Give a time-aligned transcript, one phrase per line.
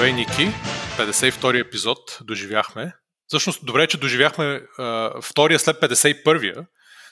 [0.00, 0.48] Здравей, Ники!
[0.96, 2.92] 52 епизод доживяхме.
[3.26, 6.66] Всъщност, добре, че доживяхме а, втория след 51-я.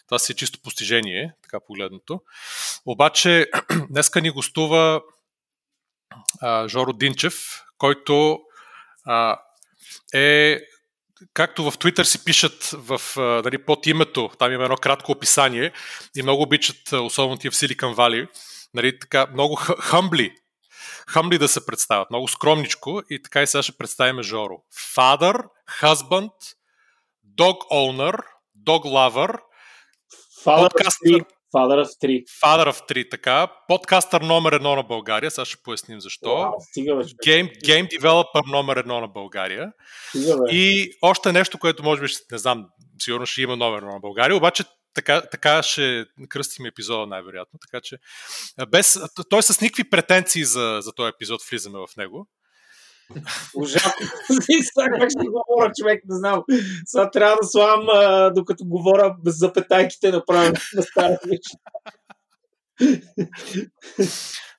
[0.07, 2.21] Това си е чисто постижение, така погледнато.
[2.87, 3.47] Обаче,
[3.91, 5.03] днеска ни гостува
[6.41, 8.41] а, Жоро Динчев, който
[9.05, 9.39] а,
[10.15, 10.61] е
[11.35, 13.01] както в Twitter си пишат в,
[13.45, 15.73] дали, под името, там има едно кратко описание
[16.17, 18.29] и много обичат, особено тия в Silicon Valley,
[18.75, 20.35] нали, така, много хъмбли,
[21.09, 24.63] хъмбли да се представят, много скромничко и така и сега ще представим Жоро.
[24.97, 25.45] Father,
[25.81, 26.31] husband,
[27.39, 28.21] dog owner,
[28.67, 29.39] dog lover,
[30.45, 32.25] подкастър, Father of 3.
[32.45, 33.49] Father of 3, така.
[33.69, 36.29] Подкастър номер едно на България, сега ще поясним защо.
[36.29, 39.73] Wow, стига, бе, Game, game developer номер едно на България.
[40.09, 40.53] Стига, бе.
[40.53, 42.67] И още нещо, което може би, не знам,
[42.99, 47.59] сигурно ще има номер едно на България, обаче така, така ще кръстим епизода най-вероятно.
[47.59, 47.97] Така че,
[48.69, 48.99] без,
[49.31, 52.29] той с никакви претенции за, за този епизод влизаме в него.
[53.55, 53.91] Ужасно.
[54.41, 56.43] Сега как ще говоря, човек, не знам.
[56.87, 61.19] Сега трябва да славам, а, докато говоря без запетайките направо на стара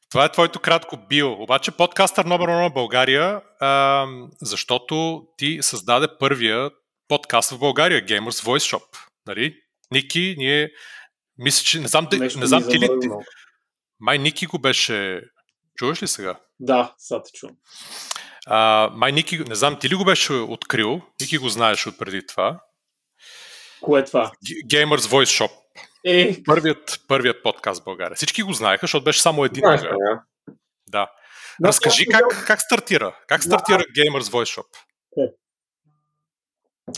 [0.09, 1.31] Това е твоето кратко био.
[1.31, 4.05] Обаче подкастър номер на България, а,
[4.41, 6.69] защото ти създаде първия
[7.07, 8.83] подкаст в България, Gamers Voice Shop.
[9.27, 9.55] Нали?
[9.91, 10.71] Ники, ние
[11.37, 12.89] мисля, че не знам, Нещо не знам ти ли...
[13.99, 15.21] Май Ники го беше...
[15.77, 16.39] Чуваш ли сега?
[16.59, 17.55] Да, сега те чувам.
[18.47, 21.01] А, май Ники, не знам, ти ли го беше открил?
[21.21, 22.59] Ники го знаеш от преди това.
[23.81, 24.31] Кое е това?
[24.71, 25.51] Gamers Voice Shop.
[26.05, 28.15] Е, Първият, първият подкаст в България.
[28.15, 29.89] Всички го знаеха, защото беше само един знаеш, да.
[30.87, 31.11] Да.
[31.59, 33.15] Да, Разкажи как, как стартира.
[33.27, 34.65] Как стартира Gamers Voice Shop?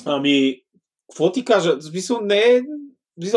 [0.05, 0.61] Ами,
[1.11, 1.75] какво ти кажа?
[1.75, 2.61] В смисъл, не е...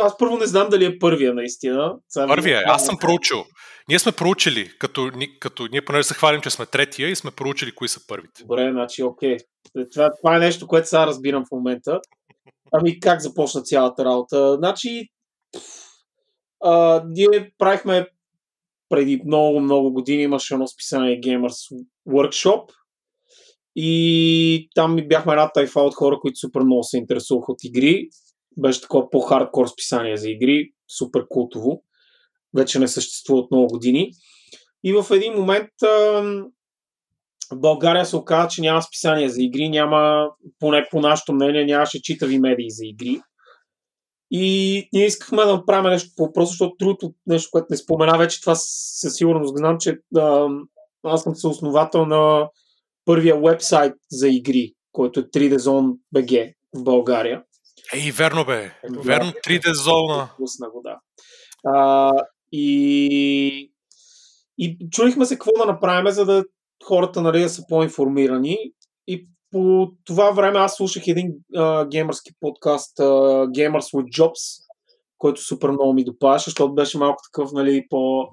[0.03, 1.97] Аз първо не знам дали е първия, наистина.
[2.09, 2.63] Сега Първия е.
[2.67, 3.45] Аз съм проучил.
[3.89, 7.75] Ние сме проучили, като, като ние понеже се хвалим, че сме третия и сме проучили
[7.75, 8.43] кои са първите.
[8.43, 9.37] Добре, значи, окей.
[9.93, 12.01] Това, това е нещо, което сега разбирам в момента.
[12.73, 14.57] Ами, как започна цялата работа?
[14.57, 15.09] Значи,
[16.61, 18.07] а, ние правихме
[18.89, 22.71] преди много, много години имаше едно списание Gamers Workshop
[23.77, 28.09] и там ми бяхме една тайфа от хора, които супер много се интересуваха от игри.
[28.59, 31.83] Беше такова по-хардкор списание за игри, супер култово.
[32.57, 34.11] Вече не съществува от много години.
[34.85, 35.69] И в един момент
[37.53, 42.03] в България се оказа, че няма списание за игри, няма, поне по нашето мнение, нямаше
[42.03, 43.21] читави медии за игри.
[44.31, 48.41] И ние искахме да направим нещо по въпроса, защото другото нещо, което не спомена вече,
[48.41, 50.49] това със сигурност знам, че а,
[51.03, 52.49] аз съм съосновател на
[53.05, 57.43] първия вебсайт за игри, който е 3D Zone BG в България.
[57.93, 58.71] Ей, верно бе.
[58.83, 59.39] Ето, Верно, да.
[59.39, 60.29] 3D зона.
[60.39, 60.99] Пусна го, да.
[61.67, 62.13] А,
[62.53, 63.73] и,
[64.59, 66.45] и чудихме се какво да направим, за да
[66.85, 68.59] хората нали, да са по-информирани.
[69.07, 73.03] И по това време аз слушах един а, геймърски подкаст а,
[73.47, 74.65] Gamers with Jobs,
[75.19, 78.29] който супер много ми допаваше, защото беше малко такъв, нали, по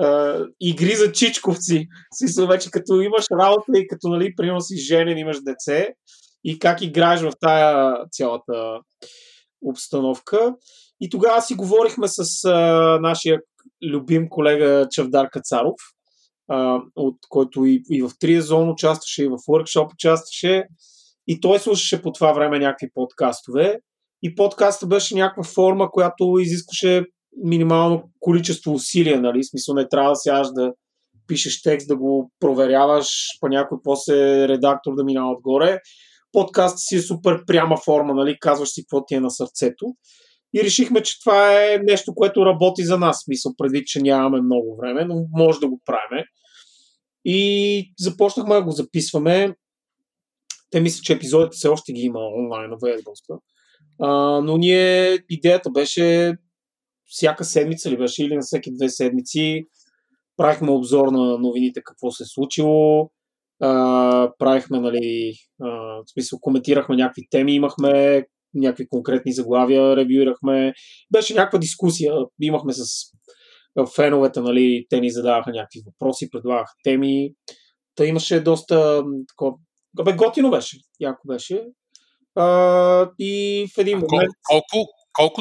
[0.00, 1.88] а, игри за чичковци.
[2.18, 5.88] Смисъл вече като имаш работа и като, нали, примерно си женен, имаш деце
[6.44, 8.80] и как играеш в тая цялата
[9.62, 10.54] обстановка.
[11.00, 13.40] И тогава си говорихме с а, нашия
[13.84, 15.80] любим колега Чавдар Кацаров,
[16.48, 20.64] а, от който и, и в 3 зон участваше, и в workshop участваше.
[21.26, 23.78] И той слушаше по това време някакви подкастове.
[24.22, 27.04] И подкастът беше някаква форма, която изискваше
[27.44, 29.44] минимално количество усилия, нали?
[29.44, 30.72] Смисъл не трябва да сядаш да
[31.26, 33.08] пишеш текст, да го проверяваш,
[33.40, 35.78] па някой после редактор да минава отгоре.
[36.32, 38.36] Подкастът си е супер пряма форма, нали?
[38.40, 39.86] Казваш си какво ти е на сърцето.
[40.54, 43.24] И решихме, че това е нещо, което работи за нас.
[43.28, 46.24] Мисъл, предвид, че нямаме много време, но може да го правим.
[47.24, 49.54] И започнахме да го записваме.
[50.70, 53.34] Те мислят, че епизодите все още ги има онлайн, на доста.
[54.00, 54.08] А,
[54.40, 56.34] но ние, идеята беше
[57.10, 59.66] всяка седмица ли беше или на всеки две седмици
[60.36, 63.10] правихме обзор на новините, какво се е случило,
[63.62, 68.24] а, правихме, нали, а, в смисъл, коментирахме някакви теми, имахме
[68.54, 70.72] някакви конкретни заглавия, ревюирахме.
[71.12, 72.14] Беше някаква дискусия.
[72.40, 72.82] Имахме с
[73.78, 77.30] а, феновете, нали, те ни задаваха някакви въпроси, предлагаха теми.
[77.94, 79.52] Та имаше доста такова...
[80.04, 80.76] Бе, готино беше.
[81.00, 81.64] Яко беше.
[82.34, 84.30] А, и в един Кол, момент...
[84.50, 84.92] колко, колко,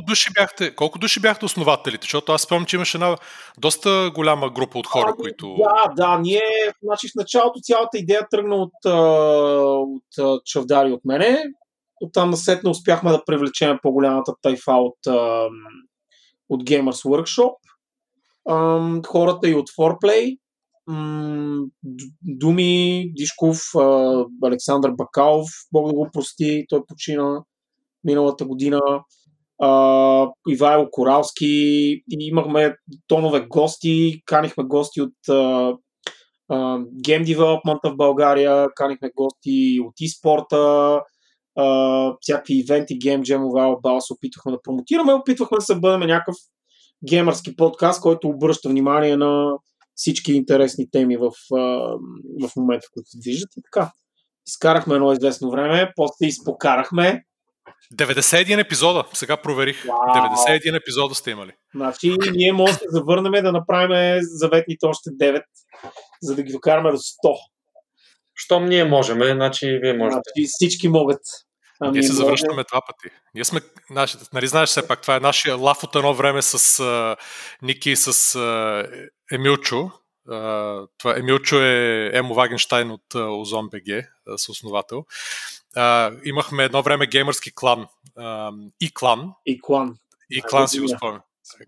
[0.07, 2.05] души бяхте, колко души бяхте основателите?
[2.05, 3.17] Защото аз спомням, че имаше една
[3.57, 5.55] доста голяма група от хора, Ами, които...
[5.57, 6.41] Да, да, ние,
[6.83, 8.97] значи в началото цялата идея тръгна от, а,
[9.77, 11.43] от а, Чавдари от мене.
[12.01, 15.47] Оттам насетне успяхме да привлечем по-голямата тайфа от, а,
[16.49, 17.55] от Gamers Workshop.
[18.49, 20.37] А, хората и от Foreplay.
[22.21, 23.57] Думи, Дишков,
[24.43, 27.43] Александър Бакалов, Бог да го прости, той почина
[28.03, 28.81] миналата година.
[29.63, 32.75] Uh, Ивайло Коралски имахме
[33.07, 35.77] тонове гости, канихме гости от uh,
[36.51, 41.01] uh, Game Development в България, канихме гости от e-спорта,
[41.59, 46.35] uh, всякакви ивенти, Game Jam, Алба се опитвахме да промотираме, опитвахме да се бъдем някакъв
[47.09, 49.57] геймърски подкаст, който обръща внимание на
[49.95, 51.31] всички интересни теми в,
[52.41, 53.91] в момента, които се движат и така.
[54.47, 57.23] Изкарахме едно известно време, после изпокарахме.
[57.93, 59.85] 91 епизода, сега проверих.
[59.85, 60.47] Wow.
[60.47, 61.51] 91 епизода сте имали.
[61.75, 65.41] Значи, ние можем да завърнем да направим заветните още 9,
[66.21, 67.35] за да ги докараме до 100.
[68.35, 70.21] Щом ние можем, значи вие можете.
[70.35, 71.21] Значи, всички могат.
[71.81, 73.15] Ами, Ние се завръщаме два пъти.
[73.35, 76.57] Ние сме, наши, нали знаеш все пак, това е нашия лаф от едно време с
[76.57, 77.17] uh,
[77.61, 79.91] Ники и с uh, Емилчо.
[80.29, 84.05] Uh, това, Емилчо е Емо Вагенштайн от Озон БГ,
[84.37, 85.05] съосновател.
[85.77, 87.87] Uh, имахме едно време геймърски клан.
[88.17, 89.31] Uh, и клан.
[89.45, 89.95] И клан.
[90.29, 91.21] И клан си го спомням.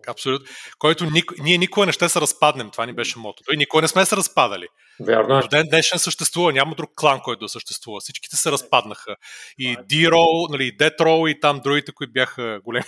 [0.07, 0.47] Абсолютно.
[0.79, 1.33] Който ник...
[1.39, 2.69] ние никога не ще се разпаднем.
[2.69, 3.53] Това ни беше мотото.
[3.53, 4.67] И никога не сме се разпадали.
[4.99, 5.41] Вярно.
[5.41, 6.53] До ден днешен съществува.
[6.53, 7.99] Няма друг клан, който да съществува.
[7.99, 9.15] Всичките се разпаднаха.
[9.57, 12.85] И D-Roll, нали, Death Roll и там другите, които бяха големи.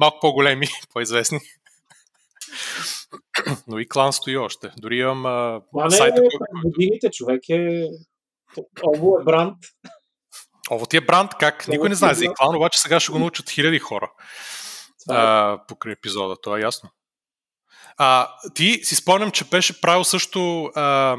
[0.00, 1.38] малко по-големи, по-известни.
[3.68, 4.70] Но и клан стои още.
[4.78, 6.20] Дори имам а, а сайта.
[6.22, 6.44] Не, който...
[6.64, 7.84] годините човек е...
[8.82, 9.56] Ово е бранд.
[10.70, 11.68] Ово ти е бранд, как?
[11.68, 14.12] Никой не знае за клан, обаче сега ще го научат хиляди хора.
[15.10, 15.12] Е.
[15.14, 16.90] а, покрай епизода, това е ясно.
[17.96, 21.16] А, ти си спомням, че беше правил също, а,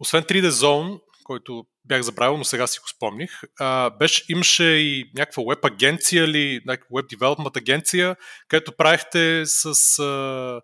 [0.00, 5.10] освен 3D Zone, който бях забравил, но сега си го спомних, а, беше, имаше и
[5.16, 8.16] някаква веб агенция или някаква веб девелопмент агенция,
[8.48, 10.60] където правихте с а,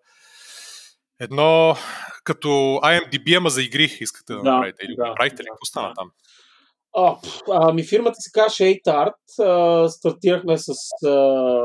[1.20, 1.76] едно
[2.24, 2.48] като
[2.84, 4.84] IMDB, ама за игри искате да, да направите.
[4.84, 5.46] Или да, правите ли?
[5.46, 5.94] Какво стана да.
[5.94, 6.10] там?
[6.96, 7.16] А,
[7.50, 9.88] ами фирмата се казваше 8 Art.
[9.88, 10.72] стартирахме с
[11.06, 11.62] а,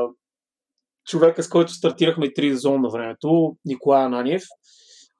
[1.06, 4.42] човека, с който стартирахме 3 зон на времето, Николай Ананиев.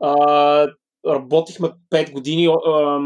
[0.03, 0.69] А,
[1.07, 2.47] работихме 5 години.
[2.47, 2.99] А,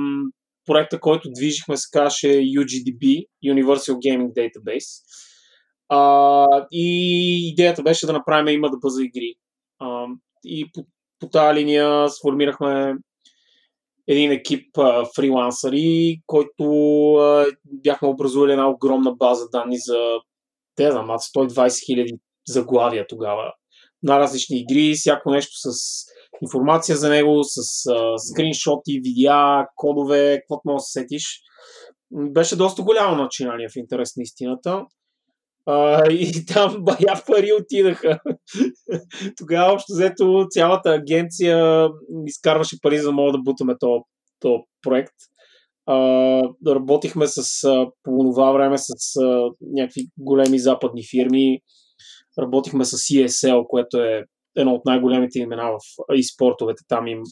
[0.66, 5.02] проекта, който движихме, се казваше UGDB, Universal Gaming Database.
[5.88, 9.34] А, и идеята беше да направим има да бъза игри.
[9.78, 10.06] А,
[10.44, 10.86] и по,
[11.20, 12.94] по тази линия сформирахме
[14.08, 16.64] един екип а, фрилансъри, който
[17.14, 20.18] а, бяхме образували една огромна база данни за
[20.76, 22.12] те знам, 120 хиляди
[22.48, 23.52] заглавия тогава
[24.02, 25.70] на различни игри, всяко нещо с
[26.42, 31.40] информация за него, с а, скриншоти, видеа, кодове, каквото може да се сетиш.
[32.12, 34.84] Беше доста голямо начинание в интерес на истината.
[36.10, 38.20] И там бая пари отидаха.
[39.36, 41.88] Тогава общо взето цялата агенция
[42.26, 44.02] изкарваше пари, за да мога да бутаме този
[44.40, 45.14] то проект.
[45.86, 45.96] А,
[46.66, 51.60] работихме с, а, по това време с а, някакви големи западни фирми
[52.38, 54.24] работихме с ESL, което е
[54.56, 55.78] едно от най-големите имена в
[56.10, 56.84] e-спортовете.
[56.88, 57.22] Там им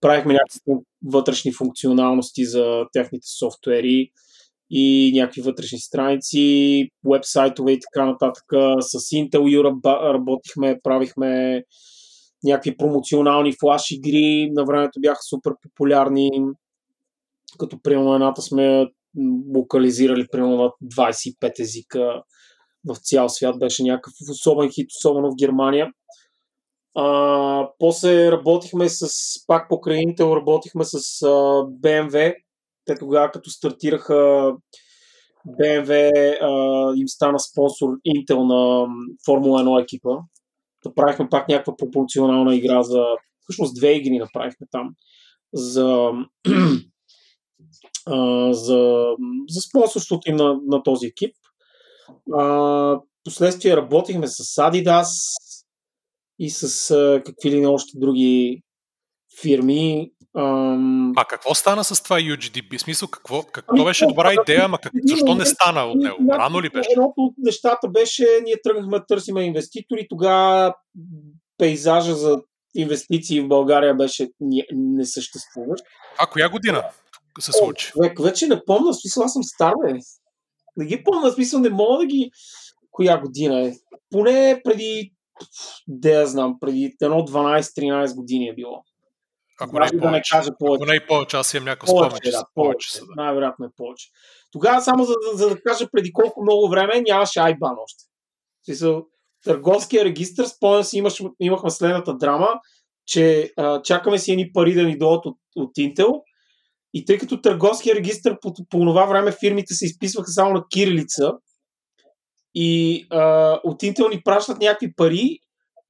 [0.00, 4.10] правихме някакви вътрешни функционалности за техните софтуери
[4.70, 8.44] и някакви вътрешни страници, вебсайтове и така нататък.
[8.80, 9.62] С Intel U
[10.14, 11.62] работихме, правихме
[12.44, 14.50] някакви промоционални флаш игри.
[14.52, 16.30] На времето бяха супер популярни.
[17.58, 18.86] Като примерно едната сме
[19.54, 22.22] локализирали примерно на 25 езика
[22.88, 25.88] в цял свят беше някакъв особен хит, особено в Германия.
[26.96, 29.06] А, после работихме с,
[29.46, 31.28] пак покрай Intel, работихме с а,
[31.82, 32.34] BMW.
[32.88, 34.52] Те тогава, като стартираха
[35.46, 38.86] BMW, а, им стана спонсор Intel на
[39.26, 40.10] Формула 1 екипа.
[40.84, 43.04] Да правихме пак някаква пропорционална игра за...
[43.40, 44.94] Всъщност две игри направихме там.
[45.54, 46.10] За,
[48.50, 49.06] за,
[49.48, 51.34] за спонсорството им на, на този екип.
[52.34, 55.10] А, последствие работихме с Adidas
[56.38, 58.62] и с а, какви ли не още други
[59.40, 60.12] фирми.
[60.38, 61.12] Ам...
[61.16, 62.78] А какво стана с това UGDB?
[62.78, 66.16] Смисъл, какво, какво ами, беше добра идея, ама как, защо не стана от него?
[66.30, 66.88] Рано ли беше?
[66.92, 70.74] Едното от нещата беше, ние тръгнахме да търсиме инвеститори, тогава
[71.58, 72.42] пейзажа за
[72.74, 74.28] инвестиции в България беше
[74.72, 75.84] несъществуващ.
[76.18, 76.82] А коя година
[77.40, 77.88] се случи?
[77.88, 79.98] О, човек, вече не помня, смисъл, аз съм стар, бе.
[80.76, 82.30] Не ги помня, смисъл не мога да ги...
[82.90, 83.72] Коя година е?
[84.10, 85.12] Поне преди,
[85.88, 88.84] де я знам, преди едно 12-13 години е било.
[89.60, 90.82] Ако не, е да не кажа повече.
[90.82, 92.44] Ако не и повече, аз имам някакво спомен, да, повече.
[92.54, 93.22] повече да.
[93.22, 94.08] Най-вероятно е повече.
[94.52, 98.04] Тогава само за, за, за да кажа преди колко много време нямаше Айбан още.
[98.64, 99.06] Смисъл,
[99.44, 102.48] търговския регистр, спомням си, имаш, имахме следната драма.
[103.06, 106.20] че а, чакаме си едни пари да ни дойдат от, от Intel
[106.94, 111.32] и тъй като търговския регистр по, по това време фирмите се изписваха само на кирилица
[112.54, 115.38] и а, от Intel ни пращат някакви пари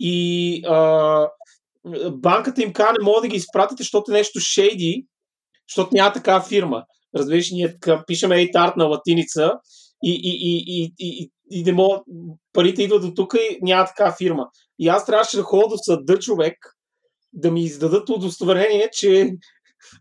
[0.00, 1.28] и а,
[2.12, 5.07] банката им казва не мога да ги изпратите, защото е нещо шейди,
[5.68, 6.83] защото няма такава фирма.
[7.14, 7.76] Разбираш, ние
[8.07, 9.52] пишеме ATART на латиница
[10.04, 12.00] и, и, и, и, и, и не мога,
[12.52, 14.47] парите идват до тук и няма такава фирма.
[14.78, 16.57] И аз трябваше да ходя до съда човек,
[17.33, 19.30] да ми издадат удостоверение, че,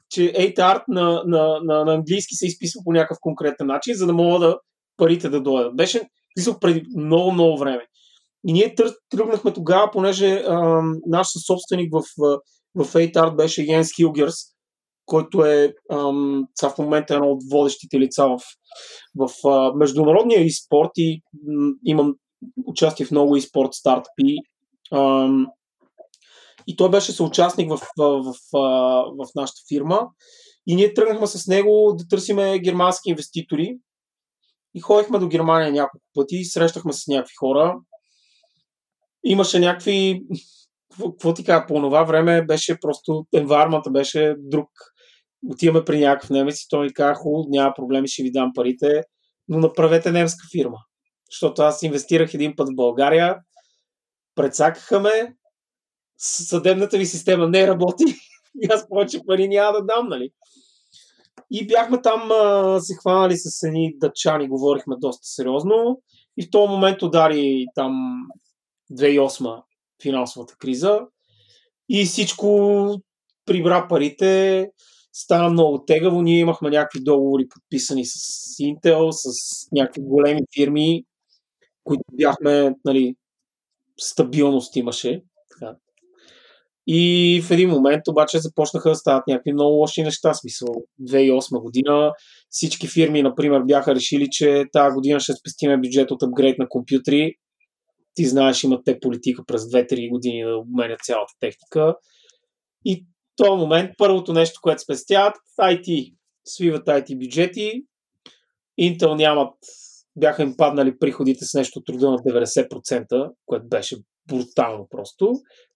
[0.09, 4.13] че ATART на, на, на, на английски се изписва по някакъв конкретен начин, за да
[4.13, 4.57] мога да
[4.97, 5.75] парите да дойдат.
[5.75, 6.01] Беше
[6.35, 7.85] писал преди много, много време.
[8.47, 8.75] И ние
[9.09, 12.39] тръгнахме тогава, понеже а, наш собственик в, в,
[12.75, 14.35] в ATART беше Йенс Хилгерс,
[15.05, 18.39] който е ам, в момента едно от водещите лица в,
[19.15, 22.13] в а, международния и спорт и м, имам
[22.65, 24.37] участие в много и спорт стартъпи.
[24.93, 25.47] Ам,
[26.67, 28.33] и той беше съучастник в, в, в,
[29.17, 30.07] в нашата фирма.
[30.67, 33.77] И ние тръгнахме с него да търсиме германски инвеститори.
[34.75, 37.75] И ходихме до Германия няколко пъти, срещахме с някакви хора.
[39.29, 40.21] Имаше някакви
[41.01, 44.69] какво ти кажа, по това време беше просто, енвармата беше друг
[45.49, 49.03] отиваме при някакъв немец и той ми каза, хубаво, няма проблеми, ще ви дам парите,
[49.47, 50.77] но направете немска фирма.
[51.31, 53.35] Защото аз инвестирах един път в България,
[54.35, 55.35] прецакаха ме,
[56.17, 58.03] съдебната ви система не работи
[58.61, 60.29] и аз повече пари няма да дам, нали?
[61.51, 66.01] И бяхме там, а, се хванали с едни дъчани, говорихме доста сериозно
[66.37, 67.91] и в този момент удари там
[68.93, 69.63] 2008
[70.01, 70.99] финансовата криза
[71.89, 73.01] и всичко
[73.45, 74.67] прибра парите,
[75.13, 76.21] стана много тегаво.
[76.21, 78.17] Ние имахме някакви договори подписани с
[78.61, 79.31] Intel, с
[79.71, 81.03] някакви големи фирми,
[81.83, 83.15] които бяхме, нали,
[83.99, 85.21] стабилност имаше.
[85.51, 85.75] Така.
[86.87, 90.33] И в един момент обаче започнаха да стават някакви много лоши неща.
[90.33, 90.67] Смисъл,
[91.01, 92.13] 2008 година
[92.49, 97.35] всички фирми, например, бяха решили, че тази година ще спестиме бюджет от апгрейд на компютри.
[98.17, 101.95] Ти знаеш, имат те политика през 2-3 години да обменят цялата техника.
[102.85, 103.05] И
[103.35, 106.13] този момент първото нещо, което спестяват, IT.
[106.45, 107.83] Свиват IT бюджети.
[108.81, 109.53] Intel нямат,
[110.15, 113.97] бяха им паднали приходите с нещо труда на 90%, което беше
[114.27, 115.33] брутално просто.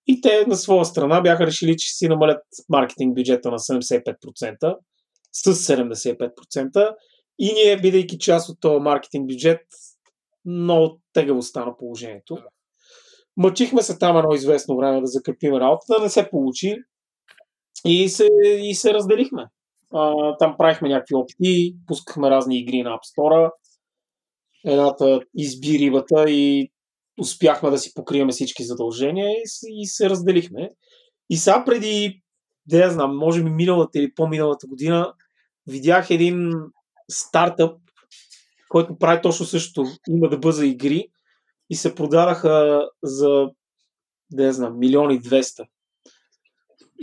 [0.08, 4.76] И те на своя страна бяха решили, че си намалят маркетинг бюджета на 75%,
[5.32, 6.96] с 75%.
[7.40, 9.62] И ние, бидейки част от този маркетинг бюджет,
[10.46, 12.38] много тегаво стана положението.
[13.38, 16.76] Мъчихме се там едно известно време да закрепим работата, не се получи.
[17.86, 19.46] И се, и се разделихме.
[19.94, 23.52] А, там правихме някакви опити, пускахме разни игри на App Store.
[24.66, 26.72] Едната изби рибата и
[27.20, 29.44] успяхме да си покриеме всички задължения и,
[29.82, 30.70] и се разделихме.
[31.30, 32.22] И сега преди,
[32.66, 35.14] да я знам, може би миналата или по-миналата година,
[35.68, 36.52] видях един
[37.12, 37.80] стартъп,
[38.72, 39.90] който прави точно същото.
[40.10, 41.08] Има да бъза игри
[41.70, 43.48] и се продадаха за,
[44.32, 45.68] да я знам, милиони 200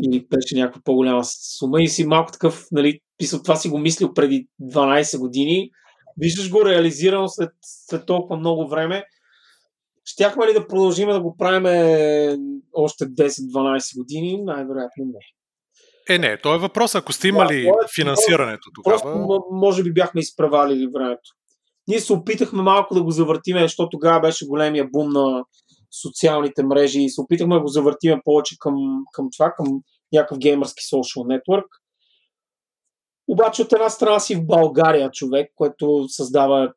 [0.04, 1.24] или беше някаква по-голяма
[1.58, 5.70] сума и си малко такъв, нали, писал, това си го мислил преди 12 години,
[6.16, 9.04] виждаш го реализирано след, след толкова много време.
[10.04, 11.64] Щяхме ли да продължим да го правим
[12.72, 14.42] още 10-12 години?
[14.42, 15.20] Най-вероятно не.
[16.14, 16.94] Е, не, то е въпрос.
[16.94, 19.02] Ако сте имали да, е, финансирането тогава...
[19.02, 21.30] Просто, може би бяхме изпревалили времето.
[21.88, 25.44] Ние се опитахме малко да го завъртиме, защото тогава беше големия бум на
[26.02, 28.74] социалните мрежи и се опитахме да го завъртиме повече към,
[29.12, 29.66] към това, към
[30.12, 31.66] някакъв геймърски social network.
[33.28, 36.72] Обаче от една страна си в България човек, което създава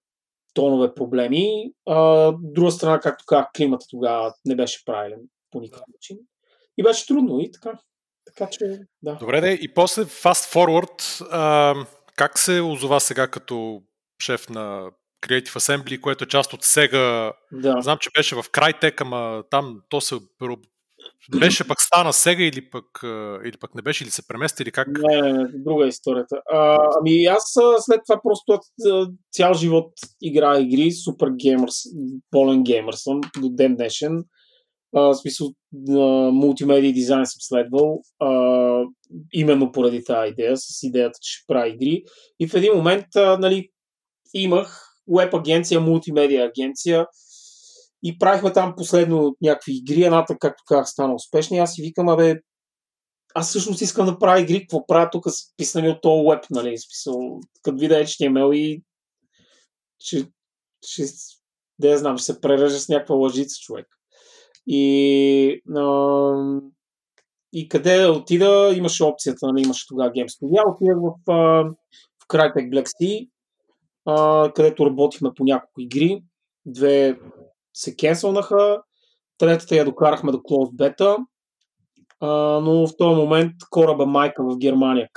[0.54, 1.72] тонове проблеми.
[1.88, 5.20] А, друга страна, както казах, климата тогава не беше правилен
[5.52, 6.18] по никакъв начин.
[6.78, 7.80] И беше трудно и така.
[8.26, 9.16] Така че, да.
[9.16, 11.76] Добре, де, и после fast forward, а,
[12.16, 13.82] как се озова сега като
[14.22, 14.92] шеф на
[15.22, 17.34] Creative Assembly, което е част от Sega.
[17.52, 17.82] Да.
[17.82, 20.16] Знам, че беше в Crytek, ама там то се
[21.40, 22.86] беше пък стана Сега или пък,
[23.46, 24.88] или пък не беше, или се премести, или как?
[24.88, 26.42] Не, не, не друга е историята.
[26.52, 28.60] А, ами аз след това просто
[29.34, 31.76] цял живот играя игри, супер геймърс,
[32.32, 34.24] болен геймър съм до ден днешен.
[34.96, 35.54] А, в смисъл,
[36.32, 38.30] мултимедия дизайн съм следвал, а,
[39.34, 42.04] именно поради тази идея, с идеята, че ще правя игри.
[42.40, 43.70] И в един момент, а, нали,
[44.34, 47.08] имах веб агенция, мултимедия агенция
[48.04, 50.04] и правихме там последно някакви игри.
[50.04, 51.58] Едната, както казах, стана успешна.
[51.58, 52.36] Аз си викам, абе,
[53.36, 56.78] аз всъщност искам да правя игри, какво правя тук с писани от този веб, нали,
[56.78, 58.84] смисъл, като видя HTML и
[60.00, 60.28] че,
[60.82, 61.04] че
[61.80, 63.88] да я знам, ще се прережа с някаква лъжица човек.
[64.68, 66.62] И а,
[67.54, 70.76] и къде да отида, имаше опцията, нали, имаше тогава Games Studio.
[70.76, 71.14] Отидах в,
[72.24, 73.30] в Crytek Black Sea,
[74.06, 76.24] а, където работихме по няколко игри.
[76.66, 77.20] Две
[77.74, 78.82] се кенселнаха,
[79.38, 81.18] третата я докарахме до Closed Beta,
[82.20, 82.28] а,
[82.60, 85.10] но в този момент кораба майка в Германия,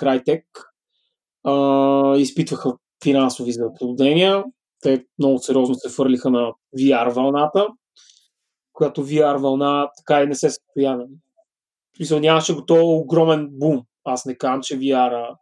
[1.45, 2.73] а, изпитваха
[3.03, 4.45] финансови затруднения.
[4.83, 7.69] Те много сериозно се фърлиха на VR вълната,
[8.73, 10.99] която VR вълна така и не се състоя.
[11.97, 12.65] смисъл нямаше го
[12.99, 13.83] огромен бум.
[14.05, 15.35] Аз не казвам, че VR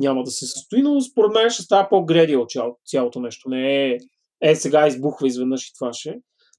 [0.00, 3.48] няма да се състои, но според мен ще става по-гредио цяло, цялото нещо.
[3.48, 3.98] Не е,
[4.42, 6.14] е сега избухва изведнъж и това ще.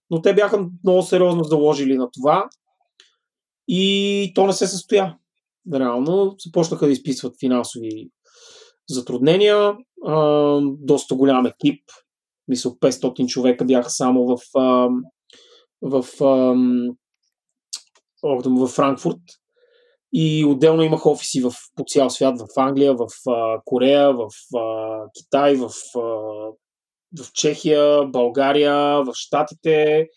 [0.09, 2.49] Но те бяха много сериозно заложили на това
[3.67, 5.17] и то не се състоя.
[5.73, 8.09] Реално започнаха да изписват финансови
[8.89, 9.75] затруднения.
[10.05, 11.83] А, доста голям екип.
[12.47, 14.89] Мисля, 500 човека бяха само в, а,
[15.81, 16.55] в, а,
[18.23, 19.21] в Франкфурт.
[20.13, 24.97] И отделно имах офиси в, по цял свят, в Англия, в а, Корея, в а,
[25.17, 26.01] Китай, в, а,
[27.19, 30.07] в Чехия, България, в Штатите.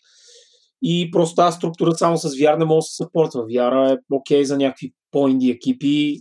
[0.81, 3.41] И просто тази структура само с VR не може да се съпортва.
[3.41, 6.17] VR е окей okay за някакви по-инди екипи.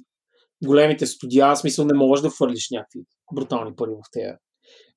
[0.65, 3.01] Големите студия, в смисъл не можеш да фърлиш някакви
[3.35, 4.39] брутални пари в, тея,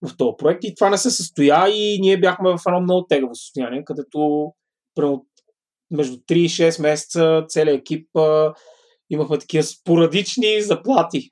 [0.08, 0.64] в този проект.
[0.64, 4.52] И това не се състоя и ние бяхме в едно много тегаво състояние, където
[5.92, 8.54] между 3 и 6 месеца целият екип а,
[9.10, 11.30] имахме такива спорадични заплати.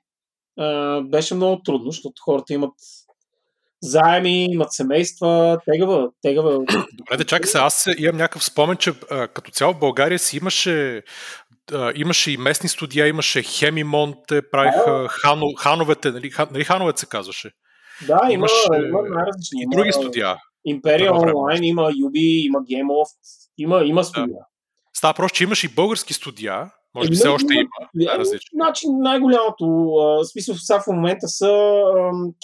[0.58, 2.74] А, беше много трудно, защото хората имат
[3.82, 6.52] заеми, имат семейства, тегава, тегава.
[6.92, 10.36] Добре, да чакай се, аз имам някакъв спомен, че а, като цяло в България си
[10.36, 11.02] имаше
[11.72, 17.00] а, имаше и местни студия, имаше Хемимонт, те правиха хано, хановете, нали, хан, нали хановете
[17.00, 17.50] се казваше?
[18.06, 18.54] Да, има, Имаше
[18.88, 19.62] има най-различни.
[19.62, 20.36] И други студия.
[20.74, 21.32] По време.
[21.32, 23.16] Online, има Ubi, има GameLoft,
[23.58, 24.38] има, има студия.
[24.96, 27.68] Става просто, че имаше и български студия, може би Еми, все още има-.
[27.94, 28.50] Ами, различни.
[28.54, 31.82] Значи най-голямото, а, смисъл сега в момента са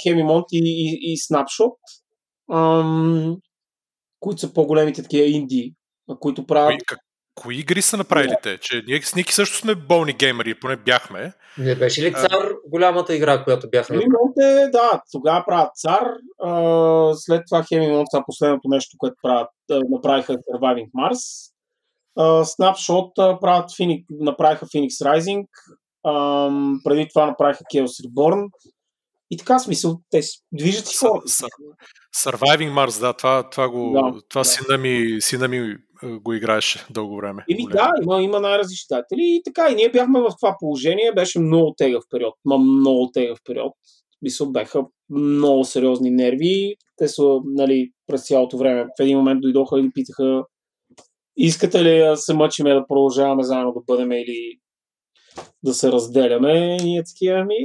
[0.02, 1.74] Хемимонт и, и, и Snapshot,
[2.52, 3.36] ам,
[4.20, 5.74] които са по-големите такива инди,
[6.20, 6.98] които правят как,
[7.34, 8.58] кои игри са направили те?
[8.58, 11.32] Че ние с Ники също сме болни геймери, поне бяхме.
[11.58, 14.00] Не беше ли цар голямата игра, която бяха направили?
[14.00, 16.08] Хемимонт е, да, тогава правят цар,
[16.44, 21.52] а, след това Хемимонт са последното нещо, което правят, а, направиха Surviving Mars.
[22.18, 22.44] А,
[23.18, 25.46] а, правят Phoenix, направиха Phoenix Rising,
[26.06, 28.48] ам, преди това направиха Chaos Reborn.
[29.32, 30.20] И така смисъл, те
[30.52, 31.28] движат хората.
[31.28, 31.46] са-
[32.16, 34.44] Surviving Mars, да, това, това, го, Да, това да.
[34.44, 37.44] сина, ми, сина ми го играеше дълго време.
[37.50, 39.68] Еми да, има, има най-различни издатели и така.
[39.70, 41.12] И ние бяхме в това положение.
[41.12, 42.34] Беше много тегъв период.
[42.44, 43.72] Ма много тегъв период.
[44.22, 46.74] Мисъл, бяха много сериозни нерви.
[46.96, 48.84] Те са, нали, през цялото време.
[48.84, 50.42] В един момент дойдоха и питаха
[51.36, 54.58] искате ли да се мъчиме да продължаваме заедно да бъдем или
[55.62, 56.76] да се разделяме.
[56.80, 57.56] И ние такива, ами,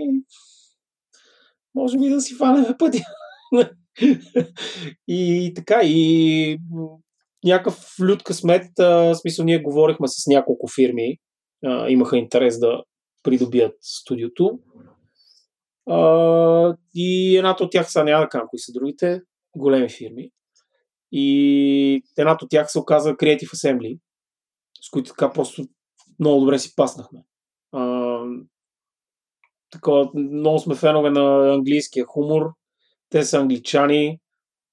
[1.78, 3.00] може би да си фанеме пътя.
[5.08, 6.60] и така, и
[7.46, 11.18] някакъв лют късмет, в смисъл ние говорихме с няколко фирми,
[11.66, 12.84] а, имаха интерес да
[13.24, 14.60] придобият студиото.
[15.90, 19.22] А, и едната от тях, сега няма да кажа кои са другите,
[19.56, 20.30] големи фирми.
[21.12, 24.00] И едната от тях се оказа Creative Assembly,
[24.82, 25.64] с които така просто
[26.20, 27.20] много добре си паснахме.
[27.72, 28.20] А,
[29.72, 32.54] такова, много сме фенове на английския хумор.
[33.10, 34.20] Те са англичани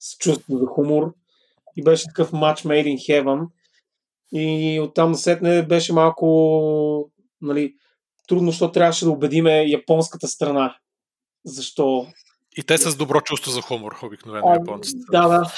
[0.01, 1.15] с чувство за хумор.
[1.77, 3.47] И беше такъв матч made in heaven.
[4.33, 7.75] И оттам насетне беше малко нали,
[8.29, 10.77] трудно, защото трябваше да убедиме японската страна.
[11.45, 12.07] Защо?
[12.57, 14.99] И те с добро чувство за хумор, обикновено А, японците.
[15.11, 15.53] Да, да.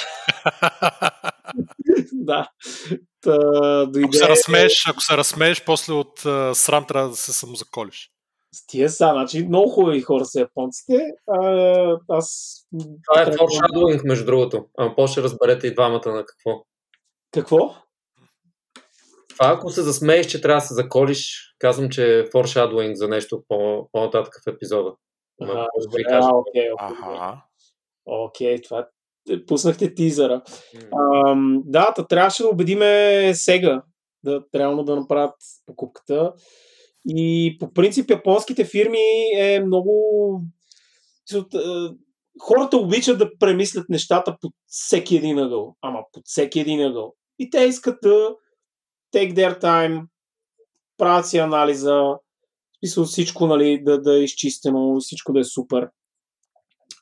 [2.12, 2.48] да.
[3.20, 3.38] Та,
[3.86, 4.06] дойде...
[4.06, 8.10] ако се разсмееш, ако се разсмееш, после от а, срам трябва да се самозаколиш.
[8.56, 11.10] С тия са, значи много хубави хора са японците.
[11.26, 12.56] А, аз...
[13.10, 14.66] Това е foreshadowing, между другото.
[14.78, 16.64] Ама после разберете и двамата на какво.
[17.32, 17.74] Какво?
[19.28, 23.42] Това, ако се засмееш, че трябва да се заколиш, казвам, че е foreshadowing за нещо
[23.48, 24.94] по- по-нататък в епизода.
[25.40, 25.66] Ама
[26.08, 26.96] Ага, окей, окей.
[28.06, 28.88] Окей, това
[29.46, 30.42] пуснахте тизъра.
[31.26, 33.82] Ам, да, трябваше да убедиме Сега
[34.24, 35.34] да реално да направят
[35.66, 36.32] покупката.
[37.08, 38.98] И по принцип японските фирми
[39.36, 39.92] е много...
[41.34, 41.38] е,
[42.40, 45.76] Хората обичат да премислят нещата под всеки един ъгъл.
[45.82, 47.14] Ама под всеки един ъгъл.
[47.38, 48.34] И те искат да
[49.14, 50.06] take their time,
[50.96, 52.14] правят си анализа,
[52.78, 55.88] смисъл всичко нали, да, да е изчистено, всичко да е супер.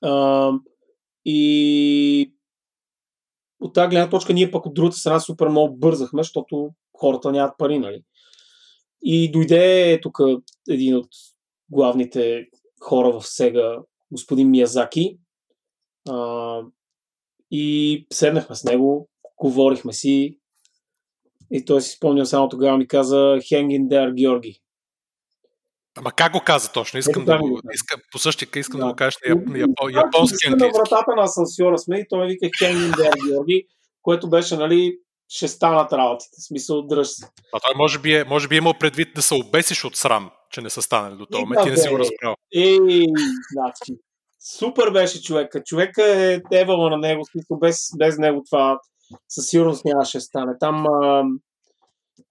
[0.04, 0.60] Ам,
[1.24, 2.34] и
[3.60, 7.58] от тази гледна точка ние пък от другата страна супер много бързахме, защото хората нямат
[7.58, 8.02] пари, нали?
[9.04, 10.18] И дойде тук
[10.68, 11.08] един от
[11.70, 12.46] главните
[12.80, 13.78] хора в Сега,
[14.12, 15.18] господин Миязаки.
[16.08, 16.60] А,
[17.50, 19.08] и седнахме с него,
[19.42, 20.38] говорихме си.
[21.50, 24.60] И той си спомня само тогава ми каза Hang in there, Георги.
[25.96, 26.98] Ама как го каза точно?
[26.98, 29.94] Искам Ето, да го, искам, по същия искам да, да го кажеш на яп, япон,
[29.94, 30.78] японски английски.
[30.78, 33.66] На вратата на асансьора сме и той ми вика there, Георги,
[34.02, 34.98] което беше, нали,
[35.36, 36.36] ще станат работите.
[36.38, 37.26] В смисъл, дръж се.
[37.54, 40.30] А той може би, е, може би е имал предвид да се обесиш от срам,
[40.50, 41.62] че не са станали до това.
[41.62, 42.34] Ти не си го разбрал.
[42.54, 42.78] Ей,
[43.52, 44.00] значи,
[44.58, 45.62] супер беше човека.
[45.62, 48.78] Човека е евала на него, смисъл, без, без него това
[49.28, 50.52] със сигурност нямаше да стане.
[50.60, 51.24] Там а,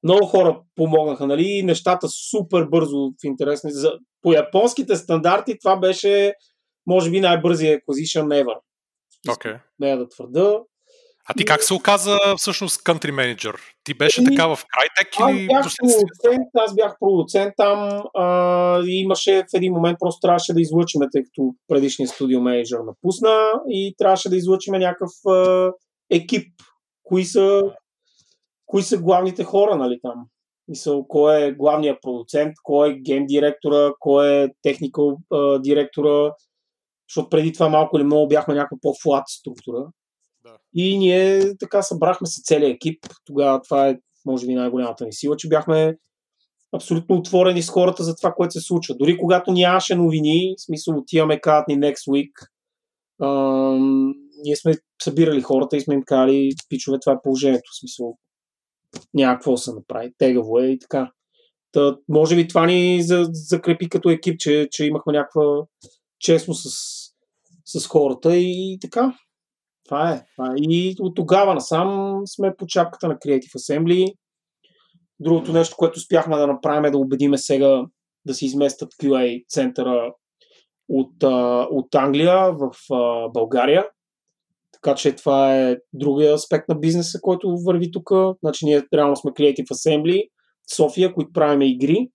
[0.04, 1.63] много хора помогнаха, нали?
[1.63, 3.62] Нещата супер бързо в интерес.
[3.66, 6.34] За, по японските стандарти това беше,
[6.88, 8.60] може би, най-бързия acquisition ever.
[9.28, 9.60] Okay.
[9.80, 10.60] Не да твърда.
[11.30, 13.56] А ти как се оказа всъщност country менеджер?
[13.84, 14.26] Ти беше и...
[14.26, 14.60] така в
[15.30, 15.48] или...
[15.54, 20.54] Аз бях продуцент, аз бях продуцент там а, и имаше в един момент просто трябваше
[20.54, 25.72] да излъчиме, тъй като предишният студио менеджер напусна и трябваше да излъчиме някакъв а,
[26.10, 26.54] екип.
[27.04, 27.62] Кои са,
[28.66, 30.26] кои са главните хора, нали там?
[30.68, 35.18] Мисъл, кой е главният продуцент, кой е гейм директора, кой е техникал
[35.60, 36.32] директора,
[37.10, 39.86] защото преди това малко или много бяхме някаква по-флат структура.
[40.76, 43.06] И ние така събрахме се целият екип.
[43.26, 45.98] Тогава това е, може би, най-голямата ни сила, че бяхме
[46.76, 48.96] абсолютно отворени с хората за това, което се случва.
[48.96, 52.32] Дори когато нямаше новини, в смисъл отиваме, казват ни next week,
[53.24, 57.72] ам, ние сме събирали хората и сме им казали, пичове, това е положението.
[57.74, 58.18] В смисъл,
[59.14, 60.14] няма какво се направи.
[60.18, 61.12] Тегаво е и така.
[61.72, 63.00] Та, може би това ни
[63.32, 65.44] закрепи като екип, че, че имахме някаква
[66.20, 66.70] честно с,
[67.66, 69.18] с хората и, и така.
[69.86, 70.26] Това е.
[70.58, 74.13] И от тогава насам сме по чапката на Creative Assembly.
[75.19, 77.86] Другото нещо, което успяхме да направим е да убедиме сега
[78.26, 80.13] да се изместят QA центъра
[80.89, 81.24] от,
[81.72, 82.72] от Англия в
[83.34, 83.86] България.
[84.72, 88.10] Така че това е другия аспект на бизнеса, който върви тук.
[88.43, 90.30] Значи ние реално сме Creative Assembly,
[90.76, 92.10] София, които правиме игри.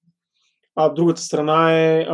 [0.76, 2.07] А другата страна е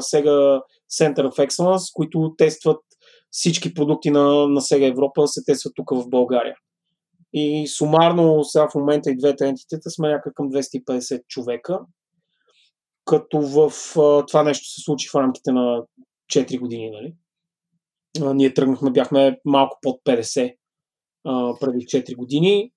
[0.00, 0.60] сега
[1.00, 2.80] Center of Excellence, които тестват
[3.36, 6.54] всички продукти на, на Сега Европа се тестват тук в България.
[7.32, 11.80] И сумарно сега в момента и двете ентитета сме някак към 250 човека,
[13.04, 13.72] като в
[14.28, 15.82] това нещо се случи в рамките на
[16.32, 16.90] 4 години.
[16.90, 17.14] Нали?
[18.34, 20.56] Ние тръгнахме, бяхме малко под 50
[21.24, 22.72] а, преди 4 години.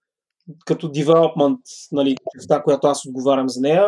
[0.65, 3.87] Като development, нали, частта, която аз отговарям за нея,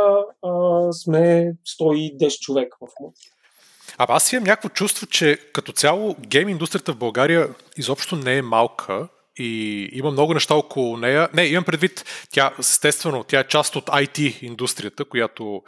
[0.91, 3.19] сме 110 човека в момента.
[4.01, 8.41] А аз имам някакво чувство, че като цяло гейм индустрията в България изобщо не е
[8.41, 11.29] малка и има много неща около нея.
[11.33, 15.61] Не, имам предвид, тя естествено, тя е част от IT индустрията, която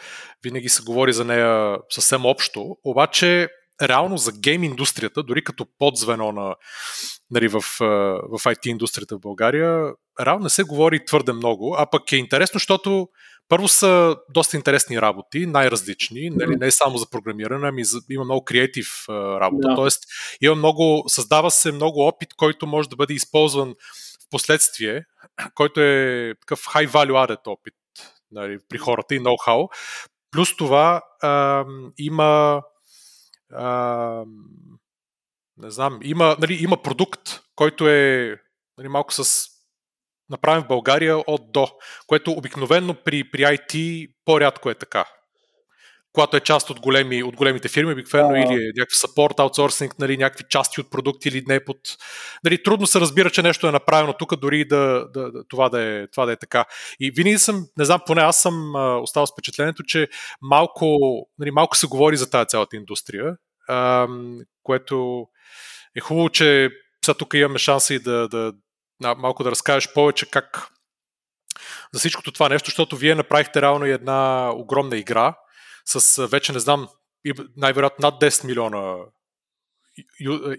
[0.44, 3.50] винаги се говори за нея съвсем общо, обаче
[3.82, 6.56] реално за гейм индустрията, дори като подзвено на,
[7.32, 9.92] нали, в, в IT индустрията в България,
[10.22, 13.08] реално не се говори твърде много, а пък е интересно, защото
[13.50, 18.46] първо са доста интересни работи, най-различни, нали, не само за програмиране, ами за, има много
[18.46, 19.76] креатив работа, да.
[19.76, 20.46] т.е.
[20.46, 23.76] има много, създава се много опит, който може да бъде използван
[24.26, 25.06] в последствие,
[25.56, 27.74] който е такъв high value added опит
[28.32, 29.70] нали, при хората и ноу-хау.
[30.32, 31.66] Плюс това а,
[31.98, 32.62] има
[33.54, 34.26] а,
[35.58, 37.22] не знам, има, нали, има продукт,
[37.56, 38.36] който е
[38.78, 39.53] нали, малко с
[40.34, 41.68] направен в България от до,
[42.08, 45.06] което обикновено при, при IT по-рядко е така.
[46.14, 50.18] Когато е част от, големи, от големите фирми, обикновено или е някакъв support, аутсорсинг, нали,
[50.18, 51.78] някакви части от продукти или не под...
[52.44, 55.82] Нали, трудно се разбира, че нещо е направено тук, дори да, да, да, това, да
[55.82, 56.66] е, това да е така.
[57.00, 60.08] И винаги съм, не знам, поне аз съм а, оставал с впечатлението, че
[60.42, 60.98] малко,
[61.40, 63.36] нали, малко се говори за тази цялата индустрия,
[63.70, 64.08] а,
[64.64, 65.26] което
[65.98, 66.70] е хубаво, че
[67.06, 68.54] сега тук имаме шанса и да, да,
[69.18, 70.68] малко да разкажеш повече как
[71.94, 75.36] за всичкото това нещо, защото вие направихте реално една огромна игра
[75.86, 76.88] с вече не знам,
[77.58, 78.98] най-вероятно над 10 милиона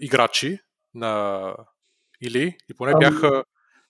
[0.01, 0.59] играчи
[0.93, 1.53] на
[2.21, 3.43] или и поне бяха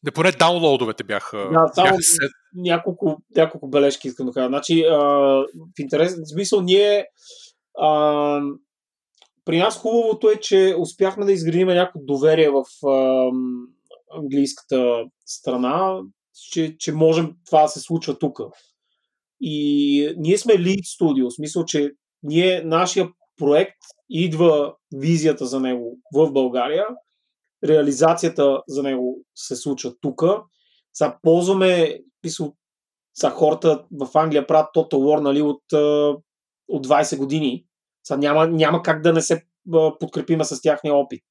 [0.06, 1.38] не поне даунлоудовете бяха.
[1.38, 4.48] Да, само бяха няколко, няколко бележки искам да кажа.
[4.48, 7.06] Значи, а, в интерес, в смисъл, ние
[7.80, 8.40] а,
[9.46, 13.32] при нас хубавото е, че успяхме да изградим някакво доверие в а,
[14.18, 16.00] английската страна,
[16.52, 18.40] че, че можем това да се случва тук.
[19.42, 21.92] И ние сме lead studio, в смисъл, че
[22.24, 23.78] ние, нашия проект
[24.10, 26.86] идва визията за него в България,
[27.64, 30.24] реализацията за него се случва тук.
[30.94, 32.54] Сега ползваме, писал,
[33.14, 35.64] са хората в Англия правят Total War нали, от,
[36.68, 37.66] от 20 години.
[38.04, 39.46] Са, няма, няма как да не се
[40.00, 41.24] подкрепиме с тяхния опит.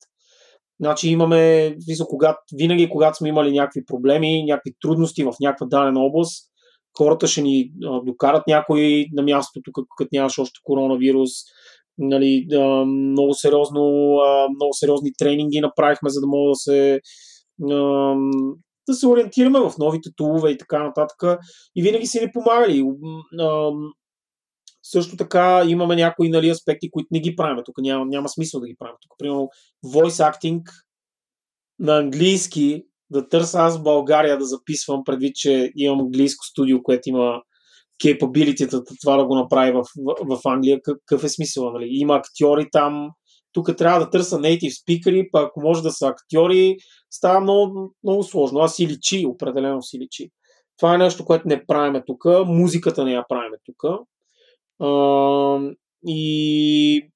[0.80, 6.00] Значи имаме, висо, когато, винаги когато сме имали някакви проблеми, някакви трудности в някаква дадена
[6.00, 6.50] област,
[6.98, 7.70] хората ще ни
[8.06, 11.30] докарат някой на мястото, като нямаш още коронавирус.
[11.98, 12.46] Нали,
[12.86, 13.82] много, сериозно,
[14.54, 17.00] много сериозни тренинги направихме, за да мога да се
[18.88, 21.40] да се ориентираме в новите тулове и така нататък.
[21.76, 22.84] И винаги си ни помагали.
[24.86, 27.64] Също така имаме някои нали, аспекти, които не ги правим.
[27.64, 28.96] Тук няма, няма смисъл да ги правим.
[29.00, 29.48] Тук, примерно,
[29.84, 30.62] voice acting
[31.78, 37.08] на английски да търся аз в България да записвам, предвид, че имам английско студио, което
[37.08, 37.42] има
[38.04, 40.80] capability това да го направи в, в, в Англия.
[40.82, 41.72] Какъв е смисъл?
[41.72, 41.88] Нали?
[41.90, 43.10] Има актьори там,
[43.52, 46.76] тук трябва да търся native спикъри, пък ако може да са актьори,
[47.10, 48.58] става много, много сложно.
[48.58, 50.28] Аз си личи, определено си личи.
[50.78, 52.24] Това е нещо, което не правиме тук.
[52.46, 53.82] Музиката не я правиме тук.
[56.06, 57.10] И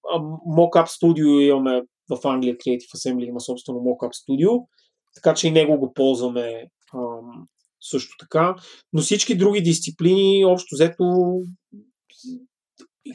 [0.58, 4.66] Mockup Studio имаме в Англия, Creative Assembly има собствено Mockup Studio,
[5.14, 6.64] така че и него го ползваме
[7.80, 8.54] също така.
[8.92, 11.04] Но всички други дисциплини, общо взето,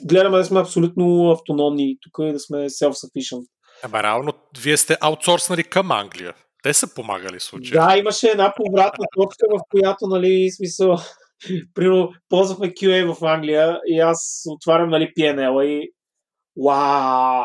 [0.05, 3.45] гледаме да сме абсолютно автономни тук и да сме self-sufficient.
[3.83, 6.33] Ама реално, вие сте аутсорснали към Англия.
[6.63, 7.87] Те са помагали в случая.
[7.87, 10.97] Да, имаше една повратна точка, в която, нали, смисъл,
[11.73, 15.89] примерно, ползвахме QA в Англия и аз отварям, нали, PNL и
[16.63, 17.43] вау!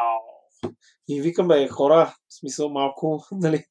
[1.09, 3.65] И викаме, хора, в смисъл малко, нали,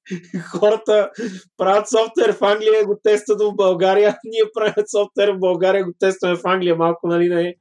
[0.51, 1.09] хората
[1.57, 6.35] правят софтуер в Англия, го тестват в България, ние правим софтуер в България, го тестваме
[6.35, 7.55] в Англия, малко, нали, не,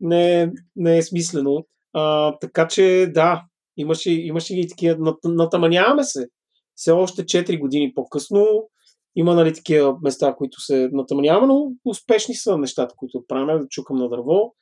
[0.00, 1.66] не, не е смислено.
[1.92, 3.42] А, така че да,
[3.76, 6.26] имаше, имаше ги такива, натаманяваме се.
[6.74, 8.68] Все още 4 години по-късно
[9.16, 13.96] има нали, такива места, които се натъмняваме, но успешни са нещата, които правим, да чукам
[13.96, 14.54] на дърво.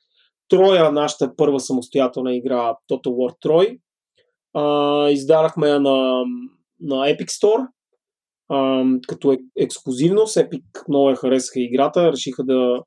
[0.49, 3.79] Троя, нашата първа самостоятелна игра Total War Troy,
[4.53, 6.23] а, издадахме я на,
[6.79, 7.67] на Epic Store,
[8.49, 10.35] а, като е, ексклюзивност.
[10.35, 12.81] Epic много я харесаха играта, решиха да,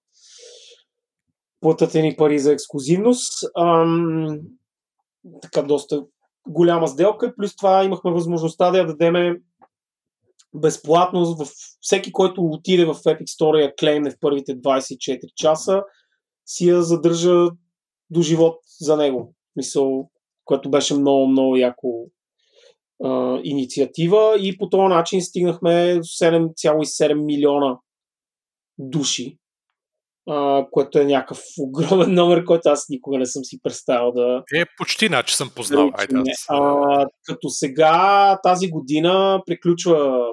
[1.60, 3.50] платят ни пари за ексклюзивност.
[3.56, 4.38] Ам,
[5.42, 6.04] така доста
[6.48, 7.34] голяма сделка.
[7.36, 9.36] Плюс това имахме възможността да я дадеме
[10.54, 11.46] безплатно в
[11.80, 15.82] всеки, който отиде в Epic Store и я клеймне в първите 24 часа,
[16.46, 17.46] си я задържа
[18.10, 19.34] до живот за него.
[19.56, 20.10] Мисъл,
[20.44, 22.06] което беше много, много яко
[23.04, 27.78] а, инициатива и по този начин стигнахме 7,7 милиона
[28.78, 29.38] души
[30.28, 34.42] а, което е някакъв огромен номер, който аз никога не съм си представил да...
[34.54, 35.90] Е, почти значи съм познал.
[35.94, 36.46] Айде, аз...
[36.48, 40.26] а, като сега тази година приключва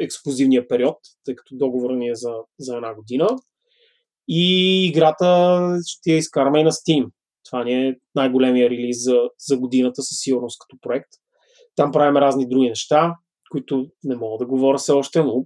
[0.00, 3.28] ексклюзивния период, тъй като договора ни е за, за една година.
[4.28, 7.06] И играта ще я изкараме и на Steam.
[7.50, 11.08] Това ни е най-големия релиз за, за годината със сигурност като проект.
[11.76, 13.14] Там правим разни други неща,
[13.50, 15.44] които не мога да говоря все още, но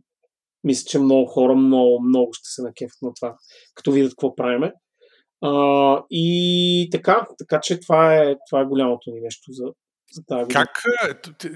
[0.65, 3.37] мисля, че много хора много, много ще се накефят на това,
[3.75, 4.73] като видят какво правиме.
[5.43, 9.65] А, и така, така че това е, това е голямото ни нещо за,
[10.13, 10.65] за тази година.
[10.65, 10.83] Как,
[11.45, 11.49] е,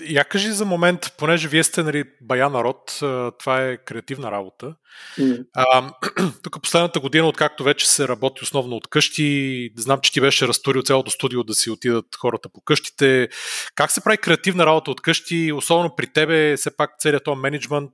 [0.00, 2.98] я кажи за момент, понеже вие сте нали, бая народ,
[3.38, 4.74] това е креативна работа.
[5.18, 5.46] Mm.
[5.56, 5.92] А,
[6.42, 10.82] тук последната година, откакто вече се работи основно от къщи, знам, че ти беше разтурил
[10.82, 13.28] цялото студио да си отидат хората по къщите.
[13.74, 17.92] Как се прави креативна работа от къщи, особено при тебе, все пак целият този менеджмент,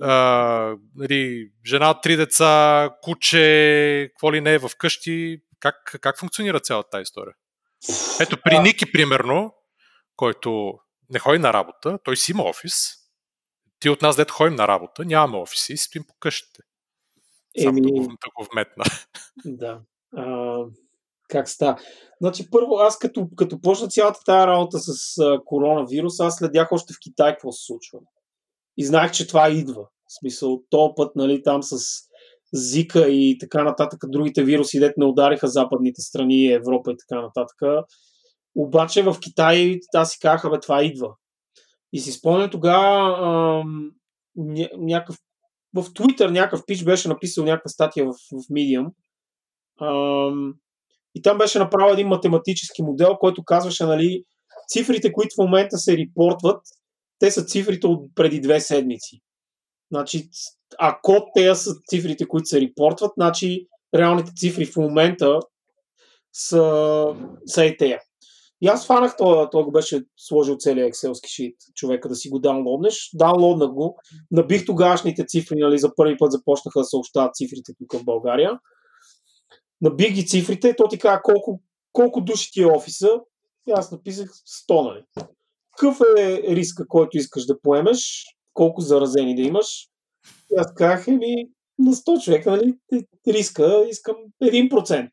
[0.00, 6.60] а, нали, жена, три деца, куче, какво ли не е в къщи, как, как функционира
[6.60, 7.34] цялата тази история?
[8.20, 9.54] Ето при Ники, примерно,
[10.16, 10.78] който
[11.12, 12.74] не ходи на работа, той си има офис.
[13.80, 16.60] Ти от нас, дето ходим на работа, нямаме офиси и стоим по къщите.
[17.62, 17.92] Само Еми...
[17.92, 18.84] да, го, вметна.
[19.44, 19.80] Да.
[20.16, 20.56] А,
[21.28, 21.76] как ста?
[22.20, 26.94] Значи, първо, аз като, като почна цялата тази работа с а, коронавирус, аз следях още
[26.94, 27.98] в Китай какво се случва.
[28.76, 29.82] И знаех, че това идва.
[29.82, 31.76] В смисъл, то път, нали, там с
[32.52, 37.84] Зика и така нататък, другите вируси, дете не удариха западните страни, Европа и така нататък.
[38.54, 41.14] Обаче в Китай аз си казах, бе, това идва.
[41.92, 43.64] И си спомня тогава
[44.78, 45.16] някакъв
[45.74, 48.90] в Twitter някакъв пич беше написал някаква статия в, в Medium.
[49.80, 50.54] Ам,
[51.14, 54.24] и там беше направил един математически модел, който казваше, нали,
[54.68, 56.62] цифрите, които в момента се репортват,
[57.18, 59.20] те са цифрите от преди две седмици.
[59.92, 60.28] Значи,
[60.78, 65.40] ако те са цифрите, които се репортват, значи реалните цифри в момента
[66.32, 67.06] са,
[67.46, 68.00] са и тея.
[68.62, 72.38] И аз фанах това, той го беше сложил целият Excel шит, човека да си го
[72.38, 73.10] даунлоднеш.
[73.14, 73.98] Даунлоднах го,
[74.30, 78.58] набих тогашните цифри, нали, за първи път започнаха да съобщават цифрите тук в България.
[79.80, 81.60] Набих ги цифрите, то ти казва колко,
[81.92, 83.20] колко души ти е офиса.
[83.68, 84.30] И аз написах
[84.70, 85.04] 100, нали.
[85.76, 89.88] Какъв е риска, който искаш да поемеш, колко заразени да имаш.
[90.52, 91.34] И аз казах, еми,
[91.78, 92.74] на 100 човека, нали,
[93.28, 95.08] риска искам 1%.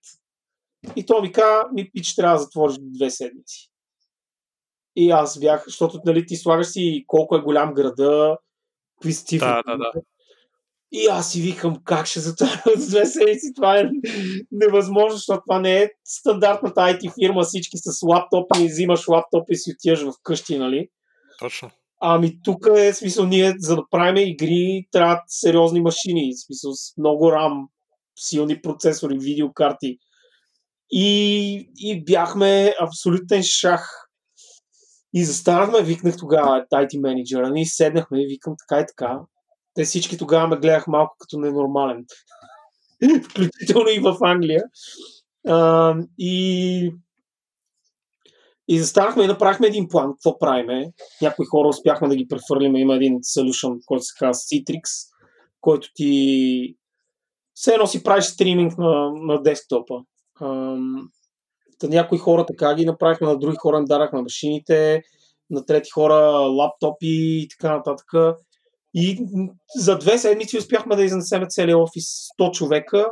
[0.95, 3.69] И то ми каза, ми пич, трябва да затвориш две седмици.
[4.95, 8.37] И аз бях, защото нали, ти слагаш си колко е голям града,
[8.95, 9.47] какви са цифри.
[9.47, 9.91] Да, да, да.
[10.91, 13.53] И аз си викам, как ще затворя с две седмици?
[13.55, 13.89] Това е
[14.51, 19.71] невъзможно, защото това не е стандартната IT фирма, всички с лаптопи, взимаш лаптоп и си
[19.71, 20.89] отиваш в къщи, нали?
[21.39, 21.71] Точно.
[22.01, 26.97] Ами тук е смисъл, ние за да правим игри трябват сериозни машини, в смисъл с
[26.97, 27.67] много RAM,
[28.15, 29.97] силни процесори, видеокарти.
[30.91, 34.10] И, и бяхме абсолютен шах.
[35.13, 39.19] И застанахме, викнах тогава IT менеджера ни, седнахме и викам така и така.
[39.73, 42.06] Те всички тогава ме гледах малко като ненормален.
[43.30, 44.63] Включително и в Англия.
[45.47, 46.93] А, и
[48.71, 50.12] и застанахме и направихме един план.
[50.12, 50.91] Какво правиме?
[51.21, 52.75] Някои хора успяхме да ги прехвърлим.
[52.75, 54.82] Има един solution, който се казва Citrix,
[55.62, 56.75] който ти
[57.54, 59.95] все едно си правиш стриминг на, на десктопа.
[61.80, 65.02] Та някои хора така ги направихме, на други хора им дарахме машините,
[65.49, 68.08] на трети хора лаптопи и така нататък.
[68.93, 69.25] И
[69.75, 72.06] за две седмици успяхме да изнесеме целият офис
[72.39, 73.06] 100 човека.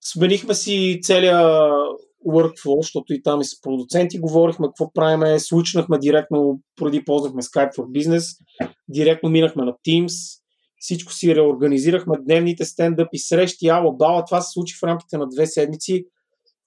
[0.00, 1.44] Сменихме си целият
[2.28, 7.76] workflow, защото и там и с продуценти говорихме какво правиме, случнахме директно, преди ползвахме Skype
[7.76, 8.38] for Business,
[8.88, 10.42] директно минахме на Teams,
[10.84, 15.46] всичко си реорганизирахме, дневните стендъпи, срещи, ала, бала, това се случи в рамките на две
[15.46, 16.04] седмици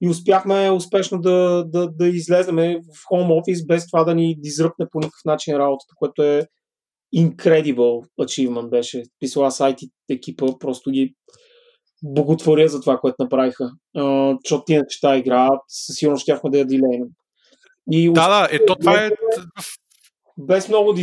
[0.02, 4.86] и успяхме успешно да, да, да излеземе в home office без това да ни дизръпне
[4.92, 6.48] по никакъв начин работата, което е
[7.16, 9.04] incredible achievement беше.
[9.20, 11.16] Писал аз IT екипа, просто ги
[12.04, 13.72] боготворя за това, което направиха.
[14.44, 17.08] Защото ти иначе тази игра със сигурност щяхме да я дилейнем.
[17.92, 19.10] И да, да, ето това е...
[20.38, 20.94] Без много.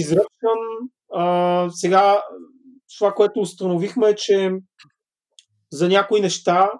[1.14, 2.22] Uh, сега
[2.98, 4.50] това, което установихме е, че
[5.72, 6.70] за някои неща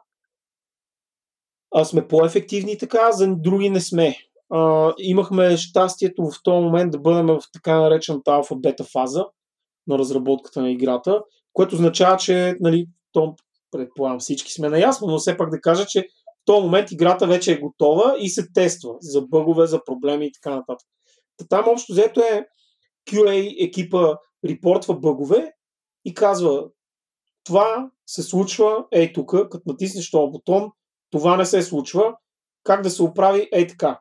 [1.75, 4.17] а, сме по-ефективни така, за други не сме.
[4.51, 9.25] А, имахме щастието в този момент да бъдем в така наречената алфа-бета фаза
[9.87, 11.23] на разработката на играта,
[11.53, 13.35] което означава, че нали, то,
[13.71, 17.53] предполагам всички сме наясно, но все пак да кажа, че в този момент играта вече
[17.53, 20.89] е готова и се тества за бъгове, за проблеми и така нататък.
[21.49, 22.47] Там общо взето е
[23.11, 24.15] QA екипа
[24.49, 25.53] репортва бъгове
[26.05, 26.65] и казва
[27.45, 30.71] това се случва ей тук, като натиснеш този бутон,
[31.11, 32.15] това не се случва,
[32.65, 34.01] как да се оправи ей така.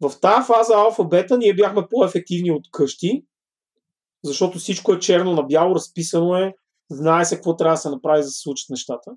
[0.00, 3.24] В тази фаза алфа-бета ние бяхме по-ефективни от къщи,
[4.24, 6.54] защото всичко е черно на бяло, разписано е,
[6.90, 9.10] знае се какво трябва да се направи, за да се случат нещата.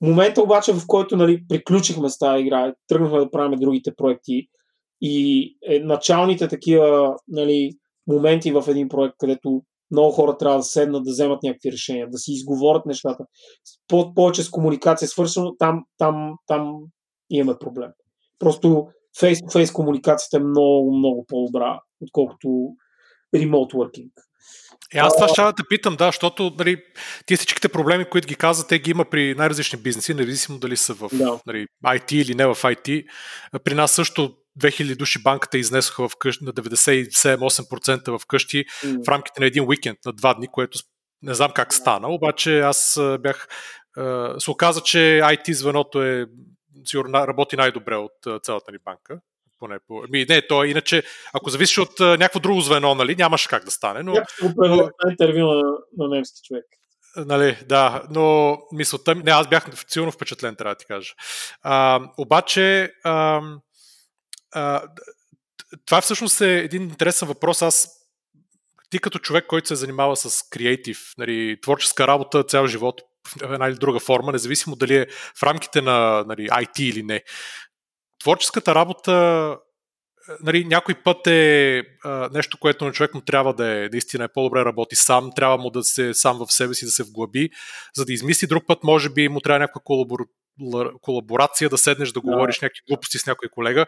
[0.00, 4.48] Момента обаче, в който нали, приключихме с тази игра, тръгнахме да правим другите проекти
[5.00, 7.72] и е, началните такива нали,
[8.06, 12.18] моменти в един проект, където много хора трябва да седнат, да вземат някакви решения, да
[12.18, 13.24] си изговорят нещата.
[13.88, 16.76] По- повече с комуникация свършено, там, там, там
[17.30, 17.90] имаме проблем.
[18.38, 18.86] Просто
[19.20, 22.48] face-to-face комуникацията е много, много по-добра, отколкото
[23.36, 24.10] remote working.
[24.94, 26.82] Е, аз това ще да те питам, да, защото нали,
[27.26, 30.94] тия всичките проблеми, които ги каза, те ги има при най-различни бизнеси, независимо дали са
[30.94, 31.40] в да.
[31.46, 33.04] нали, IT или не в IT.
[33.64, 39.04] При нас също 2000 души банката изнесоха в къщи, на 97-8% в къщи mm.
[39.04, 40.78] в рамките на един уикенд, на два дни, което
[41.22, 43.48] не знам как стана, обаче аз бях
[44.38, 46.26] се оказа, че IT звеното е
[46.84, 49.20] сигурно работи най-добре от цялата ни банка.
[49.58, 50.02] Поне по...
[50.10, 54.02] Ми, не, то иначе, ако зависиш от някакво друго звено, нали, нямаше как да стане.
[54.02, 54.14] Но,
[55.10, 55.62] интервю на,
[55.98, 56.64] на немски човек.
[57.16, 61.12] Нали, да, но мисълта ми, не, аз бях силно впечатлен, трябва да ти кажа.
[61.62, 63.40] А, обаче, а,
[64.52, 64.82] а,
[65.86, 67.62] това всъщност е един интересен въпрос.
[67.62, 67.88] Аз
[68.90, 73.00] ти като човек, който се занимава с креатив, нали, творческа работа цял живот
[73.40, 77.22] в една или друга форма, независимо дали е в рамките на нали, IT или не.
[78.20, 79.56] Творческата работа
[80.42, 84.32] нали, някой път е а, нещо, което на човек му трябва да е наистина е
[84.34, 87.50] по-добре работи сам, трябва му да се сам в себе си да се вглъби,
[87.96, 90.18] за да измисли друг път, може би му трябва някаква колабор...
[91.00, 92.66] колаборация, да седнеш да говориш да.
[92.66, 93.86] някакви глупости с някой колега.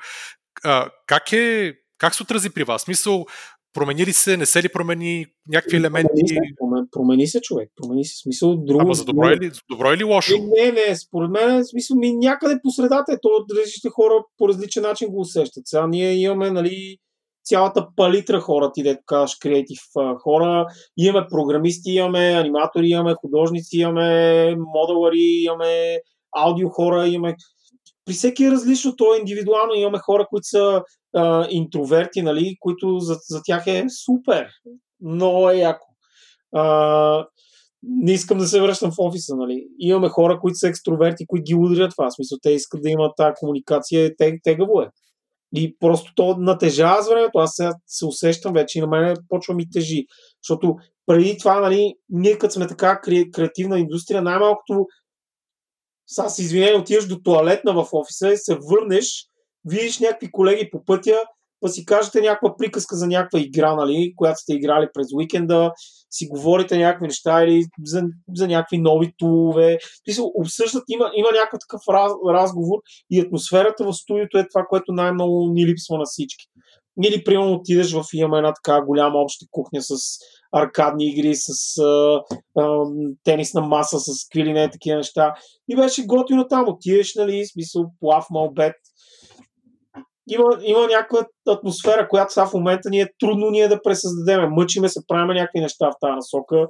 [0.65, 2.83] А, как е, как се отрази при вас?
[2.83, 3.27] Смисъл,
[3.73, 6.09] промени ли се, не се ли промени някакви елементи?
[6.09, 8.57] Промени промен, промени се човек, промени се смисъл.
[8.57, 10.35] Друго, Ама за добро или, за добро или лошо?
[10.39, 14.83] Не, не, според мен, смисъл ми някъде по средата е то, различните хора по различен
[14.83, 15.63] начин го усещат.
[15.67, 16.99] Сега ние имаме, нали,
[17.45, 19.81] цялата палитра хора, ти дето казваш креатив
[20.23, 20.67] хора.
[20.97, 25.99] Имаме програмисти, имаме аниматори, имаме художници, имаме модалари, имаме
[26.37, 27.37] аудио хора, имаме
[28.05, 29.75] при всеки е различно, то е индивидуално.
[29.75, 30.83] Имаме хора, които са
[31.17, 34.47] а, интроверти, нали, които за, за тях е супер.
[35.01, 35.87] Много е яко.
[36.55, 37.27] А,
[37.83, 39.67] не искам да се връщам в офиса, нали.
[39.79, 42.11] Имаме хора, които са екстроверти, които ги удрят това.
[42.11, 44.89] В смисъл, те искат да имат тази комуникация, тег, тегаво е.
[45.55, 47.39] И просто то натежава с времето.
[47.39, 50.05] Аз сега се усещам вече и на мен почва ми тежи.
[50.43, 50.77] Защото
[51.07, 53.01] преди това, нали, ние като сме така
[53.33, 54.87] креативна индустрия, най-малкото
[56.07, 59.27] сега с извинение отиваш до туалетна в офиса и се върнеш,
[59.65, 61.25] видиш някакви колеги по пътя,
[61.61, 65.73] па си кажете някаква приказка за някаква игра, нали, която сте играли през уикенда,
[66.11, 68.03] си говорите някакви неща или за,
[68.35, 69.79] за някакви нови тулове.
[70.35, 72.79] Обсъждат, има, има някакъв такъв раз, разговор
[73.11, 76.47] и атмосферата в студиото е това, което най-много ни липсва на всички.
[77.05, 79.95] Или, примерно, отидеш в имаме една така голяма обща кухня с
[80.53, 82.23] аркадни игри, с а,
[82.59, 82.85] а,
[83.25, 85.35] тенисна маса, с квилине, такива неща.
[85.69, 86.69] И беше готино там.
[86.69, 88.77] Отидеш, нали, смисъл, плав, малбет.
[90.31, 94.51] Има, има някаква атмосфера, която сега в момента ни е трудно ние да пресъздадем.
[94.51, 96.67] Мъчиме се, правим някакви неща в тази насока.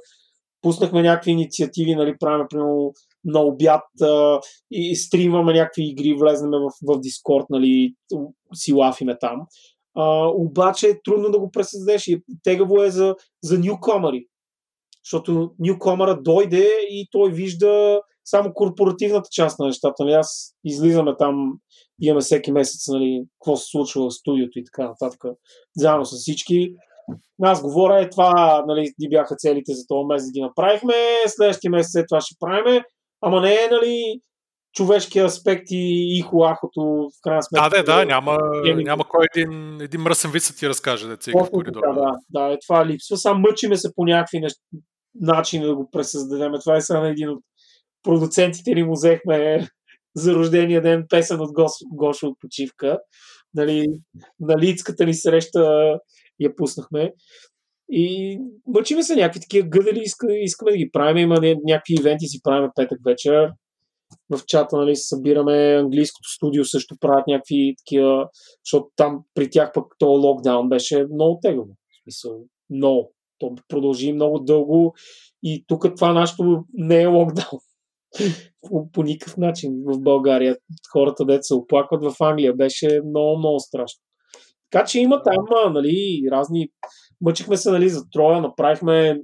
[0.62, 2.93] Пуснахме някакви инициативи, нали, правим, примерно,
[3.24, 7.95] на обяд а, и стримваме някакви игри, влезнеме в, в Дискорд, нали,
[8.55, 9.41] си лафиме там.
[9.95, 14.26] А, обаче е трудно да го пресъздадеш и тегаво е за, за нюкомари.
[15.05, 20.05] Защото нюкомара дойде и той вижда само корпоративната част на нещата.
[20.05, 20.12] Нали?
[20.12, 21.53] Аз излизаме там,
[22.01, 25.24] имаме всеки месец, нали, какво се случва в студиото и така нататък,
[25.76, 26.74] заедно с всички.
[27.43, 30.95] Аз говоря, е това, нали, ни бяха целите за този месец, ги направихме,
[31.26, 32.84] следващия месец след това ще правиме,
[33.20, 34.20] ама не е, нали,
[34.73, 35.77] човешки аспекти
[36.16, 37.70] и хуахото в крайна сметка.
[37.70, 41.41] Да, да, да, няма, няма кой един, един мръсен вид да ти разкаже да цигли
[41.41, 41.95] в коридора.
[41.95, 43.16] Да, да, да, е, това липсва.
[43.16, 44.57] Сам мъчиме се по някакви нещ...
[45.14, 46.53] начини да го пресъздадем.
[46.61, 47.43] Това е само един от
[48.03, 49.68] продуцентите ни му взехме
[50.16, 52.99] за рождения ден песен от Гос, Гошо от почивка.
[53.55, 53.87] Нали,
[54.41, 55.95] на лицката ни среща
[56.41, 57.12] я пуснахме.
[57.91, 60.03] И мъчиме се някакви такива гъдели,
[60.43, 61.18] искаме да ги правим.
[61.18, 63.49] Има някакви ивенти, си правим петък вечер
[64.31, 68.29] в чата нали, събираме, английското студио също правят някакви такива,
[68.64, 71.68] защото там при тях пък то локдаун беше много тегаво.
[71.68, 73.12] В смисъл, много.
[73.39, 74.95] То продължи много дълго
[75.43, 77.61] и тук това нашето не е локдаун.
[78.62, 80.57] по, по никакъв начин в България.
[80.93, 84.01] Хората, деца се оплакват в Англия, беше много, много страшно.
[84.70, 86.68] Така че има там нали, разни...
[87.20, 89.20] Мъчихме се нали, за Троя, направихме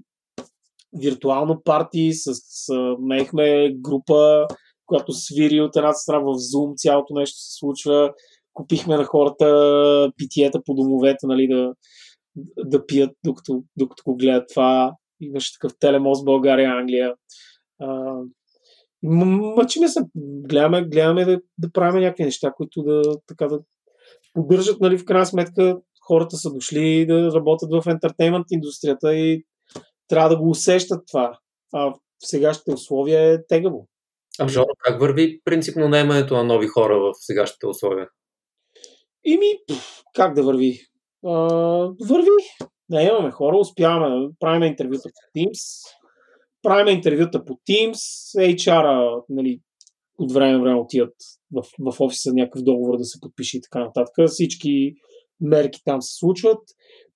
[1.01, 4.47] виртуално парти, с, с, мехме група,
[4.89, 8.13] която свири от една страна в Zoom, цялото нещо се случва.
[8.55, 11.73] Купихме на хората питиета по домовете, нали, да,
[12.65, 14.93] да пият, докато, докато го гледат това.
[15.21, 17.15] Имаше такъв телемост България, Англия.
[17.81, 18.15] А,
[19.03, 23.61] мъчиме се, гледаме, гледаме да, да правим някакви неща, които да, така, да
[24.35, 29.45] поддържат, нали, в крайна сметка хората са дошли да работят в ентертеймент индустрията и
[30.09, 31.39] трябва да го усещат това.
[31.75, 33.89] А в сегашните условия е тегаво.
[34.41, 38.09] А Жоро, как върви принципно наемането на нови хора в сегашните условия?
[39.25, 39.59] Ими,
[40.15, 40.81] как да върви?
[41.27, 41.33] А,
[42.09, 42.29] върви.
[42.89, 44.29] Да, имаме хора, успяваме.
[44.41, 45.87] Правим интервюта по Teams.
[46.63, 47.95] Правим интервюта по Teams.
[48.57, 49.61] HR-а, нали,
[50.19, 51.15] от време време отиват
[51.53, 54.29] в, в офиса някакъв договор да се подпише и така нататък.
[54.29, 54.95] Всички
[55.41, 56.63] мерки там се случват.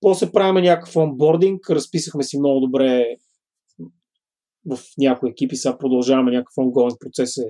[0.00, 1.70] После правим някакъв онбординг.
[1.70, 3.16] Разписахме си много добре
[4.70, 7.46] в някои екипи, сега продължаваме някакъв ongoing процес е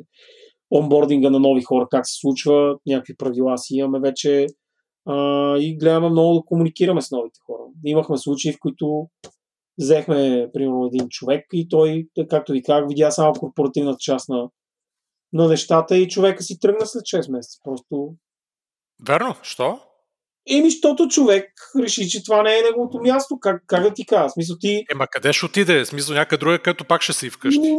[0.74, 4.46] онбординга на нови хора, как се случва, някакви правила си имаме вече
[5.06, 7.62] а, и гледаме много да комуникираме с новите хора.
[7.84, 9.08] Имахме случаи, в които
[9.80, 14.48] взехме, примерно, един човек и той, както ви казах, видя само корпоративната част на,
[15.32, 17.58] на нещата и човека си тръгна след 6 месеца.
[17.64, 18.14] Просто.
[19.08, 19.80] Верно, що?
[20.50, 23.38] Еми, защото човек реши, че това не е неговото място.
[23.40, 24.30] Как, как да ти кажа?
[24.30, 24.84] Смисъл ти...
[24.92, 25.84] Ема къде ще отиде?
[25.84, 27.60] Смисъл някъде друга, където пак ще си вкъщи.
[27.60, 27.78] Не,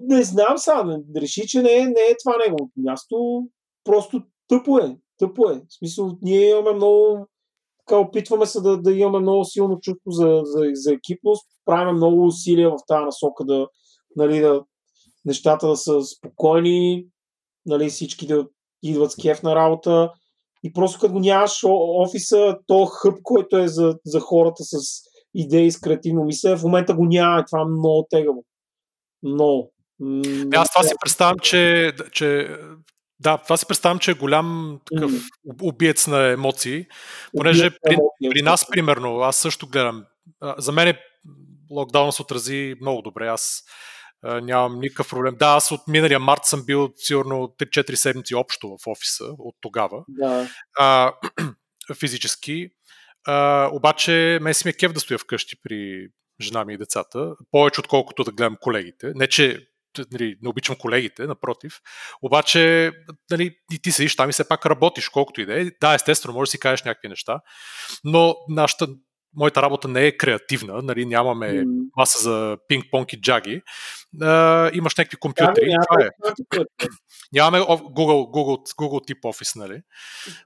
[0.00, 0.98] не знам сега.
[1.16, 3.42] Реши, че не е, не е това неговото място.
[3.84, 4.96] Просто тъпо е.
[5.18, 5.54] Тъпо е.
[5.54, 7.26] В смисъл, ние имаме много...
[7.78, 11.46] Така, опитваме се да, да имаме много силно чувство за, за, за екипност.
[11.64, 13.68] Правим много усилия в тази насока да,
[14.16, 14.62] нали, да
[15.24, 17.06] нещата да са спокойни,
[17.66, 18.46] нали, всички да
[18.82, 20.12] идват с кеф на работа
[20.62, 24.76] и просто като го нямаш офиса, то хъб, който е за, за хората с
[25.34, 26.56] идеи с креативно мислене.
[26.56, 27.44] В момента го няма.
[27.44, 28.44] Това е много тегаво.
[29.22, 29.72] Много.
[30.00, 32.56] Не, аз това си представям, че, че
[33.20, 35.12] да, това си представям, че е голям такъв
[35.62, 36.86] убиец на емоции,
[37.36, 37.96] понеже при,
[38.30, 40.04] при нас, примерно, аз също гледам.
[40.58, 40.98] За мен е
[41.70, 43.26] локдауна се отрази много добре.
[43.26, 43.62] Аз
[44.22, 45.36] а, нямам никакъв проблем.
[45.38, 50.04] Да, аз от миналия март съм бил сигурно 3-4 седмици общо в офиса от тогава.
[50.08, 50.48] Да.
[50.78, 51.12] А,
[52.00, 52.70] физически.
[53.26, 56.08] А, обаче, мен си ми е кев да стоя вкъщи при
[56.40, 59.12] жена ми и децата, повече отколкото да гледам колегите.
[59.14, 59.66] Не, че
[60.12, 61.80] нали, не обичам колегите, напротив.
[62.22, 62.92] Обаче,
[63.30, 65.64] нали, и ти седиш там и все пак работиш, колкото и да е.
[65.80, 67.40] Да, естествено, можеш да си кажеш някакви неща,
[68.04, 68.88] но нашата,
[69.36, 71.88] моята работа не е креативна, нали, нямаме mm.
[71.96, 73.62] маса за пинг-понг и джаги.
[74.22, 75.70] А, имаш някакви компютри.
[75.70, 76.86] Да, това е.
[77.32, 79.82] нямаме Google, Google, Google тип офис, нали?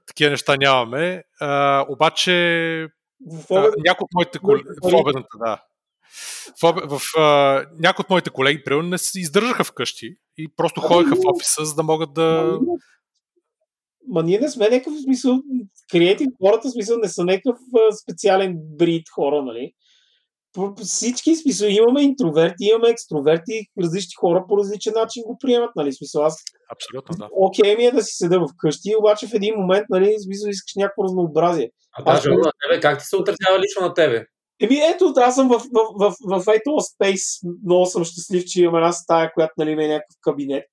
[0.07, 1.23] Такива неща нямаме.
[1.41, 2.87] А, обаче,
[3.27, 4.63] в някои от моите колеги...
[4.83, 5.59] В обедната, да
[6.61, 11.15] в, в а, някои от моите колеги, примерно, не се издържаха вкъщи и просто ходеха
[11.15, 12.59] в офиса, за да могат да...
[14.07, 15.39] Ма ние не сме някакъв смисъл,
[15.91, 17.57] креатив хората, смисъл не са някакъв
[18.03, 19.71] специален брид хора, нали?
[20.53, 25.93] По всички смисъл имаме интроверти, имаме екстроверти, различни хора по различен начин го приемат, нали?
[25.93, 26.43] Смисъл аз.
[26.71, 27.29] Абсолютно, да.
[27.31, 31.03] Окей ми е да си седа вкъщи, обаче в един момент, нали, смисъл искаш някакво
[31.03, 31.69] разнообразие.
[31.97, 34.25] А да, на тебе, как ти се отразява лично на тебе?
[34.61, 35.63] Еми ето, аз съм в, в,
[35.99, 39.75] в, в, в ето Space, много съм щастлив, че имам една стая, която нали, е
[39.75, 40.65] някакъв кабинет.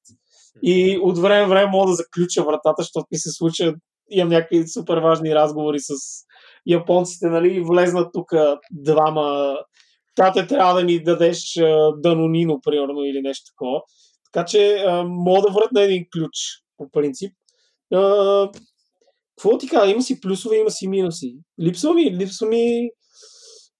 [0.62, 3.74] И от време време мога да заключа вратата, защото ми се случва,
[4.10, 5.92] имам някакви супер важни разговори с
[6.66, 8.32] японците, нали, влезнат тук
[8.70, 9.56] двама,
[10.16, 11.54] тате трябва да ми дадеш
[11.96, 13.80] данонино, примерно, или нещо такова.
[14.32, 16.36] Така че мога да върна един ключ,
[16.76, 17.32] по принцип.
[19.36, 19.92] Какво ти кажа?
[19.92, 21.36] Има си плюсове, има си минуси.
[21.62, 22.90] Липсва ми, липсва ми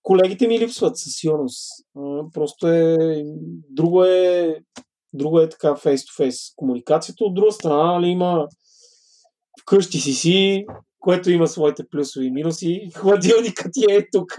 [0.03, 1.68] колегите ми липсват със сигурност.
[2.35, 2.97] Просто е...
[3.70, 4.57] Друго е...
[5.13, 7.25] Друго е така face-to-face комуникацията.
[7.25, 8.49] От друга страна, нали, има
[9.63, 10.65] вкъщи си си,
[11.01, 12.91] което има своите плюсови и минуси.
[12.97, 14.37] Хладилникът ти е тук,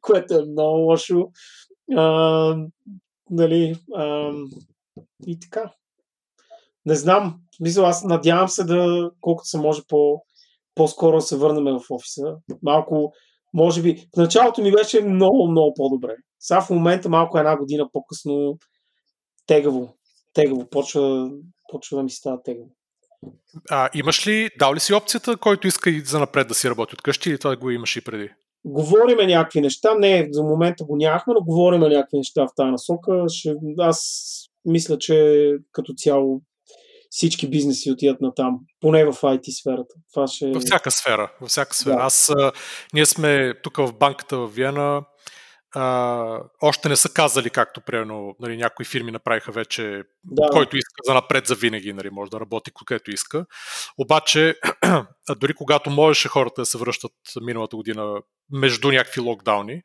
[0.00, 1.30] което е много лошо.
[1.96, 2.56] А,
[3.30, 4.32] нали, а,
[5.26, 5.72] и така.
[6.86, 7.40] Не знам.
[7.60, 10.22] Мисля, аз надявам се да, колкото се може по,
[10.74, 12.36] по-скоро се върнем в офиса.
[12.62, 13.12] Малко
[13.54, 16.14] може би, в началото ми беше много, много по-добре.
[16.40, 18.58] Сега в момента, малко една година по-късно,
[19.46, 19.94] тегаво.
[20.36, 20.68] Тегаво.
[20.70, 21.30] Почва,
[21.72, 22.68] почва да ми става тегаво.
[23.70, 26.94] А, имаш ли, дал ли си опцията, който иска и за напред да си работи
[26.94, 28.30] от къщи или това го имаш и преди?
[28.64, 29.94] Говориме някакви неща.
[29.98, 33.24] Не, за момента го нямахме, но говориме някакви неща в тази насока.
[33.28, 34.30] Ще, аз
[34.64, 36.42] мисля, че като цяло
[37.10, 39.94] всички бизнеси отидат на там, поне в IT сферата.
[40.12, 40.50] Това ще...
[40.50, 41.32] Във всяка сфера.
[41.40, 41.96] Във всяка сфера.
[41.96, 42.02] Да.
[42.02, 42.32] Аз,
[42.94, 45.02] ние сме тук в банката в Виена,
[45.78, 50.48] а, още не са казали, както примерно нали, някои фирми направиха вече, да.
[50.52, 53.46] който иска за напред за винаги, нали, може да работи където иска.
[53.98, 54.54] Обаче,
[55.40, 58.20] дори когато можеше хората да се връщат миналата година
[58.52, 59.82] между някакви локдауни,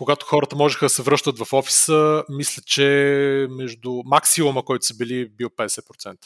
[0.00, 5.28] когато хората можеха да се връщат в офиса, мисля, че между максимума, който са били,
[5.28, 6.16] бил 50%.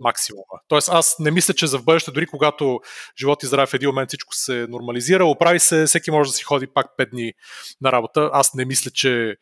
[0.00, 0.44] Максимума.
[0.68, 2.80] Тоест аз не мисля, че за в бъдеще, дори когато
[3.18, 6.42] живот и здраве в един момент всичко се нормализира, оправи се, всеки може да си
[6.42, 7.32] ходи пак 5 дни
[7.80, 8.30] на работа.
[8.32, 9.36] Аз не мисля, че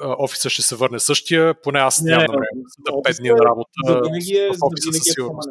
[0.00, 2.46] офиса ще се върне същия, поне аз нямам време
[2.78, 3.92] да 5 дни на работа е,
[4.48, 5.48] в офиса със е сигурност.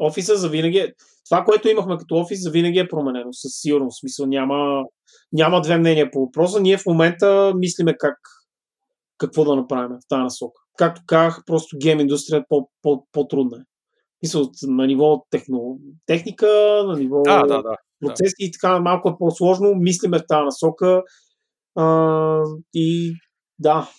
[0.00, 0.92] Офиса за винаги е...
[1.24, 4.00] Това, което имахме като офис, за винаги е променено, със сигурност.
[4.00, 4.84] Смисъл, няма,
[5.32, 6.60] няма две мнения по въпроса.
[6.60, 8.18] Ние в момента мислиме как,
[9.18, 10.62] какво да направим в тази насока.
[10.78, 13.64] Както казах, просто гейм индустрия е по, по, по-трудна.
[14.22, 16.46] Мисля, на ниво техно, техника,
[16.86, 18.44] на ниво да, да, да, процеси да.
[18.44, 19.74] и така малко е по-сложно.
[19.74, 21.02] Мислиме в тази насока.
[21.74, 22.42] А,
[22.74, 23.14] и
[23.58, 23.90] да.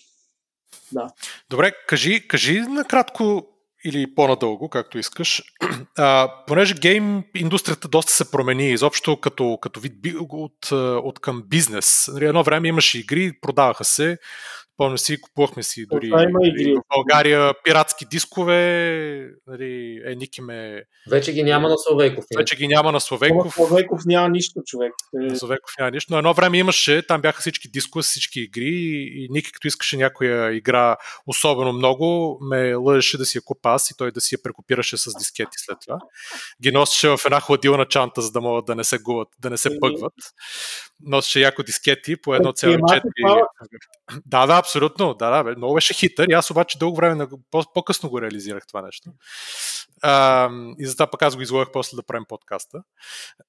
[0.91, 1.07] да.
[1.49, 3.47] Добре, кажи, кажи накратко
[3.85, 5.43] или по-надълго, както искаш.
[5.99, 9.93] А, понеже гейм индустрията доста се промени изобщо като, като вид
[10.29, 12.09] от, от към бизнес.
[12.13, 14.17] Нали, едно време имаше игри, продаваха се,
[14.77, 16.07] Помня си, купувахме си дори
[16.43, 16.73] игри.
[16.73, 19.29] в България пиратски дискове.
[19.47, 20.83] Нали, е, Ники ме...
[21.09, 22.25] Вече ги няма на Словейков.
[22.37, 23.53] Вече ги няма на Словейков.
[23.53, 24.93] Словейков няма нищо, човек.
[25.13, 26.13] На Словейков няма нищо.
[26.13, 30.53] Но едно време имаше, там бяха всички дискове, всички игри и Ники като искаше някоя
[30.53, 30.97] игра
[31.27, 34.97] особено много, ме лъжеше да си я купа аз и той да си я прекопираше
[34.97, 35.99] с дискети след това.
[36.63, 39.57] Ги носеше в една хладилна чанта, за да могат да не се губят, да не
[39.57, 40.13] се бъгват.
[41.01, 43.45] Носеше яко дискети по 1,4.
[44.25, 45.13] Да, да, абсолютно.
[45.13, 48.67] Да, да, бе, много беше хитър и аз обаче дълго време, по- по-късно го реализирах
[48.67, 49.11] това нещо.
[50.01, 50.49] А,
[50.79, 52.83] и затова пък аз го изложих после да правим подкаста.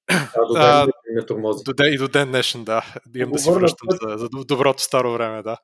[0.07, 1.63] А, до ден ме тормози.
[1.63, 2.85] До и до ден днешен, да.
[3.15, 5.57] Имам да си връщам за, за доброто старо време, да.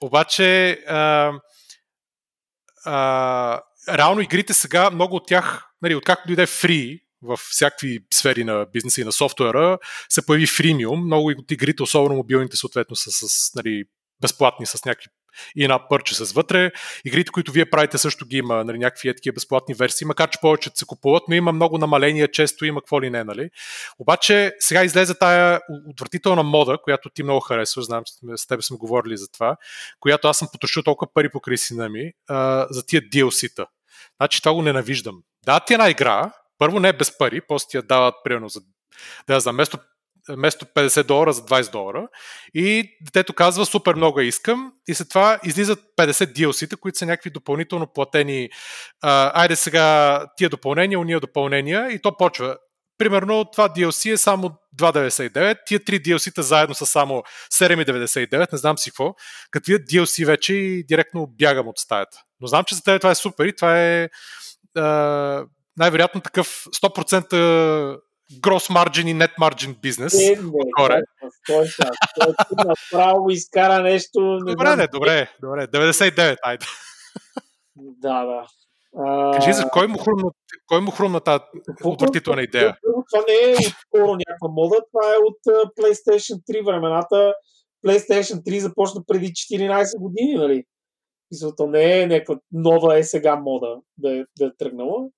[0.00, 1.32] Обаче, а,
[2.84, 8.66] а, реално игрите сега, много от тях, нали, откакто дойде фри, в всякакви сфери на
[8.72, 9.78] бизнеса и на софтуера,
[10.08, 11.04] се появи фримиум.
[11.04, 13.84] Много от игрите, особено мобилните, съответно, са с, нали,
[14.24, 15.10] безплатни, с някакви
[15.56, 16.72] и една с вътре.
[17.04, 20.70] Игрите, които вие правите, също ги има нали, някакви такива безплатни версии, макар че повече
[20.74, 23.50] се купуват, но има много намаления, често има какво ли не, нали?
[23.98, 25.60] Обаче сега излезе тая
[25.90, 29.56] отвратителна мода, която ти много харесваш, знам, че с теб сме говорили за това,
[30.00, 33.66] която аз съм потрошил толкова пари по крисина ми, а, за тия DLC-та.
[34.20, 35.22] Значи това го ненавиждам.
[35.46, 38.60] Да, ти една игра, първо не е без пари, после ти я дават примерно за
[39.26, 39.78] да за место
[40.28, 42.08] вместо 50 долара за 20 долара.
[42.54, 44.72] И детето казва, супер много искам.
[44.88, 48.48] И след това излизат 50 DLC-та, които са някакви допълнително платени.
[49.02, 51.90] А, айде сега тия допълнения, уния допълнения.
[51.90, 52.56] И то почва.
[52.98, 57.22] Примерно това DLC е само 2,99, тия 3 DLC-та заедно са само
[57.52, 59.14] 7,99, не знам си какво.
[59.50, 62.18] Какви DLC вече и директно бягам от стаята.
[62.40, 64.08] Но знам, че за теб това е супер и това е
[64.76, 65.44] а,
[65.76, 68.00] най-вероятно такъв 100%
[68.32, 70.14] gross margin и net margin бизнес.
[70.14, 71.02] Не, не,
[71.46, 71.66] Той,
[72.66, 74.20] направо изкара нещо.
[74.20, 75.66] Не добре, не, добре, добре.
[75.66, 76.66] 99, айде.
[77.76, 78.46] Да, да.
[78.96, 79.32] А...
[79.32, 80.30] Кажи за кой му хрумна,
[80.66, 81.44] кой му хрумна тази
[81.84, 82.76] отвратителна идея?
[83.12, 87.34] Това не е скоро някаква мода, това е от PlayStation 3 времената.
[87.86, 90.64] PlayStation 3 започна преди 14 години, нали?
[91.30, 95.08] Мисълта не е някаква нова е сега мода да е, да е тръгнала.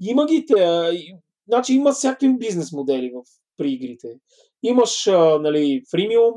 [0.00, 0.90] Има ги те,
[1.48, 3.22] Значи има всякакви бизнес модели в,
[3.56, 4.08] при игрите.
[4.62, 6.34] Имаш а, нали, фримиум,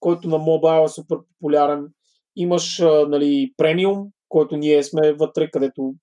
[0.00, 1.86] който на мобайл е супер популярен.
[2.36, 5.94] Имаш а, нали, премиум, който ние сме вътре, където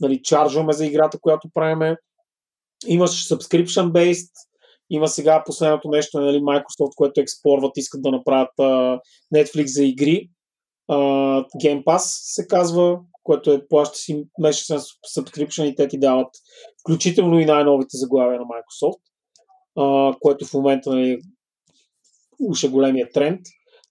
[0.00, 1.96] нали, чаржваме за играта, която правиме.
[2.86, 4.30] Имаш subscription based,
[4.90, 9.00] има сега последното нещо, нали, Microsoft, което експорват, искат да направят а,
[9.34, 10.30] Netflix за игри.
[10.88, 10.96] А,
[11.44, 12.02] Game Pass
[12.34, 14.78] се казва, което е плаща си месечен
[15.16, 16.28] subscription и те ти дават
[16.80, 19.00] включително и най-новите заглавия на Microsoft,
[19.78, 21.18] а, което в момента нали,
[22.40, 23.40] уж е големия тренд.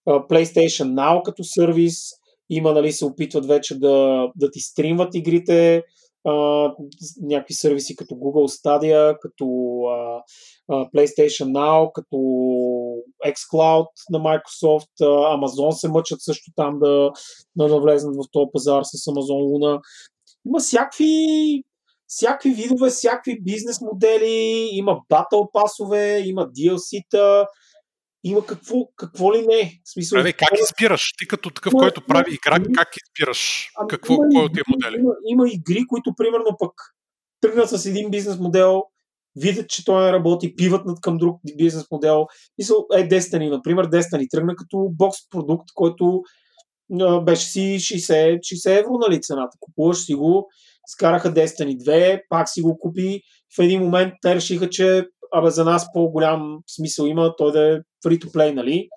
[0.07, 1.95] А, PlayStation Now като сервис,
[2.49, 5.83] има, нали, се опитват вече да, да ти стримват игрите,
[6.25, 6.33] а,
[7.21, 9.45] някакви сервиси като Google Stadia, като
[9.89, 10.23] а,
[10.67, 12.17] а, PlayStation Now, като
[13.25, 17.11] xCloud на Microsoft, Amazon се мъчат също там да,
[17.55, 19.81] да навлезнат в този пазар с Amazon Luna.
[20.45, 21.63] Има всякакви
[22.07, 27.47] всякакви видове, всякакви бизнес модели, има батъл пасове, има DLC-та,
[28.23, 29.81] има какво, какво ли не.
[29.83, 31.13] В смисъл, Абе, как избираш?
[31.17, 33.69] Ти като такъв, има, който прави игра, как избираш?
[33.79, 34.99] Ами, какво, има, кой от тия модели?
[34.99, 36.71] Има, има игри, които примерно пък
[37.41, 38.83] тръгнат с един бизнес модел,
[39.35, 42.25] видят, че той работи, пиват над към друг бизнес модел.
[42.57, 46.21] Мисъл, е Destiny, например, Destiny тръгна като бокс продукт, който
[47.01, 49.57] а, беше си 60, 60 евро нали, цената.
[49.59, 50.47] Купуваш си го,
[50.87, 53.21] скараха Destiny 2, пак си го купи.
[53.57, 57.79] В един момент те решиха, че абе, за нас по-голям смисъл има той да е
[58.05, 58.87] free-to-play, нали?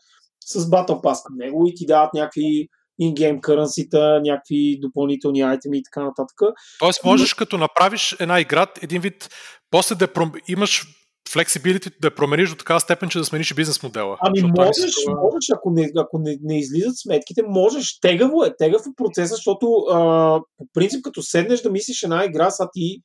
[0.45, 2.69] С Battle Pass към него и ти дават някакви
[3.01, 6.41] in-game currency някакви допълнителни айтеми и така нататък.
[6.79, 9.29] Тоест можеш като направиш една игра, един вид,
[9.71, 10.33] после да пром...
[10.49, 10.87] имаш
[11.33, 14.17] флексибилити да промениш до такава степен, че да смениш бизнес модела.
[14.21, 15.21] Ами можеш, това...
[15.21, 18.01] можеш, ако, не, ако не, не излизат сметките, можеш.
[18.01, 19.99] Тегаво е, тегав е процеса, защото а,
[20.57, 22.99] по принцип, като седнеш да мислиш една игра, са ти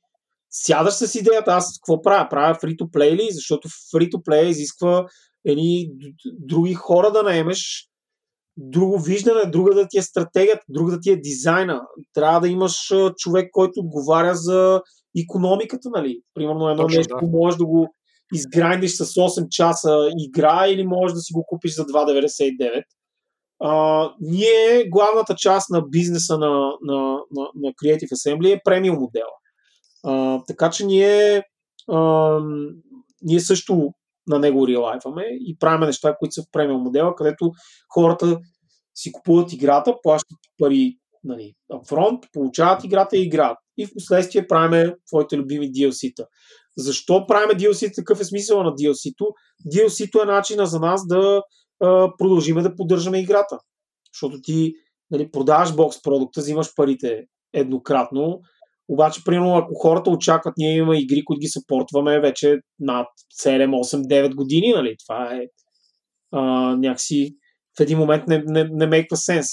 [0.50, 2.28] сядаш с идеята, аз какво правя?
[2.30, 3.28] Правя free-to-play ли?
[3.30, 5.06] Защото free-to-play изисква
[5.44, 5.90] едни
[6.24, 7.88] други хора да наемеш,
[8.56, 11.80] друго виждане, друга да ти е стратегията, друга да ти е дизайна.
[12.14, 14.82] Трябва да имаш човек, който отговаря за
[15.22, 16.20] економиката, нали?
[16.34, 17.26] Примерно едно Точно, нещо да.
[17.26, 17.94] можеш да го
[18.34, 22.82] изграндиш с 8 часа игра или можеш да си го купиш за 2,99.
[23.60, 26.50] А, ние, главната част на бизнеса на,
[26.82, 29.26] на, на, на Creative Assembly е премиум модела.
[30.04, 31.42] А, така че ние,
[31.92, 32.38] а,
[33.22, 33.92] ние също
[34.26, 37.52] на него релайваме и правим неща, които са в премиум модела, където
[37.94, 38.38] хората
[38.94, 43.58] си купуват играта, плащат пари нали, upfront, получават играта и играят.
[43.78, 46.24] И в последствие правиме твоите любими DLC-та.
[46.78, 47.94] Защо правиме DLC?
[47.94, 49.26] Такъв е смисъл на DLC-то?
[49.72, 51.42] DLC-то е начина за нас да
[51.80, 53.58] а, продължиме да поддържаме играта.
[54.14, 54.72] Защото ти
[55.10, 58.40] нали, продаваш бокс продукта, взимаш парите еднократно,
[58.88, 63.06] обаче, примерно, ако хората очакват, ние имаме игри, които ги съпортваме вече над
[63.44, 64.96] 7, 8, 9 години, нали?
[65.06, 65.40] Това е
[66.32, 66.40] а,
[66.76, 67.36] някакси
[67.78, 69.46] в един момент не, не, не мейква сенс.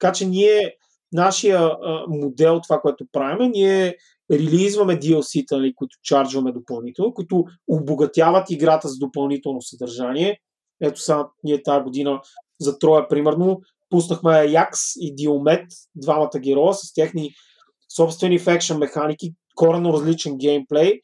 [0.00, 0.74] Така че ние,
[1.12, 3.96] нашия а, модел, това, което правим, ние
[4.32, 10.38] релизваме DLC-та, нали, които чарджваме допълнително, които обогатяват играта с допълнително съдържание.
[10.80, 12.20] Ето сега ние тази година
[12.60, 13.60] за Троя, примерно,
[13.90, 17.30] пуснахме Якс и Диомет, двамата героя с техни
[17.96, 21.00] собствени фекшн механики, корено различен геймплей,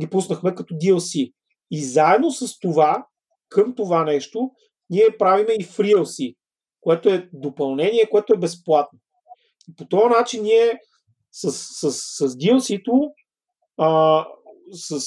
[0.00, 1.32] ги пуснахме като DLC.
[1.70, 3.06] И заедно с това,
[3.48, 4.50] към това нещо,
[4.90, 6.36] ние правиме и FreeLC,
[6.80, 8.98] което е допълнение, което е безплатно.
[9.68, 10.78] И по този начин ние
[11.32, 13.10] с, с, с DLC-то
[13.76, 14.24] а,
[14.72, 14.98] с,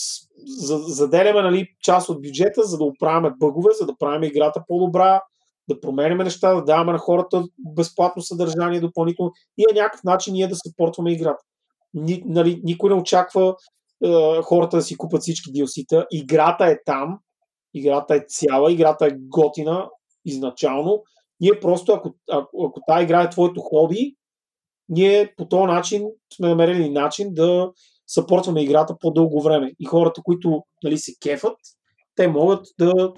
[0.46, 5.22] за, заделяме нали, част от бюджета, за да оправяме бъгове, за да правим играта по-добра,
[5.70, 7.44] да променяме неща, да даваме на хората
[7.76, 11.44] безплатно съдържание допълнително и на някакъв начин ние да съпортваме играта.
[11.94, 13.56] Ни, нали, никой не очаква
[14.04, 16.06] е, хората да си купат всички DLC-та.
[16.12, 17.20] Играта е там,
[17.74, 19.90] играта е цяла, играта е готина
[20.26, 21.04] изначално.
[21.40, 24.16] Ние просто, ако, ако, ако тази игра е твоето хоби,
[24.90, 26.04] ние по този начин
[26.36, 27.72] сме намерили начин да
[28.08, 29.72] съпортваме играта по-дълго време.
[29.80, 31.58] И хората, които нали, се кефат,
[32.16, 33.14] те могат да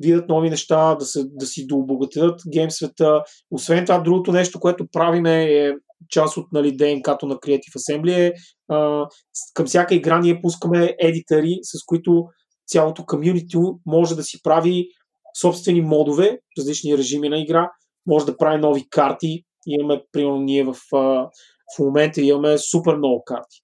[0.00, 3.22] видят нови неща, да, се, да си дообогатят гейм света.
[3.50, 5.72] Освен това, другото нещо, което правиме е
[6.08, 8.32] част от нали, ДНК-то на Creative Assembly е
[8.68, 9.06] а,
[9.54, 12.24] към всяка игра ние пускаме едитъри, с които
[12.66, 14.88] цялото комьюнити може да си прави
[15.40, 17.70] собствени модове, различни режими на игра,
[18.06, 19.42] може да прави нови карти.
[19.66, 23.56] Имаме, примерно, ние в, в момента имаме супер много карти.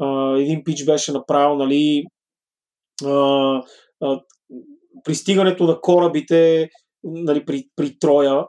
[0.00, 2.04] А, един пич беше направил, нали,
[3.04, 3.12] а,
[4.00, 4.20] а,
[5.04, 6.68] пристигането на корабите
[7.04, 8.44] нали, при, при Троя,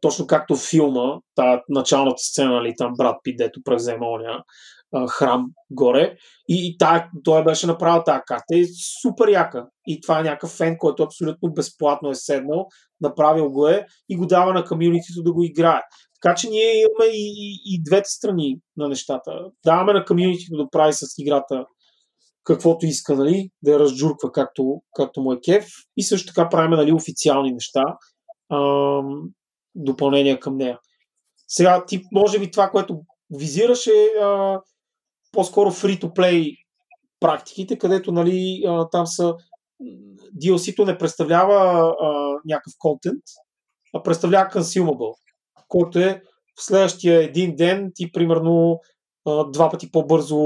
[0.00, 4.42] точно както в филма, та началната сцена, нали, там брат Пит, дето превзема оня
[5.08, 6.16] храм горе.
[6.48, 8.44] И, и тая, той беше направил тази карта.
[8.52, 8.64] Е
[9.02, 9.66] супер яка.
[9.86, 12.66] И това е някакъв фен, който абсолютно безплатно е седнал,
[13.00, 15.82] направил го е и го дава на комьюнитито да го играе.
[16.22, 19.30] Така че ние имаме и, и, и двете страни на нещата.
[19.64, 21.64] Даваме на комьюнитито да прави с играта
[22.48, 25.66] каквото иска, нали, да я разджурква както, както му е кеф.
[25.96, 27.84] И също така правим нали, официални неща,
[28.52, 29.22] ам,
[29.74, 30.78] допълнения към нея.
[31.48, 33.00] Сега, ти, може би това, което
[33.38, 33.90] визираше
[34.20, 34.60] а,
[35.32, 36.56] по-скоро free-to-play
[37.20, 39.34] практиките, където нали, а, там са
[40.44, 43.22] DLC-то не представлява а, някакъв контент,
[43.94, 45.14] а представлява consumable,
[45.68, 46.22] който е
[46.58, 48.80] в следващия един ден ти примерно
[49.52, 50.38] два пъти по-бързо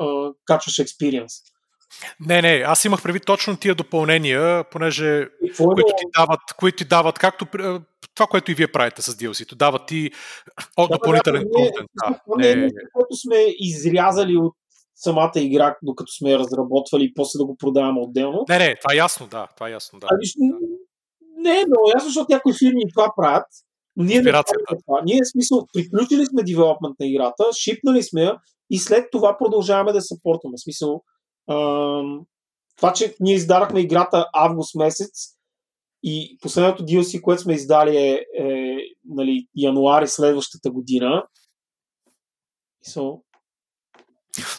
[0.00, 1.32] а, качваш експириенс.
[2.20, 7.18] Не, не, аз имах преди точно тия допълнения, понеже които ти дават, които ти дават,
[7.18, 7.46] както
[8.14, 10.10] това, което и вие правите с DLC-то, дават ти
[10.76, 11.90] от да, допълнителен да, контент.
[12.04, 14.54] Да, не, е нещо, което сме изрязали от
[14.94, 18.44] самата игра, докато сме я разработвали и после да го продаваме отделно.
[18.48, 19.46] Не, не, това е ясно, да.
[19.54, 20.06] Това е ясно, да.
[20.10, 20.54] Ами,
[21.36, 23.46] не е много ясно, защото някои фирми това правят.
[23.96, 25.02] Но ние не това.
[25.04, 28.36] Ние, смисъл, приключили сме девелопмент на играта, шипнали сме я
[28.70, 30.58] и след това продължаваме да съпортваме.
[30.58, 31.02] Смисъл,
[31.50, 32.20] ам,
[32.76, 35.10] това, че ние издадахме играта август месец
[36.02, 41.26] и последното DLC, което сме издали е, е нали, януари следващата година.
[42.86, 43.20] So...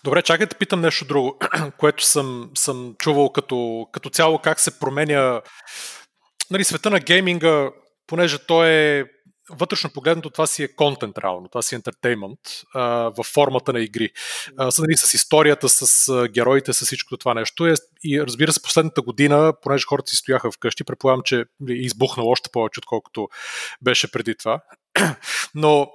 [0.03, 1.39] Добре, чакай да питам нещо друго,
[1.77, 5.41] което съм, съм чувал като, като цяло как се променя
[6.51, 7.71] нали, света на гейминга,
[8.07, 9.03] понеже той е
[9.49, 12.39] вътрешно погледнато това си е контент реално, това си е ентертеймент
[13.17, 14.09] в формата на игри.
[14.57, 17.67] А, с, нали, с историята, с а, героите, с всичко това нещо.
[17.67, 17.73] Е,
[18.03, 21.39] и разбира се, последната година, понеже хората си стояха вкъщи, предполагам, че
[21.69, 23.27] е избухнало още повече, отколкото
[23.81, 24.61] беше преди това.
[25.55, 25.91] Но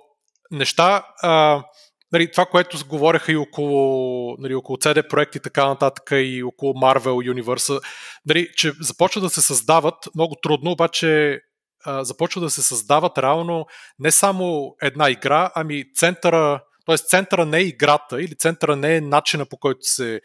[0.50, 1.64] неща, а,
[2.12, 6.72] нали, това, което говореха и около, нали, около CD проекти и така нататък и около
[6.72, 7.80] Marvel Universe,
[8.26, 11.40] нали, че започва да се създават много трудно, обаче
[11.86, 13.66] започва да се създават реално
[13.98, 16.96] не само една игра, ами центъра, т.е.
[16.96, 20.20] центъра не е играта или центъра не е начина по който се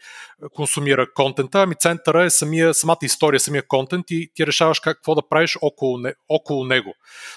[0.54, 5.28] консумира контента, ами центъра е самия, самата история, самия контент и ти решаваш какво да
[5.28, 5.98] правиш около,
[6.28, 6.92] около него.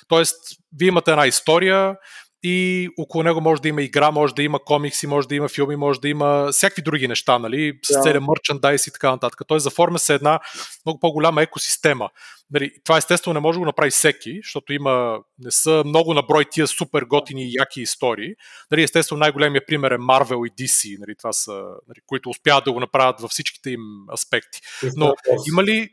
[0.08, 0.36] Тоест,
[0.80, 1.96] вие имате една история,
[2.44, 5.76] и около него може да има игра, може да има комикси, може да има филми,
[5.76, 8.04] може да има всякакви други неща, нали, с yeah.
[8.04, 9.42] целият мърчандайз и така нататък.
[9.48, 10.40] Той заформя се една
[10.86, 12.10] много по-голяма екосистема.
[12.52, 16.46] Нали, това естествено не може да го направи всеки, защото има, не са много наброй
[16.52, 18.34] тия супер готини и яки истории.
[18.72, 21.52] Нали, естествено най-големият пример е Marvel и DC, нали, това са,
[21.88, 23.82] нали, които успяват да го направят във всичките им
[24.14, 24.60] аспекти.
[24.96, 25.16] Но
[25.48, 25.90] има ли...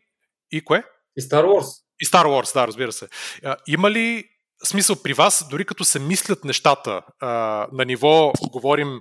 [0.53, 0.83] И кое?
[1.17, 1.83] И Star Wars.
[2.01, 3.09] И Star Wars, да, разбира се.
[3.67, 4.25] Има ли
[4.65, 7.29] смисъл при вас, дори като се мислят нещата а,
[7.73, 9.01] на ниво, говорим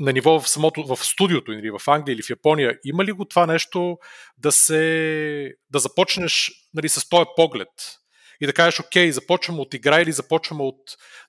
[0.00, 3.24] на ниво в самото, в студиото, или в Англия или в Япония, има ли го
[3.24, 3.98] това нещо
[4.38, 7.68] да се, да започнеш нали, с този поглед
[8.40, 10.80] и да кажеш, окей, започваме от игра или започваме от,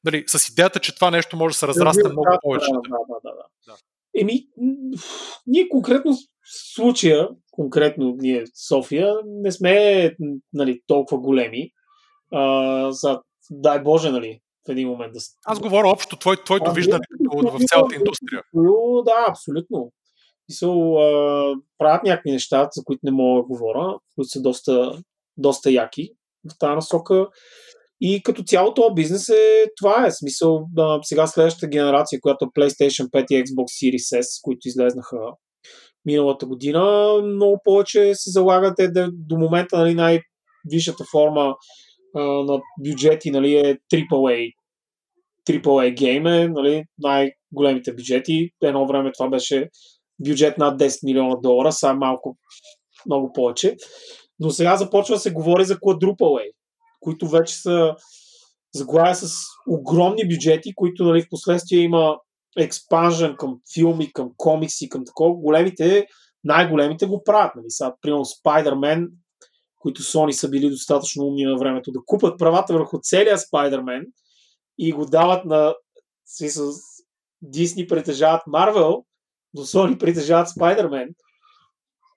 [0.04, 2.72] нали, с идеята, че това нещо може да се разрасне много да, повече.
[2.72, 3.32] Да, да, да,
[3.68, 3.76] да.
[4.18, 4.48] Еми,
[5.48, 6.18] ние конкретно в
[6.74, 10.16] случая, конкретно ние София, не сме
[10.54, 11.72] нали, толкова големи.
[12.32, 13.22] А, за,
[13.52, 15.20] дай Боже, нали, в един момент да...
[15.46, 18.42] Аз говоря общо, твой, твоето виждане в цялата индустрия.
[19.06, 19.92] Да, абсолютно.
[20.50, 20.94] Мисъл,
[21.78, 25.02] правят някакви неща, за които не мога да говоря, които са доста,
[25.38, 26.10] доста яки
[26.52, 27.28] в тази насока.
[28.02, 32.60] И като цяло този бизнес е, това е смисъл, да, сега следващата генерация, която е
[32.60, 35.18] PlayStation 5 и Xbox Series S, които излезнаха
[36.06, 41.56] миналата година, много повече се залагат е да, до момента нали, най-висшата форма
[42.20, 44.54] на бюджети нали, е AAA.
[45.50, 48.50] AAA гейм е нали, най-големите бюджети.
[48.64, 49.70] Едно време това беше
[50.20, 52.38] бюджет над 10 милиона долара, сега малко
[53.06, 53.76] много повече.
[54.40, 56.52] Но сега започва да се говори за quadruple A,
[57.00, 57.96] които вече са
[58.76, 59.34] заглавия с
[59.70, 62.18] огромни бюджети, които нали, в последствие има
[62.58, 65.36] експанжен към филми, към комикси, към такова.
[65.36, 66.08] Големите,
[66.44, 67.56] най-големите го правят.
[67.56, 67.66] Нали?
[67.70, 69.08] Сега, примерно, Spider-Man,
[69.86, 74.06] които Sony са били достатъчно умни на времето да купат правата върху целия Spider-Man
[74.78, 75.76] и го дават на
[77.46, 79.04] Disney притежават Marvel,
[79.54, 81.14] но Sony притежават Spider-Man.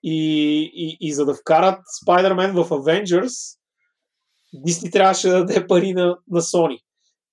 [0.03, 0.17] И,
[0.73, 3.57] и, и за да вкарат Spider-Man в Avengers,
[4.67, 6.79] Disney трябваше да даде пари на, на Sony.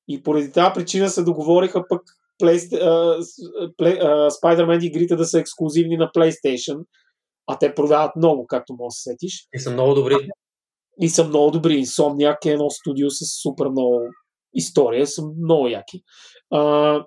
[0.09, 2.03] И поради тази причина се договориха пък
[2.43, 3.20] Play, uh,
[3.80, 6.84] Play, uh, Spider-Man игрите да са ексклюзивни на PlayStation,
[7.47, 9.49] а те продават много, както може да се сетиш.
[9.55, 10.15] И са много добри.
[11.01, 11.85] И са много добри.
[11.85, 14.01] Insomniac е едно студио с супер много
[14.55, 16.03] история, са много яки.
[16.55, 17.07] Uh,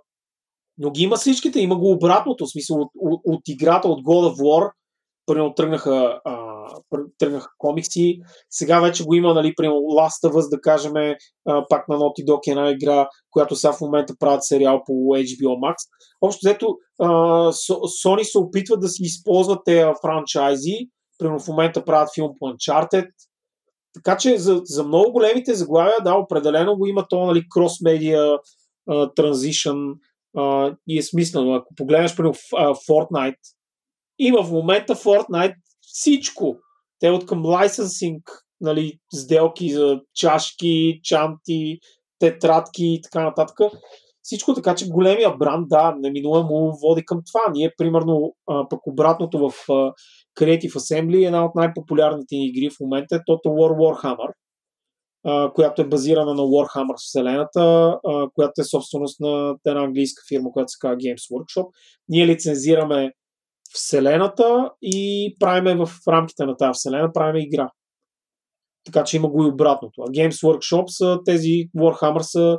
[0.77, 4.33] но ги има всичките, има го обратното, в смисъл от, от, от играта от God
[4.33, 4.71] of War,
[5.29, 6.65] примерно тръгнаха, а,
[7.17, 8.19] тръгнаха комикси,
[8.49, 12.25] сега вече го има, нали, примерно Last of Us, да кажем, а, пак на Naughty
[12.25, 15.75] Dog е една игра, която сега в момента правят сериал по HBO Max.
[16.21, 16.75] Общо взето,
[18.05, 20.77] Sony се опитват да си използват тези франчайзи,
[21.17, 23.07] примерно в момента правят филм по Uncharted,
[23.93, 28.39] така че за, за много големите заглавия, да, определено го има то, нали, cross-media
[28.89, 29.95] uh, transition,
[30.37, 31.53] а, и е смислено.
[31.53, 32.23] Ако погледнеш при
[32.89, 33.37] Fortnite,
[34.19, 36.57] има в момента Fortnite всичко.
[36.99, 38.23] Те от към лайсенсинг,
[38.61, 41.79] нали, сделки за чашки, чанти,
[42.19, 43.57] тетрадки и така нататък.
[44.21, 47.41] Всичко така, че големия бранд, да, неминуемо води към това.
[47.53, 49.93] Ние, примерно, а, пък обратното в а,
[50.39, 54.33] Creative Assembly, една от най-популярните ни игри в момента е Total War Warhammer,
[55.53, 57.97] която е базирана на Warhammer вселената,
[58.35, 61.67] която е собственост на една английска фирма, която се казва Games Workshop.
[62.09, 63.11] Ние лицензираме
[63.73, 67.69] вселената и правиме в рамките на тази вселена, правиме игра.
[68.85, 70.01] Така че има го и обратното.
[70.01, 72.57] А Games Workshop са тези Warhammer са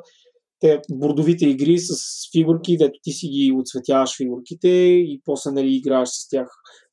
[0.61, 1.93] те бордовите игри с
[2.33, 6.49] фигурки, дето ти си ги отцветяваш фигурките и после нали играеш с тях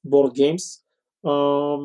[0.08, 0.82] board games.
[1.26, 1.78] А,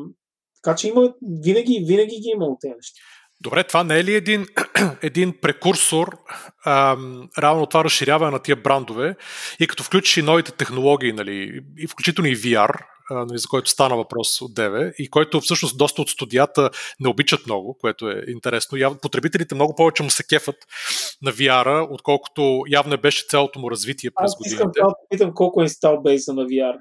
[0.63, 1.13] така че има,
[1.43, 2.99] винаги, винаги ги има от тези неща.
[3.41, 4.45] Добре, това не е ли един,
[5.01, 6.17] един прекурсор,
[6.65, 9.15] ам, равно това разширяване на тия брандове
[9.59, 12.79] и като включиш и новите технологии, нали, и включително и VR,
[13.11, 16.69] нали, за който стана въпрос от Деве, и който всъщност доста от студията
[16.99, 18.77] не обичат много, което е интересно.
[18.77, 18.93] Яв...
[19.01, 20.55] Потребителите много повече му се кефат
[21.21, 24.63] на VR, отколкото явно беше цялото му развитие през Аз годините.
[24.63, 26.75] Аз искам да питам колко е инстал бейса на VR.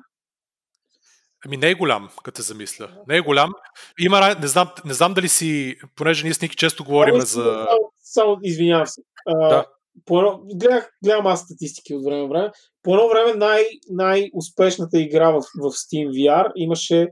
[1.47, 2.89] Ами не е голям, като се замисля.
[3.09, 3.53] Не е голям.
[3.99, 7.67] Има, не знам, не знам дали си, понеже ние с Ники често говорим Само, за...
[7.69, 9.01] Само, само извинявам се.
[9.27, 9.67] А, Да.
[10.05, 12.51] по едно, гледах, гледам аз статистики от време на време.
[12.83, 17.09] По едно време най- най-успешната игра в, в Steam VR имаше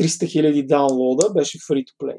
[0.00, 2.18] 300 000 даунлода, беше free to play.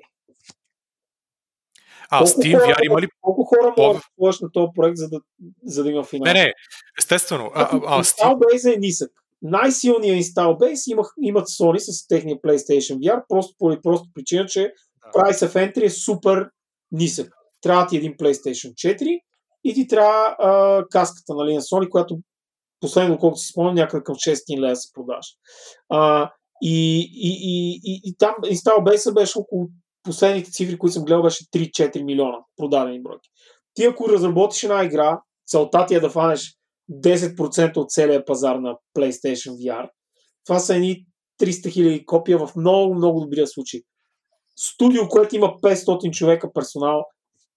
[2.10, 3.08] А, Колко Steam хора- VR има ли...
[3.22, 4.02] Колко хора По- могат
[4.39, 5.20] да на този проект, за да,
[5.64, 6.34] за да има финал?
[6.34, 6.54] Не, не,
[7.00, 7.52] естествено.
[7.56, 8.76] А, а, а, Steam...
[8.76, 9.12] Е нисък.
[9.44, 14.62] Най-силният install base имах, имат Sony с техния PlayStation VR, просто поради просто причина, че
[14.62, 15.20] Да.
[15.20, 16.50] price of entry е супер
[16.91, 17.34] нисък.
[17.62, 19.20] Трябва ти един PlayStation 4
[19.64, 22.18] и ти трябва а, каската нали, на Sony, която
[22.80, 25.26] последно, колкото си спомням, някъде към 600 лева се продаваш.
[25.89, 26.32] А,
[26.62, 29.68] и, и, и, и, и там install base беше около
[30.04, 33.30] последните цифри, които съм гледал, беше 3-4 милиона продадени бройки.
[33.74, 36.58] Ти ако разработиш една игра, целта ти е да фанеш
[36.92, 39.90] 10% от целия пазар на PlayStation VR.
[40.46, 41.06] Това са едни
[41.42, 43.82] 300 000 копия в много, много добрия случай.
[44.56, 47.06] Студио, което има 500 човека персонал,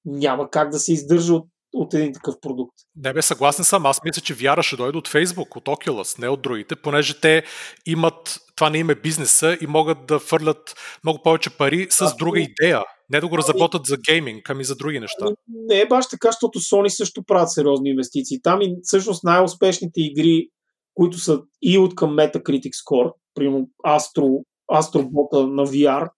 [0.05, 2.75] няма как да се издържа от, от един такъв продукт.
[2.97, 3.87] Не бе, съгласен съм.
[3.87, 7.43] Аз мисля, че VR ще дойде от Facebook, от Oculus, не от другите, понеже те
[7.87, 12.15] имат, това не им е бизнеса и могат да фърлят много повече пари с Да.
[12.19, 12.83] друга идея.
[13.11, 15.27] Не да го разработят за гейминг, ами за други неща.
[15.49, 18.43] Не е баш така, защото Sony също правят сериозни инвестиции.
[18.43, 20.49] Там и всъщност най-успешните игри
[20.97, 26.09] които са и от към Metacritic Score, примерно Astro, Astroбота на VR,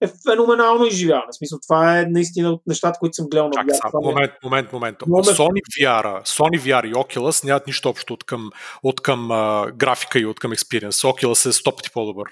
[0.00, 1.32] е феноменално изживяване.
[1.32, 3.76] В смисъл, това е наистина от нещата, които съм гледал Чак, на VR.
[3.76, 4.96] са, Това е- момент, момент, момент.
[5.06, 5.26] Момент.
[5.26, 8.50] Sony VR, Sony VR и Oculus нямат нищо общо от към,
[8.82, 10.90] от към а, графика и от към experience.
[10.90, 12.28] Oculus е 100 пъти по-добър.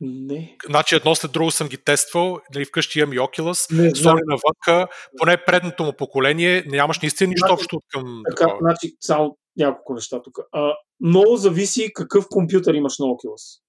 [0.00, 0.56] Не.
[0.66, 3.90] Значи едно след друго съм ги тествал, нали, вкъщи имам и Oculus, Не.
[3.90, 8.58] Sony навънка, поне предното му поколение, нямаш наистина нищо Значи, общо от към Така, такова.
[8.60, 10.38] значи, само няколко неща тук.
[10.52, 13.60] А, много зависи какъв компютър имаш на Oculus.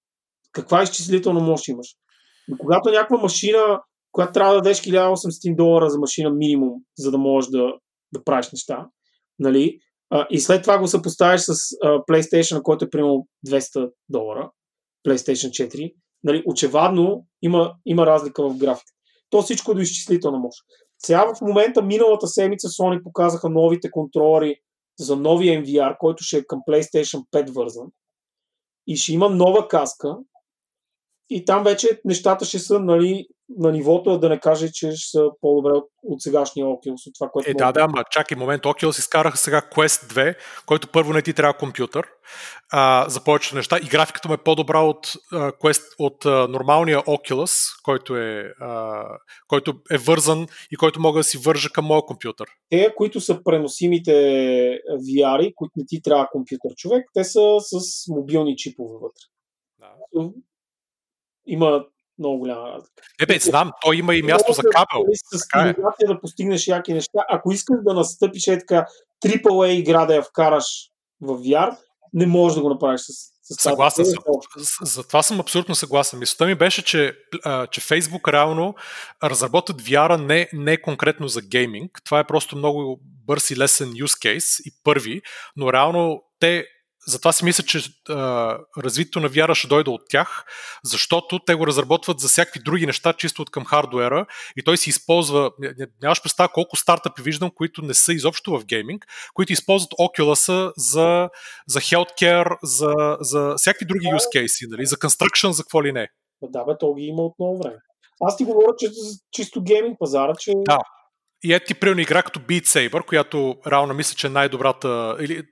[0.52, 1.86] Каква изчислителна мощ имаш.
[2.52, 3.80] И когато някаква машина,
[4.12, 7.72] която трябва да дадеш 1800 долара за машина минимум, за да можеш да,
[8.12, 8.86] да правиш неща,
[9.38, 9.78] нали?
[10.10, 14.50] А, и след това го съпоставиш с а, PlayStation, който е примерно 200 долара,
[15.06, 15.94] PlayStation 4,
[16.24, 16.42] нали?
[16.46, 18.92] очевадно има, има разлика в графика.
[19.30, 20.58] То всичко е до изчислителна мощ.
[20.98, 24.56] Сега в момента, миналата седмица, Sony показаха новите контролери
[24.98, 27.86] за новия MVR, който ще е към PlayStation 5 вързан.
[28.86, 30.16] И ще има нова каска.
[31.30, 33.26] И там вече нещата ще са нали,
[33.58, 37.30] на нивото, да не кажа, че ще са по-добре от, от сегашния Oculus, от това,
[37.32, 38.62] което Е, да, да, ама чакай момент.
[38.62, 40.34] Oculus изкараха сега Quest 2,
[40.66, 42.06] който първо не ти трябва компютър
[42.72, 46.98] а, за повечето неща и графиката му е по-добра от, а, Quest, от а, нормалния
[46.98, 49.04] Oculus, който е, а,
[49.48, 52.48] който е вързан и който мога да си вържа към моя компютър.
[52.70, 54.12] те, които са преносимите
[54.90, 59.22] VR, които не ти трябва компютър човек, те са с мобилни чипове вътре.
[59.78, 60.30] Да.
[61.46, 61.84] Има
[62.18, 63.02] много голяма разлика.
[63.20, 65.06] Не бе, знам, той има и място за кабел.
[65.12, 65.68] С Така
[66.02, 66.06] е.
[66.06, 67.24] да постигнеш яки неща.
[67.28, 68.86] Ако искаш да настъпиш е така
[69.24, 70.64] AAA игра да я вкараш
[71.20, 71.76] в VR,
[72.12, 73.12] не можеш да го направиш с,
[73.42, 74.16] с Съгласен съм.
[74.82, 76.18] За това съм абсолютно съгласен.
[76.18, 77.12] Мисълта ми беше, че,
[77.44, 78.74] а, че Facebook реално
[79.24, 82.00] разработват VR не, не конкретно за гейминг.
[82.04, 85.22] Това е просто много бърз и лесен use case и първи,
[85.56, 86.64] но реално те
[87.06, 90.44] затова си мисля, че а, развитието на VR ще дойде от тях,
[90.84, 94.26] защото те го разработват за всякакви други неща, чисто от към хардуера
[94.56, 98.58] и той си използва, ня- ня- нямаш представа колко стартъпи виждам, които не са изобщо
[98.58, 101.30] в гейминг, които използват Oculus за,
[101.66, 104.86] за healthcare, за, за всякакви други use cases, нали?
[104.86, 106.08] за construction, за какво ли не.
[106.42, 107.76] Да, бе, то ги има от много време.
[108.22, 108.90] Аз ти говоря, че
[109.32, 110.78] чисто гейминг пазара, че Да.
[111.44, 115.42] И ето ти примерно игра като Beat Saber, която реално мисля, че е най-добрата, или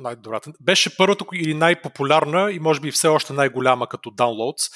[0.00, 4.72] най-добрата, беше първата или най-популярна и може би все още най-голяма като downloads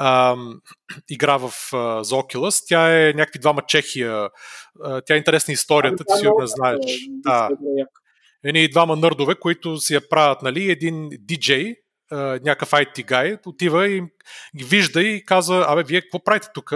[0.00, 0.60] ам,
[1.10, 2.64] игра в, а, за Oculus.
[2.68, 4.28] Тя е някакви двама Чехия.
[4.84, 6.78] А, тя е интересна историята, ти сигурно я знаеш.
[7.08, 7.48] Да.
[8.44, 11.74] Едни двама нърдове, които си я правят, нали, един диджей,
[12.12, 14.02] някакъв IT гай, отива и
[14.56, 16.72] ги вижда и казва, абе, вие какво правите тук?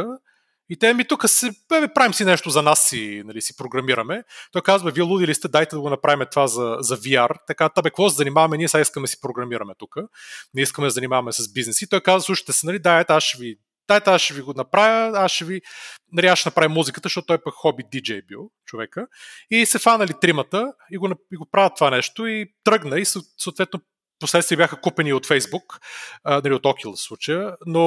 [0.69, 4.25] И те ми тук си, бе, правим си нещо за нас си, нали, си програмираме.
[4.53, 7.37] Той казва, вие луди ли сте, дайте да го направим това за, за VR.
[7.47, 9.97] Така, табе, какво се занимаваме, ние сега искаме да си програмираме тук.
[10.55, 11.83] Не искаме да се занимаваме с бизнес.
[11.83, 13.57] И той казва, слушайте се, нали, дайте, аз ще ви
[13.89, 15.61] дайте аз ще ви го направя, аз ще ви,
[16.13, 19.07] нали, аз ще направя музиката, защото той пък хоби диджей бил, човека.
[19.51, 23.05] И се фанали тримата и го, и го правят това нещо и тръгна и
[23.39, 23.81] съответно
[24.21, 25.27] последствие бяха купени от
[26.25, 27.83] а, нали, от Oculus случая, но,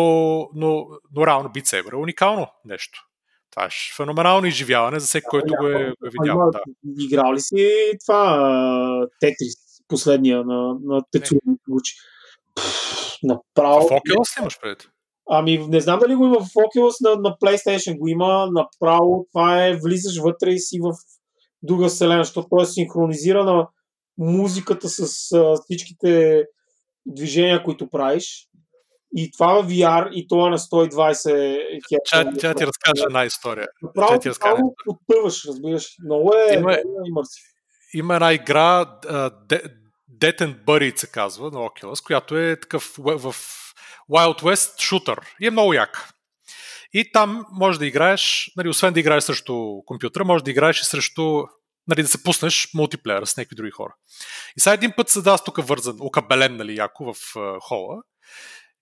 [0.55, 3.05] но, но реално Beat Saber е уникално нещо.
[3.51, 6.41] Това е феноменално изживяване за всеки, който го е, го е видял.
[6.41, 6.61] Ама, Да.
[6.99, 9.55] Играл ли си това Тетрис,
[9.87, 11.01] последния на, на
[11.45, 11.95] Микигучи?
[13.23, 13.87] Направо.
[13.87, 14.89] В Oculus ли имаш пред?
[15.31, 18.49] Ами, не знам дали го има в Oculus, на, на PlayStation го има.
[18.51, 20.93] Направо това е, влизаш вътре и си в
[21.63, 23.67] друга вселена, защото той е синхронизирана
[24.19, 26.43] музиката с а, всичките
[27.05, 28.45] движения, които правиш.
[29.15, 30.91] И това VR, и това на 120
[31.91, 32.01] Hz.
[32.05, 33.67] Тя, тя ти разкаже една история.
[33.81, 34.61] Направо тя ти разкаже.
[34.85, 35.95] потъваш, разбираш.
[36.05, 37.43] Много е, Има- е имърсив.
[37.93, 38.85] Има една игра,
[39.47, 39.73] De-
[40.19, 43.35] Dead and Buried се казва на Oculus, която е такъв в в
[44.11, 45.19] Wild West шутър.
[45.41, 46.09] И е много як.
[46.93, 50.85] И там може да играеш, нали, освен да играеш срещу компютъра, може да играеш и
[50.85, 51.43] срещу
[51.89, 53.95] нали, да се пуснеш мултиплеера с някакви други хора.
[54.57, 57.97] И сега един път седа аз тук вързан, окабелен, нали, яко в uh, хола.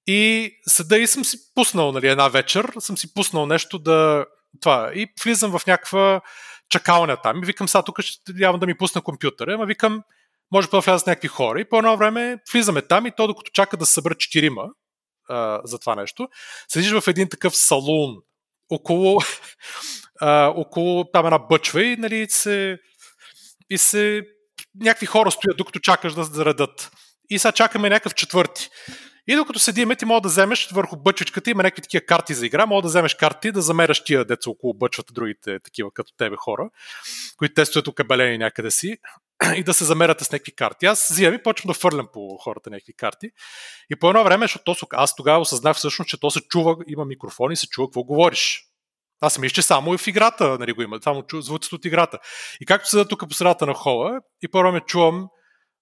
[0.08, 4.26] И седа и съм си пуснал, нали, една вечер, съм си пуснал нещо да...
[4.62, 4.92] Това.
[4.96, 6.22] И влизам в някаква
[6.70, 10.04] чакалня там и викам, сега тук ще явно да ми пусна компютъра, ама викам,
[10.52, 13.78] може да влязат някакви хора и по едно време влизаме там и то докато чака
[13.78, 14.64] да се съберат четирима
[15.30, 16.30] а, за това нещо,
[16.68, 18.16] седиш в един такъв салун
[18.70, 19.22] около,
[20.22, 22.80] а, около там една бъчва и нали се
[23.70, 24.22] и се
[24.80, 26.92] някакви хора стоят докато чакаш да заредат.
[27.30, 28.70] И сега чакаме някакъв четвърти.
[29.28, 32.66] И докато седиме, ти мога да вземеш върху бъчвичката, има някакви такива карти за игра,
[32.66, 36.70] мога да вземеш карти да замеряш тия деца около бъчвата, другите такива като тебе хора,
[37.38, 38.98] които те стоят окабелени някъде си.
[39.56, 40.86] и да се замеряте с някакви карти.
[40.86, 43.30] Аз взимам и почвам да фърлям по хората някакви карти.
[43.90, 47.06] И по едно време, защото то, аз тогава осъзнах всъщност, че то се чува, има
[47.06, 48.67] микрофон и се чува какво говориш.
[49.22, 52.20] Аз съм че само в играта нали, го има, само чу, звуците от играта.
[52.62, 55.28] И както седа тук по средата на хола, и първо ме чувам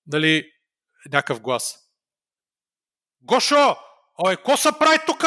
[0.08, 0.44] нали,
[1.12, 1.76] някакъв глас.
[3.22, 3.78] Гошо!
[4.18, 5.22] Ой, ко се прави тук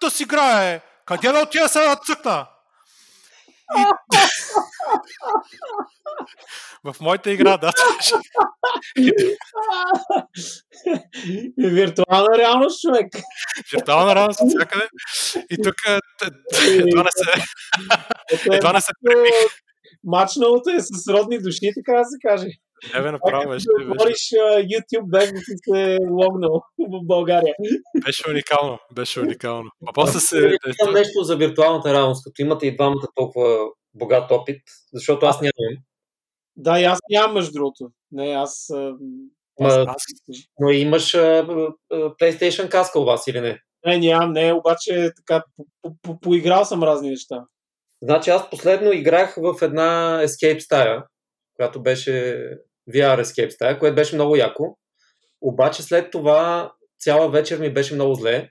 [0.00, 0.80] да си играе?
[1.06, 2.46] Къде да отида сега да цъкна?
[3.78, 3.84] И...
[6.84, 7.72] в моята игра, да.
[11.58, 13.06] Виртуална реалност, човек.
[13.72, 14.88] Виртуална реалност от всякъде.
[15.50, 15.74] И тук
[16.66, 17.32] едва не се...
[18.52, 18.92] едва не се
[20.04, 22.46] Мачналото е с родни души, така да се каже.
[22.94, 23.64] Не бе, направо беше.
[23.78, 24.18] Да говориш
[24.70, 27.54] YouTube без да си се логнал в България.
[28.04, 29.70] Беше уникално, беше уникално.
[29.86, 30.56] А после се...
[30.68, 33.58] Искам нещо за виртуалната реалност, като имате и двамата толкова
[33.94, 34.62] богат опит,
[34.92, 35.82] защото аз нямам.
[36.60, 37.90] Да, и аз нямам, между другото.
[38.12, 38.66] Не, аз...
[39.60, 40.02] Ма, аз...
[40.60, 41.46] Но имаш а,
[41.90, 43.60] PlayStation каска у вас или не?
[43.86, 45.44] Не, нямам, не, обаче така,
[46.22, 47.44] поиграл съм разни неща.
[48.02, 51.04] Значи аз последно играх в една Escape стая,
[51.54, 52.44] която беше
[52.90, 54.76] VR Escape стая, което беше много яко.
[55.40, 58.50] Обаче след това цяла вечер ми беше много зле.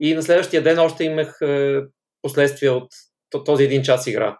[0.00, 1.80] И на следващия ден още имах е,
[2.22, 2.88] последствия от
[3.44, 4.38] този един час игра.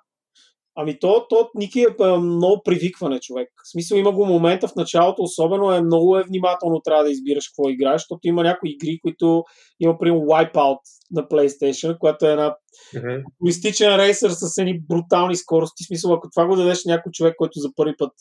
[0.76, 3.48] Ами то, то Ники е много привикване, човек.
[3.64, 7.48] В смисъл има го момента в началото, особено е много е внимателно трябва да избираш
[7.48, 9.44] какво играеш, защото има някои игри, които
[9.80, 10.78] има, примерно, Wipeout
[11.10, 12.54] на PlayStation, която е една
[12.94, 13.22] mm-hmm.
[13.40, 15.84] туристичен рейсър с едни брутални скорости.
[15.84, 18.12] В смисъл, ако това го дадеш някой човек, който за първи път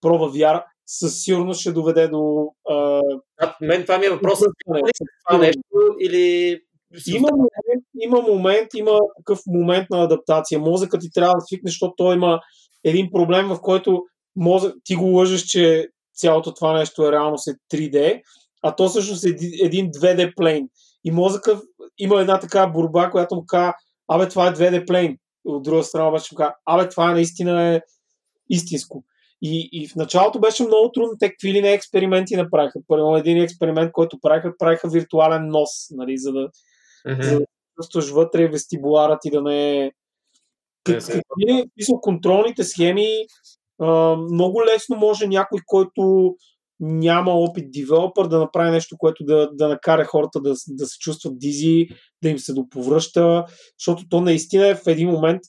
[0.00, 2.48] пробва VR, със сигурност ще доведе до...
[2.70, 3.00] А...
[3.38, 4.52] А, мен това ми е въпросът.
[5.28, 5.60] Това нещо
[6.00, 6.58] или
[7.06, 10.58] има момент, има момент, има такъв момент на адаптация.
[10.58, 12.40] Мозъкът ти трябва да свикне, защото той има
[12.84, 14.02] един проблем, в който
[14.36, 18.20] мозък, ти го лъжеш, че цялото това нещо е реално след 3D,
[18.62, 20.68] а то всъщност е един 2D плейн.
[21.04, 21.62] И мозъкът
[21.98, 23.74] има една така борба, която му казва,
[24.08, 25.16] абе това е 2D плейн.
[25.44, 27.80] От друга страна обаче му казва, абе това е наистина е
[28.50, 29.04] истинско.
[29.42, 31.16] И, и в началото беше много трудно.
[31.20, 32.80] Те какви ли не експерименти направиха.
[32.88, 36.48] Първо един експеримент, който правиха, правиха виртуален нос, нали, за да
[37.06, 37.22] mm-hmm.
[37.22, 37.46] за да
[37.76, 39.90] чувстваш вътре вестибуларът и да не е...
[40.84, 41.64] Какви
[42.00, 43.08] контролните схеми,
[43.80, 46.34] а, много лесно може някой, който
[46.80, 51.38] няма опит девелопър да направи нещо, което да, да накара хората да, да се чувстват
[51.38, 51.86] дизи,
[52.22, 53.44] да им се доповръща,
[53.78, 55.40] защото то наистина е в един момент.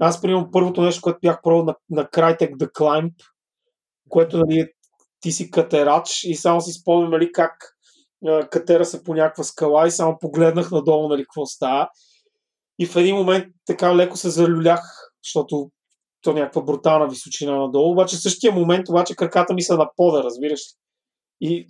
[0.00, 3.12] Аз приемам първото нещо, което бях пробвал на, на Crytek The Climb,
[4.08, 4.68] което нали,
[5.20, 7.75] ти си катерач и само си спомням нали, как
[8.50, 11.88] катера се по някаква скала и само погледнах надолу, нали, какво става.
[12.78, 14.80] И в един момент така леко се залюлях,
[15.24, 15.70] защото
[16.22, 17.92] то е някаква брутална височина надолу.
[17.92, 20.76] Обаче в същия момент, обаче краката ми са на пода, разбираш ли.
[21.40, 21.66] И,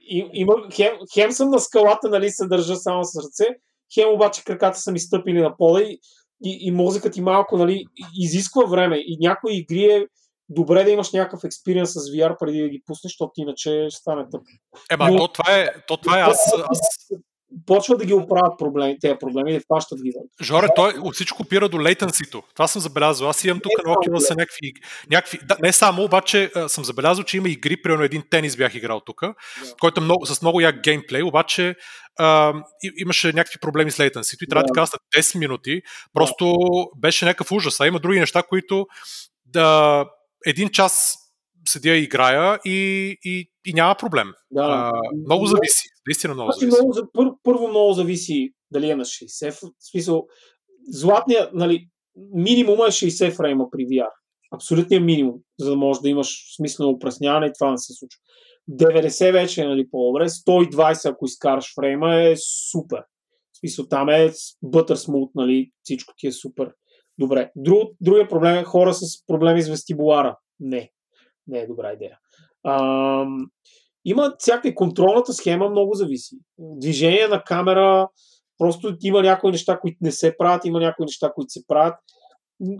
[0.00, 3.46] и има, хем, хем съм на скалата, нали, се държа само с ръце,
[3.94, 5.98] хем обаче краката са ми стъпили на пода и,
[6.44, 8.96] и, и мозъкът ти малко, нали, изисква време.
[8.96, 10.06] И някои игри е
[10.50, 14.24] добре да имаш някакъв експириенс с VR преди да ги пуснеш, защото иначе ще стане
[14.30, 14.42] тъп.
[14.90, 16.78] Ема, Но, то това е, то това е аз, аз...
[17.66, 20.12] Почва да ги оправят проблеми, тези проблеми и да фащат ги.
[20.42, 22.42] Жоре, той от всичко опира до лейтенсито.
[22.54, 23.28] Това съм забелязал.
[23.28, 24.72] Аз имам тук на Oculus са някакви,
[25.10, 29.00] някакви да, не само, обаче съм забелязал, че има игри, примерно един тенис бях играл
[29.06, 29.78] тук, yeah.
[29.80, 31.74] който много, с много як геймплей, обаче
[32.18, 32.54] а,
[32.98, 34.66] имаше някакви проблеми с лейтенсито и трябва yeah.
[34.66, 35.82] да кажа 10 минути.
[36.12, 37.00] Просто yeah.
[37.00, 37.80] беше някакъв ужас.
[37.80, 38.86] А има други неща, които
[39.46, 40.04] да
[40.46, 41.16] един час
[41.68, 44.28] седя и играя и, и, и няма проблем.
[44.50, 44.92] Да, а,
[45.26, 45.88] много зависи.
[46.06, 46.82] Наистина много значи зависи.
[46.82, 49.50] Много, пър, първо много зависи дали имаш 60.
[49.50, 50.26] В смисъл,
[50.88, 51.88] златния, нали,
[52.34, 54.10] минимума е 60 фрейма при VR.
[54.54, 58.18] Абсолютният минимум, за да можеш да имаш смислено опресняване и това не се случва.
[58.70, 62.34] 90 вече е нали, по-добре, 120 ако изкараш фрейма е
[62.70, 63.02] супер.
[63.52, 66.72] В смисъл там е бътър смут, нали, всичко ти е супер.
[67.20, 67.50] Добре.
[67.56, 70.38] Друг, другия проблем е хора с проблеми с вестибулара.
[70.60, 70.90] Не.
[71.46, 72.18] Не е добра идея.
[72.62, 73.26] А,
[74.04, 76.38] има всякакви контролната схема, много зависи.
[76.58, 78.08] Движение на камера,
[78.58, 81.94] просто има някои неща, които не се правят, има някои неща, които се правят.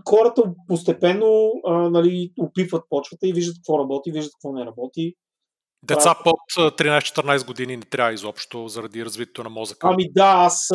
[0.09, 5.15] Хората постепенно а, нали, опитват почвата и виждат какво работи, виждат какво не работи.
[5.83, 9.87] Деца под 13-14 години не трябва изобщо заради развитието на мозъка.
[9.89, 10.67] Ами да, аз,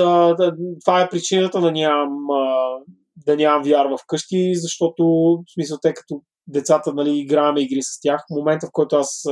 [0.85, 2.17] това е причината да нямам
[3.17, 5.05] да нямам VR вкъщи, защото
[5.49, 8.21] в смисъл те като децата нали, играем игри с тях.
[8.31, 9.23] В момента, в който аз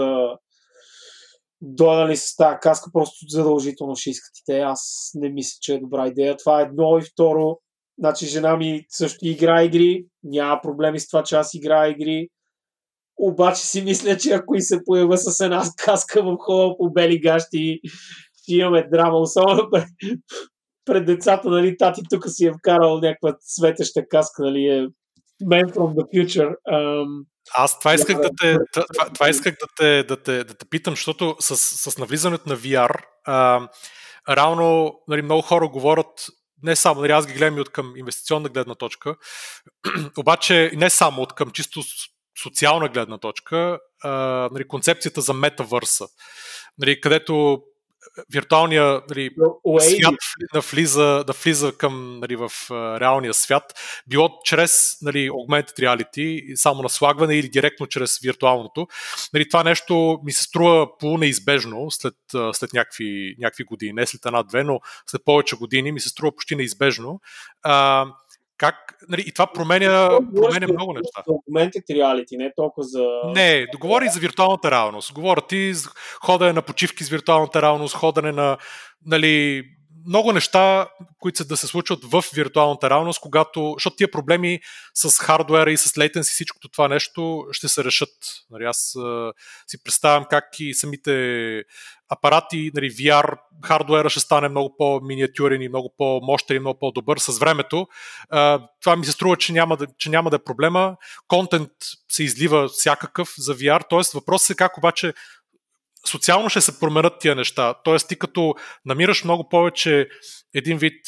[1.61, 4.59] дойда нали, с тази каска, просто задължително ще искат и те.
[4.61, 6.37] Аз не мисля, че е добра идея.
[6.37, 7.59] Това е едно и второ.
[7.99, 12.29] Значи жена ми също игра игри, няма проблеми с това, че аз играя игри.
[13.17, 17.21] Обаче си мисля, че ако и се поява с една каска в хола по бели
[17.21, 17.81] гащи,
[18.43, 19.19] ще имаме драма.
[19.19, 19.69] Особено
[20.85, 24.89] пред, децата, нали, тати тук си е вкарал някаква светеща каска, нали, е
[25.43, 26.55] Man from the Future.
[26.73, 27.25] Um,
[27.55, 30.93] аз това исках да те, това, това исках да те, да те, да те питам,
[30.93, 33.69] защото с, с навлизането на VR, а,
[34.29, 36.27] реално нали, много хора говорят
[36.63, 39.17] не само, нали, аз ги гледам и от към инвестиционна гледна точка,
[40.19, 41.81] обаче не само от към чисто
[42.43, 44.11] социална гледна точка, а,
[44.53, 46.07] нали, концепцията за метавърса,
[46.79, 47.63] нали, където
[48.33, 49.31] виртуалния нали,
[49.81, 50.15] свят
[50.55, 52.51] да влиза, да влиза към нали, в
[53.01, 53.63] реалния свят,
[54.07, 58.87] било чрез нали, augmented reality, само наслагване или директно чрез виртуалното.
[59.33, 62.15] Нали, това нещо ми се струва по-неизбежно след,
[62.53, 66.57] след някакви, някакви години, не след една-две, но след повече години ми се струва почти
[66.57, 67.21] неизбежно.
[67.67, 68.13] Uh,
[68.65, 71.23] как, нали, и това променя, променя много неща.
[71.29, 73.05] Augmented reality, не толкова за...
[73.35, 75.13] Не, договори за виртуалната реалност.
[75.13, 75.89] Говоря ти за
[76.23, 78.57] ходене на почивки с виртуалната реалност, ходене на
[79.07, 79.65] нали,
[80.07, 84.61] много неща, които са да се случват в виртуалната реалност, когато, защото тия проблеми
[84.95, 88.11] с хардуера и с latency, всичкото това нещо ще се решат.
[88.51, 89.33] Нали, аз а,
[89.67, 91.65] си представям как и самите
[92.09, 97.39] апарати, нали, VR, хардуера ще стане много по-миниатюрен и много по-мощен и много по-добър с
[97.39, 97.87] времето.
[98.31, 100.97] А, това ми се струва, че няма, да, че няма да е проблема.
[101.29, 101.71] Контент
[102.09, 104.19] се излива всякакъв за VR, т.е.
[104.19, 105.13] въпросът е как обаче
[106.09, 107.75] социално ще се променят тия неща.
[107.85, 108.55] Тоест, ти като
[108.85, 110.09] намираш много повече
[110.55, 111.07] един вид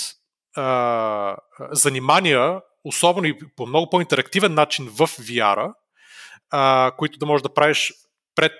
[0.57, 1.37] а,
[1.71, 5.73] занимания, особено и по много по-интерактивен начин в VR,
[6.51, 7.93] а, които да можеш да правиш
[8.35, 8.53] пред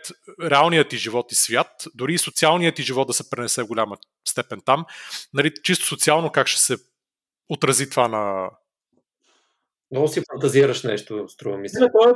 [0.43, 3.97] реалният ти живот и свят, дори и социалният ти живот да се пренесе в голяма
[4.29, 4.85] степен там.
[5.35, 6.77] Нали, чисто социално как ще се
[7.49, 8.51] отрази това на,
[9.91, 11.81] много си фантазираш нещо, струва ми се.
[11.81, 12.15] Не, той е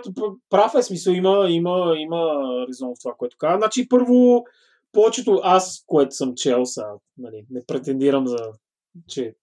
[0.51, 3.59] прав е смисъл, има, има, има резон в това, което казва.
[3.59, 4.45] Значи, първо,
[4.93, 6.85] повечето аз, което съм чел, са,
[7.19, 8.37] нали, не претендирам за,
[9.09, 9.35] че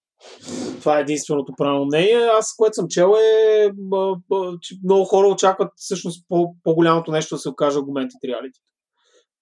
[0.79, 2.29] това е единственото правилно мнение.
[2.39, 3.71] Аз, което съм чел е,
[4.61, 8.61] че много хора очакват всъщност по- по-голямото нещо да се окаже Augmented Reality.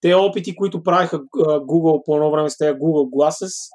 [0.02, 3.72] Те опити, които правиха Google по едно време с тези Google Glasses,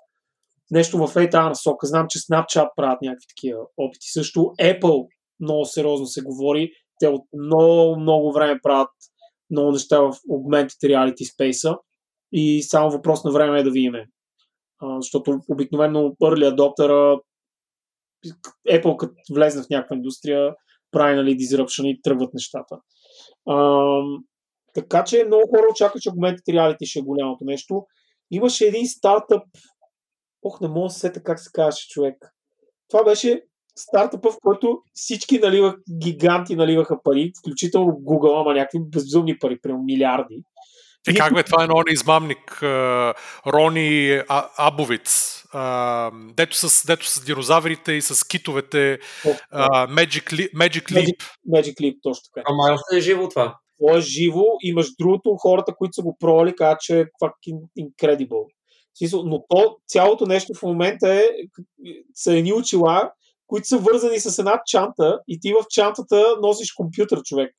[0.70, 1.86] нещо в ей тази насока.
[1.86, 4.06] Знам, че Snapchat правят някакви такива опити.
[4.12, 5.06] Също Apple
[5.40, 6.72] много сериозно се говори.
[7.00, 8.90] Те от много, много време правят
[9.50, 11.78] много неща в Augmented Reality Space
[12.32, 13.92] и само въпрос на време е да видим.
[14.82, 17.20] защото обикновено Early Adopter
[18.70, 20.54] Apple като влезне в някаква индустрия
[20.90, 22.76] прави нали, disruption и тръгват нещата.
[23.48, 23.88] А,
[24.74, 27.86] така че много хора очакват, че Augmented Reality ще е голямото нещо.
[28.30, 29.42] Имаше един стартъп,
[30.42, 32.16] ох, не мога да се сета как се казваше човек.
[32.90, 33.42] Това беше
[33.76, 39.82] стартъпа, в който всички наливах, гиганти наливаха пари, включително Google, ама някакви безумни пари, прямо
[39.82, 40.42] милиарди.
[41.08, 42.62] И как бе, това е едно измамник,
[43.46, 44.20] Рони
[44.58, 45.42] Абовиц,
[46.34, 48.98] дето с, дето с динозаврите и с китовете,
[49.52, 50.52] Magic, Leap.
[50.52, 51.22] Magic Leap.
[51.48, 52.46] Magic Leap, точно така.
[52.48, 53.58] Ама още е живо това.
[53.78, 57.60] Това е живо и между другото хората, които са го пробвали, казват, че е fucking
[57.78, 58.46] incredible.
[59.12, 61.24] Но то, цялото нещо в момента е,
[62.14, 63.10] са едни очила,
[63.46, 67.54] които са вързани с една чанта и ти в чантата носиш компютър, човек.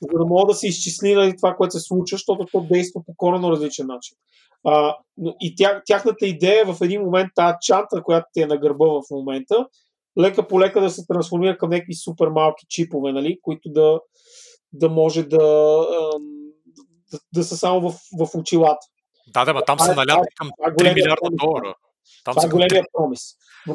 [0.00, 3.14] За да мога да се изчисли нали, това, което се случва, защото то действа по
[3.16, 4.16] корено различен начин.
[4.64, 8.46] А, но и тя, тяхната идея е в един момент тази чанта, която ти е
[8.46, 9.66] на гърба в момента,
[10.18, 14.00] лека по лека да се трансформира към някакви супер малки чипове, нали, които да,
[14.72, 15.38] да може да,
[17.12, 18.86] да, да са само в, в очилата.
[19.26, 21.74] Да, да, там са наляти към 3 милиарда долара.
[22.24, 23.20] Там това е големия промис.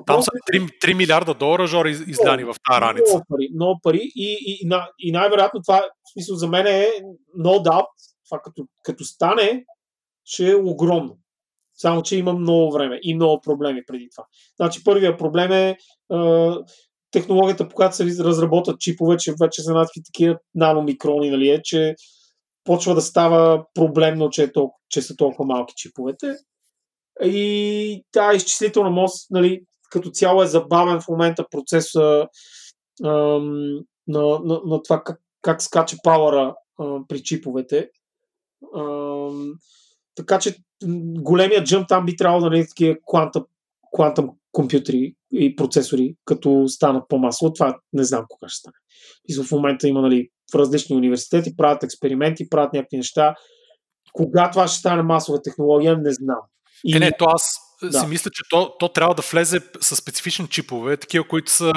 [0.06, 3.14] Там са 3, 3 милиарда долара жори издани в тази раница.
[3.14, 4.70] Много пари, много пари и, и, и,
[5.00, 6.88] и най-вероятно това, в смисъл за мен е
[7.40, 7.88] no doubt,
[8.30, 9.66] това като, като стане,
[10.26, 11.18] ще е огромно.
[11.74, 14.26] Само, че има много време и много проблеми преди това.
[14.56, 15.78] Значи, първият проблем е, е
[17.12, 21.96] технологията, по която се разработват чипове, че вече са някакви такива наномикрони, нали, е, че
[22.64, 26.36] почва да става проблемно, че, е толкова, че са толкова малки чиповете.
[27.24, 32.28] И тази изчислителна мост, нали, като цяло е забавен в момента процеса
[33.06, 36.56] ам, на, на, на това как, как скача пауъра
[37.08, 37.90] при чиповете.
[38.78, 39.54] Ам,
[40.16, 40.56] така че
[41.20, 43.46] големия джъмп там би трябвало да е такива квантъм,
[43.96, 47.54] квантъм компютри и процесори, като станат по-масово.
[47.54, 48.76] Това не знам кога ще стане.
[49.30, 53.36] И в момента има нали, в различни университети, правят експерименти, правят някакви неща.
[54.14, 56.40] Кога това ще стане масова технология, не знам.
[56.86, 56.96] И...
[56.96, 58.00] Е, не, то аз да.
[58.00, 61.72] си мисля, че то, то трябва да влезе с специфични чипове, такива, които са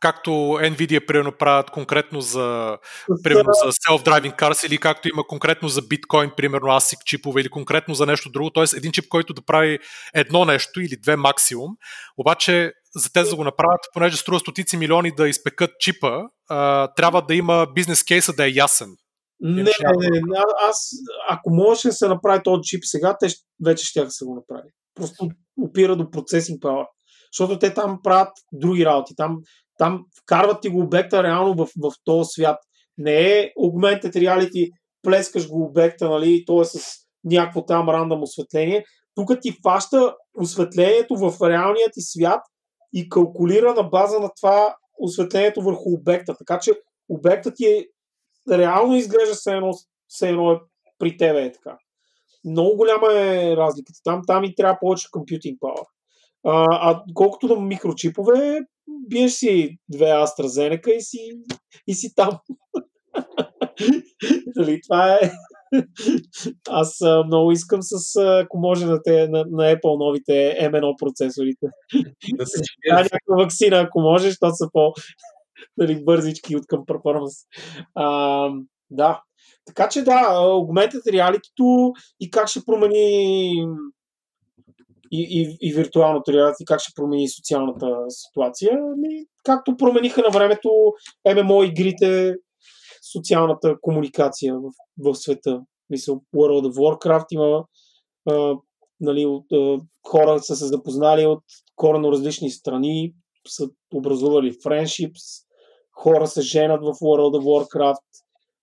[0.00, 2.78] както Nvidia примерно правят конкретно за,
[3.22, 7.94] примерно за self-driving cars или както има конкретно за биткоин, примерно ASIC чипове или конкретно
[7.94, 8.76] за нещо друго, т.е.
[8.76, 9.78] един чип, който да прави
[10.14, 11.70] едно нещо или две максимум,
[12.16, 17.22] обаче за те да го направят, понеже струва стотици милиони да изпекат чипа, а, трябва
[17.22, 18.96] да има бизнес кейса да е ясен.
[19.40, 20.90] Не, не, не, не, аз,
[21.28, 23.26] ако можеше да се направи този чип сега, те
[23.64, 24.68] вече ще да се го направи.
[24.94, 25.28] Просто
[25.58, 26.86] опира до процесинг power.
[27.32, 29.14] Защото те там правят други работи.
[29.16, 29.38] Там,
[29.80, 32.58] там вкарват ти го обекта реално в, в този свят.
[32.98, 34.70] Не е augmented reality,
[35.02, 36.78] плескаш го обекта, нали, то е с
[37.24, 38.84] някакво там рандъм осветление.
[39.14, 42.40] Тук ти фаща осветлението в реалния ти свят
[42.92, 46.34] и калкулира на база на това осветлението върху обекта.
[46.38, 46.72] Така че
[47.08, 47.86] обектът ти е
[48.50, 49.72] реално изглежда се едно,
[50.08, 50.58] се едно е
[50.98, 51.76] при тебе е така.
[52.44, 53.98] Много голяма е разликата.
[54.04, 55.84] Там, там и трябва повече компютинг power.
[56.44, 58.60] А, а колкото на микрочипове,
[59.08, 61.18] биеш си две AstraZeneca и си,
[61.86, 62.38] и си там.
[64.56, 65.30] Дали, това е...
[66.68, 71.66] Аз а, много искам с, ако може на, те, на, на Apple новите M1 процесорите.
[72.34, 74.92] Да се да, някаква вакцина, ако може, защото са по
[75.76, 77.34] нали, бързички от към перформанс.
[77.94, 78.48] А,
[78.90, 79.22] да.
[79.66, 83.52] Така че да, augmented reality и как ще промени
[85.10, 88.78] и, и, и виртуалното реалити, как ще промени социалната ситуация.
[88.94, 90.70] Ами, както промениха на времето
[91.34, 92.34] ММО игрите,
[93.12, 95.60] социалната комуникация в, в света.
[95.90, 97.64] Мисъл, World of Warcraft има
[98.30, 98.56] а,
[99.00, 99.78] нали, от, а,
[100.08, 101.42] хора са се запознали от
[101.76, 103.14] корено различни страни,
[103.48, 105.46] са образували friendships,
[105.98, 107.96] хора се женат в World of Warcraft,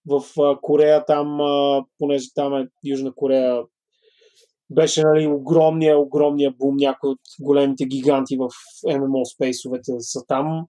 [0.06, 3.64] в а, Корея там, а, понеже там е Южна Корея,
[4.70, 6.76] беше нали, огромния, огромния бум.
[6.76, 8.50] Някои от големите гиганти в
[8.88, 10.66] MMO спейсовете са там.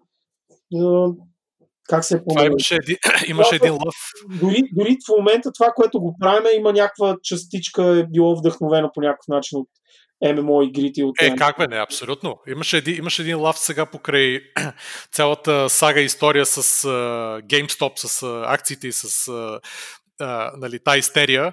[1.89, 2.97] Как се Това имаше един,
[3.29, 3.95] имаше един лъв.
[4.41, 9.01] Дори, дори в момента това, което го правим, има някаква частичка е било вдъхновено по
[9.01, 9.69] някакъв начин от
[10.23, 11.05] ММО игрите.
[11.05, 12.39] От е, как бе, не, абсолютно.
[12.49, 14.41] Имаше един, имаше един лав сега покрай
[15.13, 19.61] цялата сага история с uh, GameStop, с uh, акциите и с uh,
[20.21, 21.53] uh, нали, та истерия,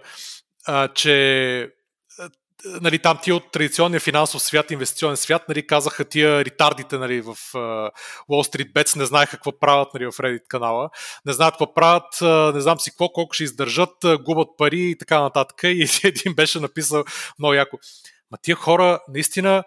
[0.70, 1.75] uh, че
[2.64, 7.36] нали, там тия от традиционния финансов свят, инвестиционен свят, нали, казаха тия ритардите нали, в
[7.36, 7.92] uh,
[8.30, 10.90] Wall Street Bets, не знаеха какво правят нали, в Reddit канала,
[11.26, 12.22] не знаят какво правят,
[12.56, 15.60] не знам си какво, колко ще издържат, губят пари и така нататък.
[15.64, 17.04] И един беше написал
[17.40, 17.78] много яко.
[18.32, 19.64] Ма тия хора наистина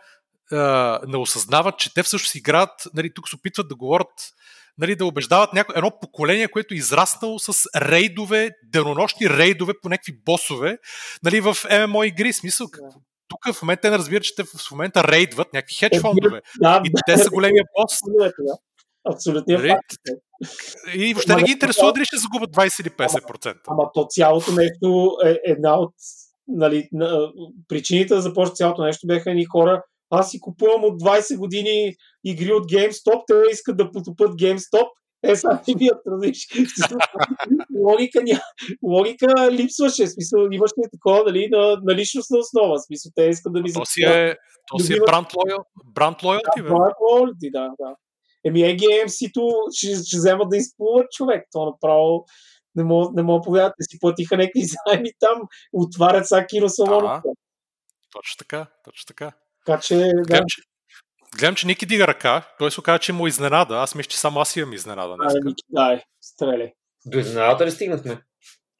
[0.52, 4.12] uh, не осъзнават, че те всъщност играят, нали, тук се опитват да говорят
[4.78, 5.72] нали, да убеждават няко...
[5.76, 10.78] едно поколение, което е израснало с рейдове, денонощни рейдове по някакви босове
[11.22, 11.56] нали, в
[11.86, 12.32] ММО игри.
[12.32, 12.66] Смисъл,
[13.28, 16.40] тук в момента не разбират, че те в момента рейдват някакви хедж фондове.
[16.60, 17.92] Да, и те са големия бос.
[19.14, 19.54] Абсолютно.
[19.54, 19.76] Нали?
[20.94, 23.46] И въобще не ги интересува дали ще загубят 20 или 50%.
[23.46, 25.94] Ама, ама то цялото нещо е една от
[26.48, 26.88] нали,
[27.68, 31.94] причините да започне цялото нещо бяха едни хора, аз си купувам от 20 години
[32.24, 34.88] игри от GameStop, те искат да потопат GameStop.
[35.22, 36.46] Е, сега ти вият, разбираш.
[37.86, 38.40] логика, ня...
[38.82, 40.06] логика липсваше.
[40.06, 42.78] Смисъл, имаше такова, нали, на, на личностна основа.
[42.78, 44.36] Смисъл, те искат да ми То си е,
[44.66, 45.64] то си е бранд лоял,
[45.94, 46.68] бранд лоялти, бе.
[46.68, 47.94] Бранд лоялти, да, да.
[48.44, 51.44] Еми, EGMC-то ще, ще вземат да изплуват човек.
[51.52, 52.24] То направо
[52.74, 53.74] не мога, не мога повярват.
[53.80, 57.08] си платиха някакви заеми там, отварят са киносалони.
[58.12, 59.32] Точно така, точно така.
[59.68, 60.22] Така че, да.
[60.22, 60.62] Гледам, че,
[61.38, 62.42] гледам, че Ники дига ръка.
[62.58, 63.76] Той се оказа, че му изненада.
[63.76, 65.16] Аз мисля, че само аз имам изненада.
[65.20, 66.72] Ай, Ники, дай, стреляй.
[67.06, 68.20] До изненадата ли стигнахме?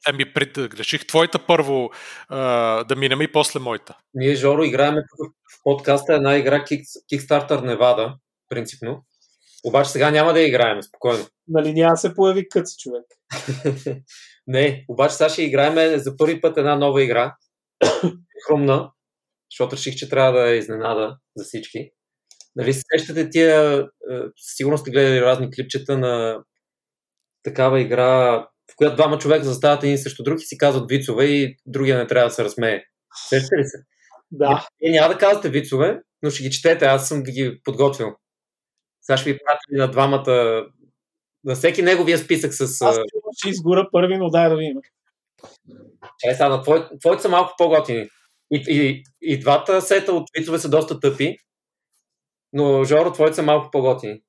[0.09, 1.91] Еми, пред, реших твоята първо
[2.29, 2.39] а,
[2.85, 3.97] да минем и после моята.
[4.15, 8.15] Ние, Жоро, играем в подкаста една игра Kickstarter Nevada,
[8.49, 9.05] принципно.
[9.65, 11.27] Обаче сега няма да играем, спокойно.
[11.49, 13.05] Нали няма се появи къци човек.
[14.47, 17.37] Не, обаче сега ще играем за първи път една нова игра.
[18.47, 18.91] Хрумна,
[19.51, 21.91] защото реших, че трябва да е изненада за всички.
[22.57, 23.81] Нали, сещате тия,
[24.11, 26.43] е, сигурно сте гледали разни клипчета на
[27.43, 31.57] такава игра, в която двама човека застават един срещу друг и си казват вицове и
[31.67, 32.83] другия не трябва да се разсмее.
[33.29, 33.79] Сещате ли се?
[34.31, 34.69] Да.
[34.83, 38.17] Е, няма да казвате вицове, но ще ги четете, аз съм ги подготвил.
[39.03, 40.65] Сега ще ви пратя на двамата,
[41.45, 42.83] на всеки неговия списък с...
[42.83, 42.99] Аз
[43.37, 44.77] ще изгора първи, но дай да видим.
[46.25, 48.09] Е, сега, на твой, твоите са малко по-готини.
[48.51, 51.39] И, и, и двата сета от вицове са доста тъпи,
[52.53, 54.21] но Жоро, твоите са малко по-готини.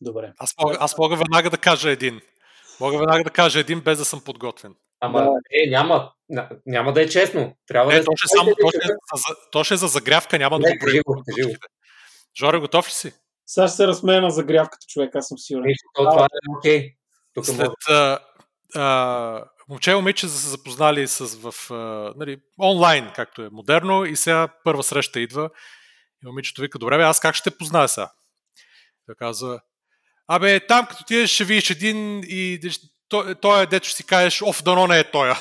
[0.00, 0.32] Добре.
[0.38, 2.20] Аз мога, аз мога веднага да кажа един.
[2.80, 4.74] Мога веднага да кажа един, без да съм подготвен.
[5.00, 5.30] Ама, да.
[5.50, 6.12] е, няма,
[6.66, 7.56] няма да е честно.
[7.66, 10.38] Трябва е, да то, ще само, то, ще, е за, то ще е за загрявка,
[10.38, 10.90] няма не, да го.
[10.90, 11.54] Живо,
[12.38, 13.12] Жоре, готов ли си?
[13.46, 15.74] Сега ще се разсмея на загрявката, човек, аз съм сигурен.
[15.94, 16.94] То това е окей.
[17.34, 18.18] Тук След а,
[18.74, 21.54] а, момче и момиче са се запознали с, в,
[22.16, 25.50] нали, онлайн, както е модерно, и сега първа среща идва.
[26.22, 28.12] И момичето вика, добре, бе, аз как ще те позная сега?
[29.06, 29.60] Той казва,
[30.28, 32.60] абе, там като ти ще видиш един и
[33.08, 35.36] той, той е, дето ще си кажеш, оф, дано не е тоя.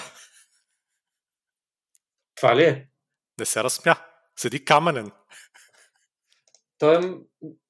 [2.35, 2.89] Това ли е?
[3.39, 3.95] Не се разсмя.
[4.35, 5.11] Седи каменен.
[6.77, 7.13] Той е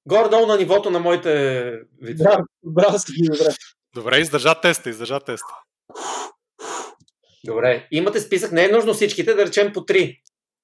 [0.06, 1.62] горе-долу на нивото на моите
[2.02, 2.24] видео.
[2.24, 3.56] Да, браво си ги, добре.
[3.94, 5.54] Добре, издържа теста, издържа теста.
[7.46, 7.88] Добре.
[7.92, 10.22] Имате списък, не е нужно всичките, да речем по три.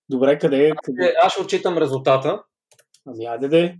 [0.10, 0.72] Добре, къде е?
[0.84, 1.06] Къде?
[1.06, 2.44] Е, Аз ще отчитам резултата.
[3.08, 3.78] Ами, айде де.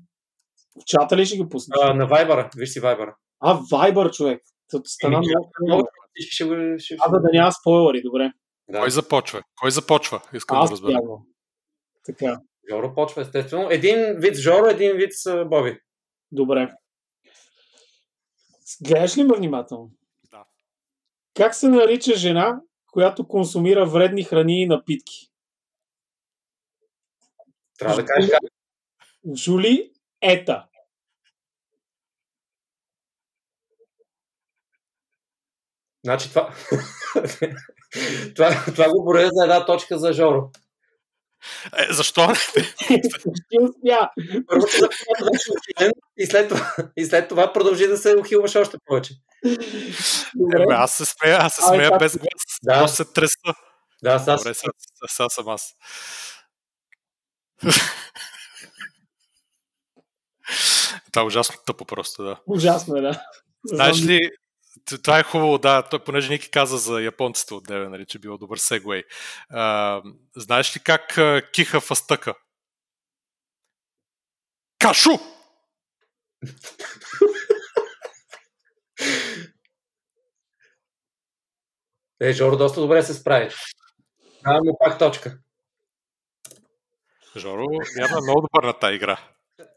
[0.82, 1.78] В чата ли ще ги пуснеш?
[1.82, 2.50] А, на Viber.
[2.58, 3.14] Виж си Viber.
[3.40, 4.42] А, Viber, човек.
[4.86, 5.22] Стана
[5.62, 5.88] много.
[6.16, 6.56] Ще го...
[6.78, 6.98] Ще...
[7.00, 8.32] А, да, да няма спойлери, добре.
[8.70, 8.80] Да.
[8.80, 9.42] Кой започва?
[9.62, 10.22] Кой започва?
[10.34, 10.92] Искам Аз да разбера.
[10.92, 11.22] бягвам.
[12.06, 12.40] Така,
[12.72, 13.68] Жоро почва, естествено.
[13.72, 15.80] Един вид с Жоро, един вид с Боби.
[16.32, 16.74] добре.
[18.82, 19.92] Гледаш ли ме внимателно?
[20.32, 20.44] Да.
[21.38, 25.30] Как се нарича жена, която консумира вредни храни и напитки?
[27.78, 28.40] Трябва да кажеш как.
[29.36, 29.92] Жули
[30.22, 30.66] Ета.
[36.06, 36.54] Значи това...
[38.36, 40.52] това, това го броя за една точка за Жоро.
[41.78, 42.36] Е, защо?
[42.36, 42.60] Ще
[43.62, 44.10] успя.
[44.48, 48.78] Първо се си ухилен и след, това, и след това продължи да се ухилваш още
[48.86, 49.14] повече.
[50.36, 50.64] Добре.
[50.64, 52.30] Е, аз се смея, аз се смея без глас.
[52.64, 52.80] Да.
[52.80, 53.36] Просто се треса.
[54.04, 54.72] Да, сега Добре, сега,
[55.08, 55.76] сега съм аз.
[61.12, 62.40] Това е ужасно тъпо просто, да.
[62.46, 63.10] Ужасно е, да.
[63.10, 63.18] Не
[63.64, 64.30] Знаеш ли,
[64.86, 68.38] това е хубаво, да, той, понеже Ники каза за японците от деве, нали, че било
[68.38, 69.04] добър сегвей.
[69.50, 70.02] А,
[70.36, 72.34] знаеш ли как а, киха фастъка?
[74.80, 75.12] Кашу!
[82.22, 83.50] Е, Жоро доста добре се справи.
[84.44, 85.38] Давам му пак точка.
[87.38, 87.66] Жоро,
[88.00, 89.18] явно е много добър на тази игра.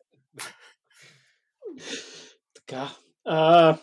[2.55, 2.91] Така.
[3.25, 3.79] А,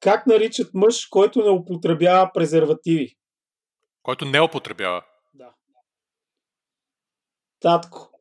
[0.00, 3.16] как наричат мъж, който не употребява презервативи?
[4.02, 5.04] Който не употребява.
[5.34, 5.54] Да.
[7.60, 8.20] Татко.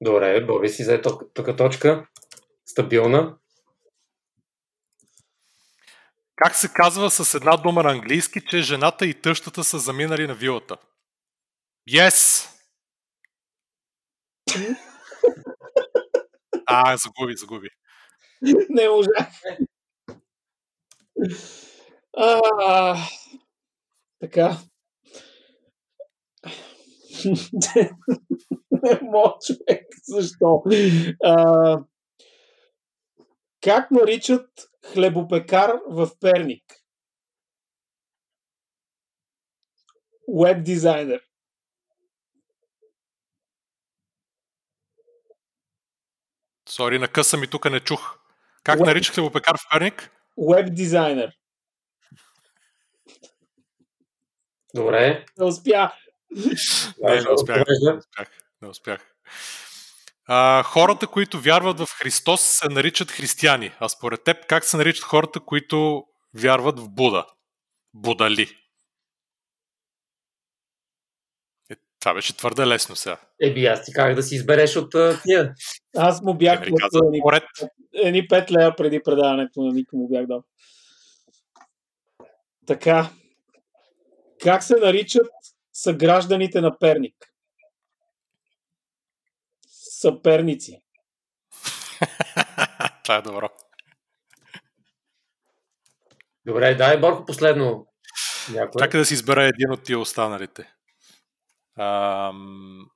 [0.00, 2.08] Добре, Боби си взе тук точка.
[2.66, 3.38] Стабилна.
[6.36, 10.34] Как се казва с една дума на английски, че жената и тъщата са заминали на
[10.34, 10.76] вилата?
[11.90, 12.48] Yes!
[16.68, 17.68] А, загуби, загуби.
[18.68, 19.28] Не можах.
[22.16, 22.96] А,
[24.20, 24.56] така.
[28.70, 29.86] Не мога, човек.
[30.02, 30.64] Защо?
[31.24, 31.84] А,
[33.60, 34.48] как наричат
[34.92, 36.64] хлебопекар в Перник?
[40.28, 41.20] Веб дизайнер.
[46.68, 48.25] Сори, накъса ми тук не чух.
[48.66, 50.10] Как Уеб- наричах хлебопекар в Перник?
[50.36, 51.32] Веб дизайнер.
[54.74, 55.24] Добре.
[55.38, 55.94] Не успя.
[56.30, 57.64] Не, не успях.
[57.68, 58.28] Не успях.
[58.62, 59.00] Не успях.
[60.26, 63.72] А, хората, които вярват в Христос, се наричат християни.
[63.80, 67.26] А според теб, как се наричат хората, които вярват в Буда?
[67.94, 68.58] Будали.
[71.70, 71.76] Е,
[72.06, 73.16] това беше твърде лесно сега.
[73.40, 74.92] Еби, аз ти как да си избереш от
[75.22, 75.54] тия.
[75.96, 77.22] Аз му бях каза, дал едни,
[77.94, 80.44] едни 5 лева преди предаването на Ника му бях дал.
[82.66, 83.10] Така.
[84.42, 85.26] Как се наричат
[85.72, 87.14] съгражданите на Перник?
[90.00, 90.82] Съперници.
[93.04, 93.48] това е добро.
[96.44, 97.86] Добре, дай Борко последно.
[98.52, 98.78] Някой.
[98.78, 100.75] Чакай да си избера един от тия останалите.
[101.78, 102.86] Ам...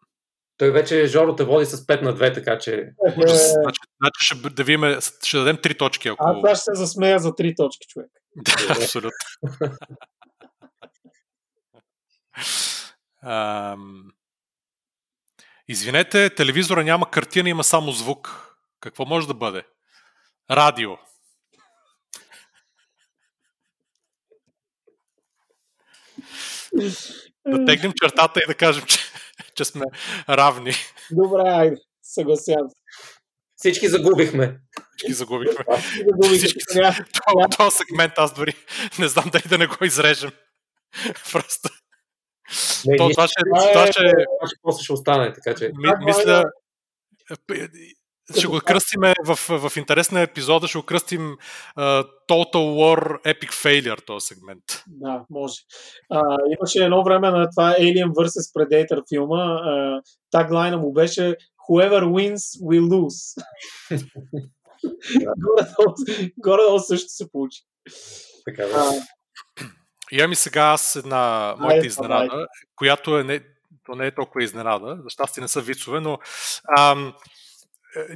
[0.57, 2.93] Той вече Жоро те води с 5 на 2, така че...
[3.17, 3.53] Ужас.
[3.53, 6.25] Значи, значи ще, да видим, ще дадем три точки, ако...
[6.25, 8.11] Аз сега ще се засмея за три точки, човек.
[8.37, 9.11] Да, абсолютно.
[13.23, 14.05] Ам...
[15.69, 18.57] Извинете, телевизора няма картина, има само звук.
[18.81, 19.63] Какво може да бъде?
[20.51, 20.91] Радио.
[27.47, 28.99] Да тегнем чертата и да кажем, че,
[29.55, 29.85] че сме
[30.29, 30.73] равни.
[31.11, 31.77] Добре, айде.
[32.03, 32.77] Съгласявам се.
[33.57, 34.59] Всички загубихме.
[34.97, 35.65] Всички загубихме.
[36.23, 36.61] Всички.
[36.69, 38.53] Това, този сегмент аз дори
[38.99, 40.31] не знам дали да не го изрежем.
[41.33, 41.69] Просто
[42.87, 45.71] Не, То, това ще, това това ще, Това ще после ще остане, така че...
[45.75, 46.45] ми, мисля,
[48.39, 51.37] ще го кръстиме в, в интерес на епизода, ще го кръстим
[51.79, 54.65] uh, Total War Epic Failure, този сегмент.
[54.87, 55.55] Да, може.
[56.11, 58.57] А, имаше едно време на това Alien vs.
[58.57, 59.43] Predator филма.
[59.43, 60.01] А,
[60.31, 61.37] таглайна му беше
[61.71, 63.43] Whoever wins, will lose.
[66.39, 67.61] горе-долу, също се получи.
[68.45, 68.75] Така, да.
[68.75, 68.93] А,
[70.13, 72.47] Имам и сега аз една моята Айде, изненада,
[72.77, 73.41] която е не,
[73.87, 76.19] то не е толкова изненада, за щастие не са вицове, но
[76.79, 77.13] ам, е,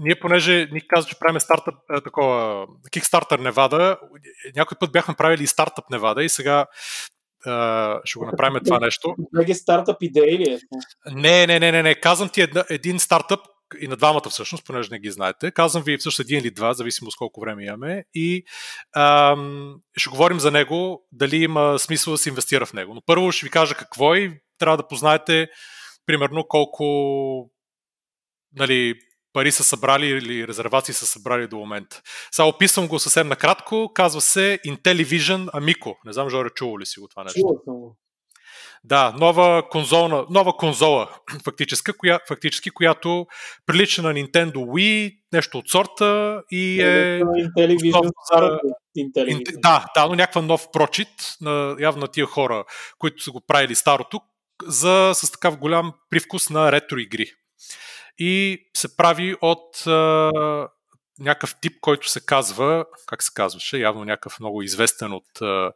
[0.01, 3.99] ние понеже ни каза, че правим стартъп, е, такова, Kickstarter Невада,
[4.57, 6.67] някой път бяхме правили и стартъп Невада и сега
[7.47, 7.51] е,
[8.05, 9.15] ще го направим това нещо.
[9.37, 10.59] Беге стартъп идеи ли е?
[11.15, 11.95] Не, не, не, не, не.
[11.95, 13.41] Казвам ти една, един стартъп
[13.81, 15.51] и на двамата всъщност, понеже не ги знаете.
[15.51, 18.05] Казвам ви всъщност един или два, зависимо с колко време имаме.
[18.15, 18.45] И
[18.97, 22.95] ам, ще говорим за него, дали има смисъл да се инвестира в него.
[22.95, 25.49] Но първо ще ви кажа какво е и трябва да познаете
[26.07, 26.85] примерно колко
[28.57, 28.95] нали,
[29.35, 32.03] пари са събрали или резервации са събрали до момента.
[32.33, 33.91] Сега описвам го съвсем накратко.
[33.95, 35.95] Казва се Intellivision Amico.
[36.05, 37.41] Не знам, Жоре, чувал ли си го това нещо?
[37.41, 37.97] Чувал съм го.
[38.85, 41.09] Да, нова конзола, нова конзола
[41.45, 43.27] фактически, коя, фактически, която
[43.67, 47.21] прилича на Nintendo Wii, нещо от сорта и е...
[47.21, 48.59] Intellivision, за-
[48.99, 49.61] Инте- Intellivision.
[49.61, 51.09] Да, да, но някаква нов прочит
[51.41, 52.65] на явно на тия хора,
[52.99, 54.21] които са го правили старото,
[54.65, 57.27] за, с такъв голям привкус на ретро игри.
[58.19, 60.31] И се прави от а,
[61.19, 65.73] някакъв тип, който се казва, как се казваше, явно някакъв много известен от а,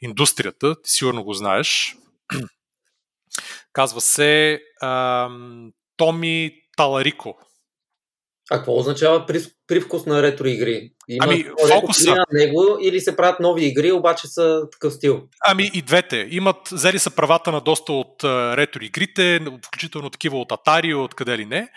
[0.00, 1.96] индустрията, ти сигурно го знаеш.
[3.72, 7.38] Казва се ам, Томи Таларико.
[8.52, 10.90] А какво означава прив- привкус на ретро игри?
[11.08, 12.10] Има Ами, фокуса.
[12.10, 15.28] на него или се правят нови игри, обаче са такъв стил?
[15.46, 16.28] Ами и двете.
[16.30, 21.38] Имат, взели са правата на доста от ретро игрите, включително такива от Atari, от къде
[21.38, 21.68] ли не.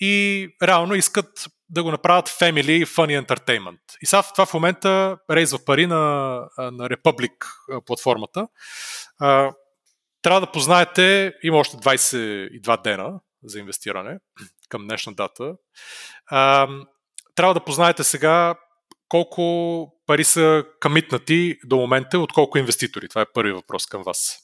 [0.00, 3.78] И реално искат да го направят Family Funny Entertainment.
[4.02, 5.96] И сега в това в момента рейзва пари на,
[6.58, 7.32] на Republic
[7.86, 8.48] платформата.
[10.22, 14.18] Трябва да познаете, има още 22 дена за инвестиране
[14.68, 15.56] към днешна дата.
[16.26, 16.68] А,
[17.34, 18.54] трябва да познаете сега
[19.08, 23.08] колко пари са камитнати до момента, от колко инвеститори?
[23.08, 24.38] Това е първи въпрос към вас.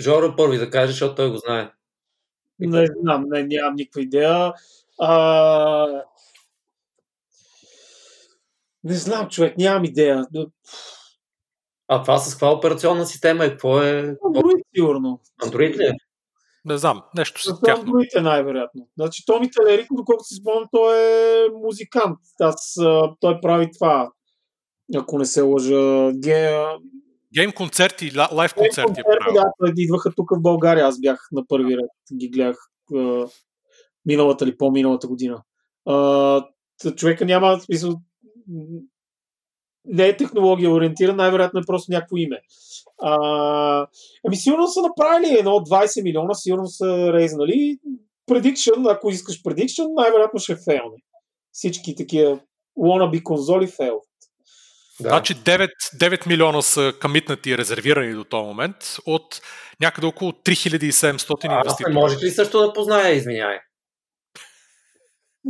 [0.00, 1.72] Жоро първи да каже, защото той го знае.
[2.58, 4.52] Не знам, не, нямам никаква идея.
[5.00, 6.02] А...
[8.84, 10.26] Не знам, човек, нямам идея.
[11.88, 13.50] А това с каква операционна система е?
[13.50, 14.02] Какво е?
[14.02, 15.20] Android сигурно.
[15.42, 15.92] Android ли е?
[16.64, 17.84] Не знам, нещо с тяхно.
[17.92, 18.88] Android е най-вероятно.
[18.98, 22.18] Значи Томи Телерико, доколкото си спомням, той е музикант.
[22.40, 22.76] Аз,
[23.20, 24.10] той прави това,
[24.96, 26.10] ако не се лъжа.
[26.14, 26.64] Ге...
[27.34, 29.42] Гейм концерти, ла- лайв концерти е правил.
[29.60, 30.86] да, идваха тук в България.
[30.86, 31.90] Аз бях на първи ред.
[32.18, 32.56] Ги гледах
[32.96, 33.26] а,
[34.06, 35.42] миналата или по-миналата година.
[36.82, 37.94] Т- човека няма смисъл.
[39.84, 42.40] Не е технология ориентиран, най-вероятно е просто някакво име.
[43.02, 43.86] А,
[44.26, 47.78] ами сигурно са направили едно 20 милиона, сигурно са рейзнали.
[48.30, 50.96] Prediction, ако искаш prediction, най-вероятно ще фейлне.
[51.52, 52.40] Всички такива
[52.78, 54.00] wannabe конзоли фейл.
[55.00, 55.08] Да.
[55.08, 58.76] Значи 9, 9 милиона са камитнати и резервирани до този момент
[59.06, 59.40] от
[59.80, 61.92] някъде около 3700 а, не инвеститори.
[61.92, 63.58] може ли също да познае, извиняй?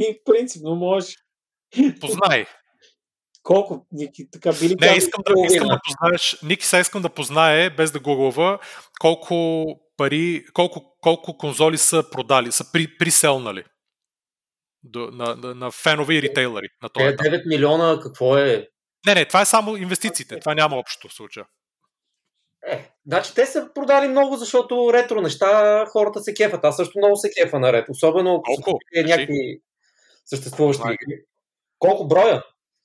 [0.00, 1.14] И принципно може.
[2.00, 2.46] Познай.
[3.42, 3.86] Колко?
[3.92, 7.90] Ники, така били Не, искам да, искам да познаеш, Ники сега искам да познае, без
[7.90, 8.58] да гуглва,
[9.00, 9.64] колко
[9.96, 13.64] пари, колко, колко конзоли са продали, са при, приселнали
[14.82, 17.26] до, на, на, на фенове и ритейлери на този Те етап.
[17.26, 18.68] 9 милиона, какво е?
[19.06, 21.46] Не, не, това е само инвестициите, това няма общо в случая.
[22.66, 26.64] Е, значи те са продали много, защото ретро неща хората се кефат.
[26.64, 27.92] Аз също много се кефа на ретро.
[27.92, 29.60] Особено ако са някакви
[30.24, 31.22] съществуващи игри.
[31.78, 32.42] Колко броя?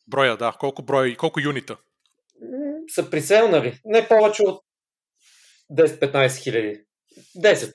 [0.08, 1.78] Броя, да, колко броя колко юнита.
[2.88, 3.80] Са приселнали.
[3.86, 4.62] Не повече от
[5.72, 6.82] 10-15 хиляди.
[7.38, 7.74] 10.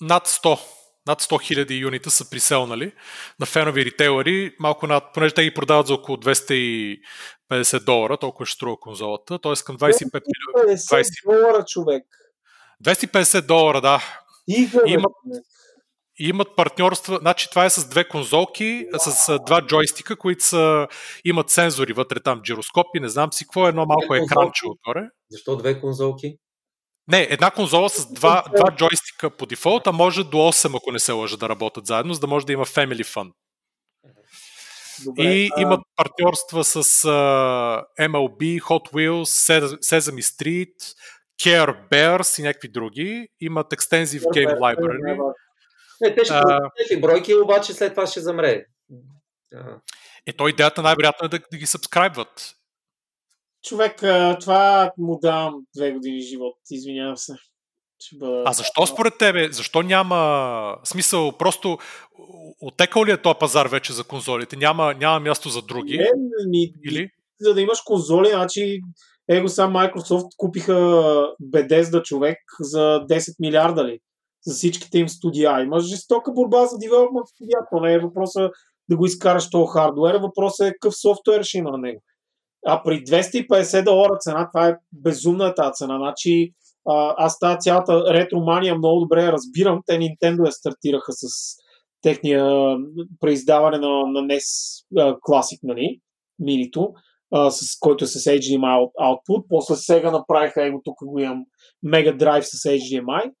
[0.00, 0.60] Над 100.
[1.06, 2.92] Над 100 хиляди юнита са приселнали
[3.40, 8.54] на фенови ритейлери, малко над, понеже те ги продават за около 250 долара, толкова ще
[8.54, 9.52] струва конзолата, т.е.
[9.64, 10.22] към 25
[10.56, 10.76] милиона.
[10.76, 11.40] 50 20.
[11.40, 12.04] долара, човек.
[12.84, 14.02] 250 долара, да.
[14.48, 15.08] Бе, Има-.
[16.22, 20.88] И имат партньорства, значи това е с две конзолки, с два джойстика, които са,
[21.24, 25.08] имат сензори вътре там, джироскопи, не знам си какво, едно малко екранче отгоре.
[25.30, 26.36] Защо две конзолки?
[27.08, 30.98] Не, една конзола с два, два джойстика по дефолт, а може до 8, ако не
[30.98, 33.30] се лъжа, да работят заедно, за да може да има Family Fun.
[35.04, 40.94] Добре, И а, имат партньорства с а, MLB, Hot Wheels, Ses- Sesame Street,
[41.42, 43.28] Care Bears и някакви други.
[43.40, 45.32] Имат Extensive Game Library.
[46.02, 47.00] Не, те ще а...
[47.00, 48.64] бройки, обаче след това ще замре.
[50.26, 52.54] Е, то идеята най-вероятно е да, да ги сабскрайбват.
[53.64, 53.96] Човек,
[54.40, 57.32] това му давам две години живот, извинявам се.
[58.12, 58.42] Бъда...
[58.46, 59.48] А защо според тебе?
[59.52, 61.32] Защо няма смисъл?
[61.38, 61.78] Просто
[62.60, 64.56] отекал ли е този пазар вече за конзолите?
[64.56, 65.98] Няма, няма място за други?
[65.98, 66.10] Не,
[66.46, 67.10] ми, Или?
[67.40, 68.80] За да имаш конзоли, значи
[69.28, 70.72] его сам Microsoft купиха
[71.42, 74.00] Bethesda човек за 10 милиарда ли?
[74.46, 75.60] За всичките им студия.
[75.62, 77.58] Има жестока борба за девелопмент студия.
[77.70, 78.50] То не е въпроса
[78.88, 82.02] да го изкараш този хардуер, въпросът е какъв софтуер ще има на него.
[82.66, 85.98] А при 250 долара цена, това е безумна тази цена.
[85.98, 86.52] Значи,
[87.16, 89.80] аз тази цялата ретромания много добре разбирам.
[89.86, 91.56] Те Nintendo я стартираха с
[92.02, 92.76] техния
[93.20, 94.44] преиздаване на, на NES
[94.96, 96.00] Classic, нали,
[96.38, 96.92] минито,
[97.50, 99.44] с който е с HDMI output.
[99.48, 101.44] После сега направиха, его тук го имам,
[101.86, 103.32] Mega Drive с HDMI.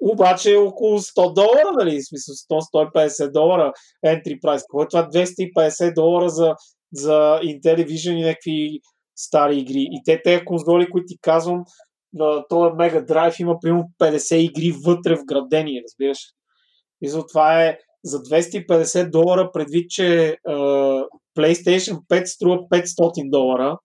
[0.00, 3.72] Обаче е около 100 долара, нали, в смисъл 100-150 долара
[4.06, 4.60] entry price.
[4.60, 6.54] Какво е това 250 долара за,
[6.92, 8.80] за Intellivision и някакви
[9.16, 9.88] стари игри.
[9.90, 11.64] И те, тези конзоли, които ти казвам,
[12.12, 16.18] на този Mega Drive има примерно 50 игри вътре вградени, разбираш.
[17.02, 21.06] И за това е за 250 долара, предвид, че uh,
[21.38, 23.78] PlayStation 5 струва 500 долара,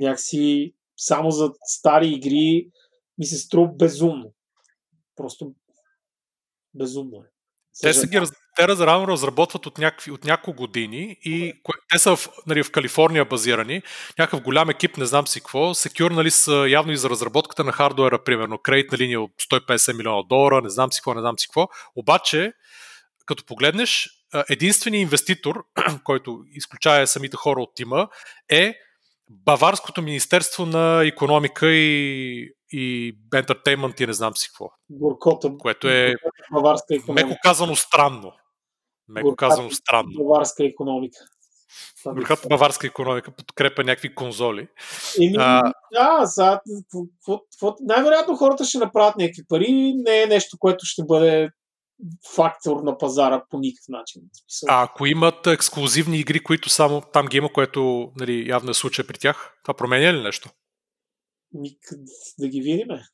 [0.00, 2.66] някакси само за стари игри
[3.18, 4.32] ми се струва безумно.
[5.16, 5.54] Просто
[6.74, 7.34] безумно е.
[7.80, 8.20] Те, са ги,
[8.56, 11.52] те разрано разработват от, някакви, от няколко години и
[11.92, 13.82] те са в, нали, в Калифорния базирани.
[14.18, 15.74] Някакъв голям екип, не знам си какво.
[15.74, 18.58] Секюр нали, са явно и за разработката на хардуера, примерно.
[18.58, 21.68] Кредитна линия от 150 милиона долара, не знам си какво, не знам си какво.
[21.96, 22.52] Обаче,
[23.26, 24.10] като погледнеш,
[24.50, 25.64] единственият инвеститор,
[26.04, 28.08] който изключая самите хора от тима,
[28.48, 28.74] е
[29.44, 34.70] Баварското министерство на економика и, и ентертеймент и не знам си какво.
[34.90, 35.52] Горкота.
[35.58, 36.14] Което е,
[36.52, 37.26] баварска економика.
[37.26, 38.32] меко казано, странно.
[39.08, 40.10] Меко Горката, казано странно.
[40.18, 41.18] Баварска економика.
[42.06, 44.68] Горката баварска економика подкрепа някакви конзоли.
[45.22, 45.72] Еми, а...
[45.92, 46.60] да, сега,
[47.80, 49.94] най-вероятно хората ще направят някакви пари.
[49.96, 51.48] Не е нещо, което ще бъде
[52.34, 54.22] фактор на пазара по никакъв начин.
[54.68, 59.06] А ако имат ексклюзивни игри, които само там ги има, което нали, явно е случай
[59.06, 60.50] при тях, това променя ли нещо?
[61.52, 61.78] Ник,
[62.38, 63.04] да ги видиме.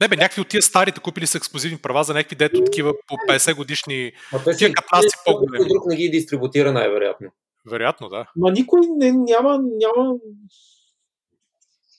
[0.00, 3.14] Не бе, някакви от тия старите купили са ексклюзивни права за някакви дето такива по
[3.14, 4.12] 50 годишни
[4.58, 5.68] тия каплаци по-големи.
[5.68, 7.28] друг не ги дистрибутира най-вероятно.
[7.70, 8.30] Вероятно, да.
[8.36, 10.14] Ма никой не, няма, няма,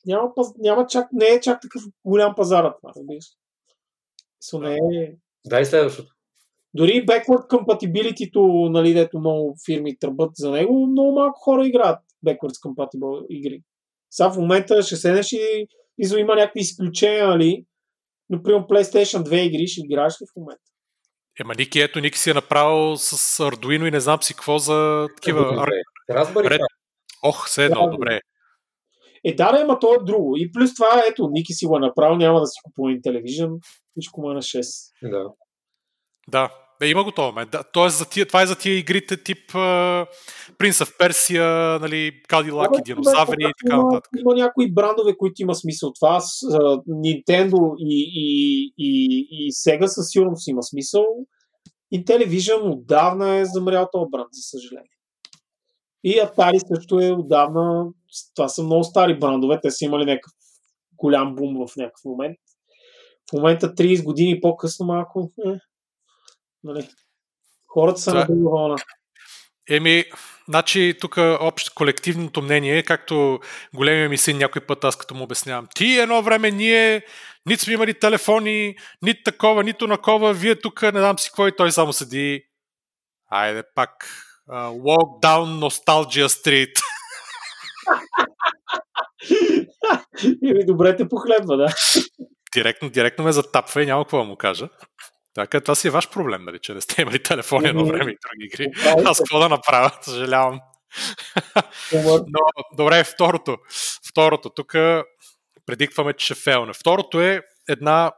[0.05, 3.25] няма, няма чак, не е чак такъв голям пазар това, разбираш.
[4.53, 5.15] не е...
[5.45, 6.13] Дай следващото.
[6.73, 12.53] Дори backward compatibility нали, дето много фирми тръбат за него, много малко хора играят backward
[12.65, 13.61] compatible игри.
[14.11, 15.67] Сега в момента ще седнеш и,
[15.97, 17.65] и има някакви изключения, нали?
[18.29, 20.63] Например, PlayStation 2 игри ще играеш ли в момента?
[21.39, 25.07] Ема Ники, ето Ники си е направил с Arduino и не знам си какво за
[25.15, 25.67] такива...
[26.09, 26.59] Разбери.
[27.23, 28.19] Ох, все едно, добре.
[29.23, 30.33] Е, да, ама то е друго.
[30.37, 33.49] И плюс това, ето, Ники си го е направил, няма да си купува телевизион,
[33.93, 34.91] всичко му е на 6.
[35.03, 35.29] Да.
[36.27, 36.49] Да,
[36.81, 37.51] е, има го това момент.
[37.51, 40.07] Да, тоест, за тия, това е за тия игрите тип uh,
[40.59, 44.09] Prince of Persia, нали, Cadillac и динозаври и така нататък.
[44.19, 45.93] Има, има някои брандове, които има смисъл.
[45.93, 51.05] Това с uh, Nintendo и, и, и, и Sega със сигурност има смисъл.
[51.93, 54.89] Intellivision отдавна е замрял този бранд, за съжаление.
[56.03, 57.87] И Atari също е отдавна.
[58.35, 59.59] Това са много стари брандове.
[59.61, 60.31] Те са имали някакъв
[60.97, 62.37] голям бум в някакъв момент.
[63.29, 65.31] В момента 30 години по-късно малко.
[65.45, 65.49] Е,
[66.63, 66.89] нали?
[67.67, 68.75] Хората са на вълна.
[69.69, 70.05] Еми,
[70.49, 73.39] значи тук общо колективното мнение, както
[73.75, 77.05] големия ми син някой път, аз като му обяснявам, ти едно време ние
[77.45, 81.71] нито сме имали телефони, нито такова, нито накова, вие тук не знам си и той
[81.71, 82.43] само седи.
[83.29, 84.07] Айде пак,
[84.49, 86.81] uh, walk down nostalgia street.
[90.49, 91.67] Еми, добре те похлебва, да.
[92.53, 94.69] Директно, директно ме затапва и няма какво да му кажа.
[95.33, 98.17] Така, това си е ваш проблем, нали, че не сте имали телефони едно време и
[98.21, 98.67] други игри.
[99.05, 100.59] Аз какво да направя, съжалявам.
[101.93, 102.19] Но,
[102.77, 103.57] добре, второто.
[104.09, 104.75] Второто, тук
[105.65, 106.73] предикваме, че ще фейлне.
[106.73, 108.11] Второто е една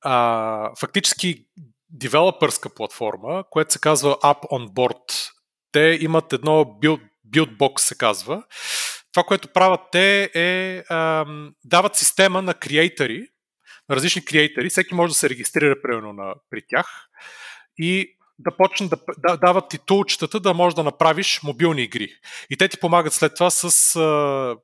[0.00, 1.46] а, фактически
[1.90, 5.30] девелопърска платформа, която се казва Up on Board.
[5.72, 8.42] Те имат едно build, build box, се казва.
[9.12, 11.26] Това, което правят те е а,
[11.64, 13.28] дават система на креатори,
[13.90, 16.86] различни креатори, всеки може да се регистрира примерно на, при тях
[17.78, 22.08] и да почне да, да дават ти тулчетата да можеш да направиш мобилни игри.
[22.50, 24.56] И те ти помагат след това с а,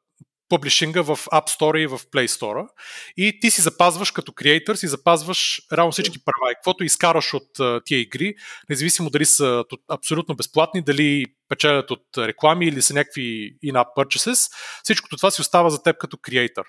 [0.49, 2.69] публишинга в App Store и в Play Store.
[3.17, 6.53] И ти си запазваш като креатор, си запазваш реално всички права.
[6.53, 8.35] И каквото изкараш от а, тия игри,
[8.69, 14.53] независимо дали са абсолютно безплатни, дали печелят от реклами или са някакви in-app purchases,
[14.83, 16.65] всичкото това си остава за теб като креатор.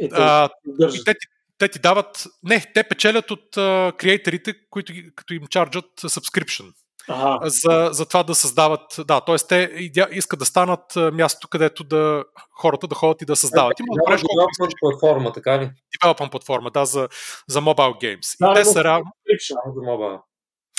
[0.00, 0.48] Е, А,
[0.94, 1.26] и те, ти-
[1.58, 2.26] те ти дават...
[2.42, 3.48] Не, те печелят от
[3.96, 6.72] креаторите, които като им чарджат subscription
[7.08, 7.50] Ага.
[7.50, 8.80] за, за това да създават.
[9.06, 9.36] Да, т.е.
[9.48, 9.70] те
[10.12, 12.24] искат да станат място, където да
[12.60, 13.80] хората да ходят и да създават.
[13.80, 15.70] Има да development платформа, така ли?
[16.00, 17.08] Development платформа, да, за,
[17.48, 18.36] за mobile games.
[18.40, 18.72] Да, и те са.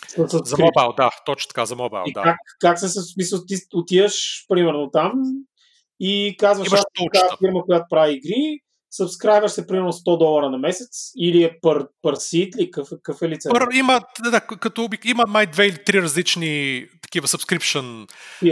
[0.07, 2.23] Само за с- За mobile, да, точно така, за mobile, И да.
[2.23, 5.11] как, как се смисъл, ти отиваш, примерно там
[5.99, 6.81] и казваш, Имаш
[7.15, 8.59] аз фирма, която прави игри,
[8.94, 13.22] сабскрайбваш се примерно 100 долара на месец или е пър, пър сит ли, какъв, какъв
[13.22, 13.49] е лице?
[13.49, 14.02] Пър, има,
[14.32, 18.11] да, като, обик- има май две или три различни такива subscription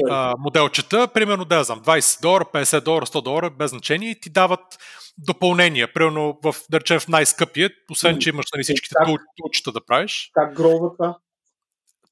[0.10, 4.30] а, моделчета, примерно, да знам, 20 долара, 50 долара, 100 долара, без значение, и ти
[4.30, 4.78] дават
[5.18, 5.94] допълнения.
[5.94, 9.08] Примерно, в, да речем, в най-скъпия, освен, че имаш нали, всичките Как?
[9.08, 11.18] тул- тулчета да правиш, Как грова това?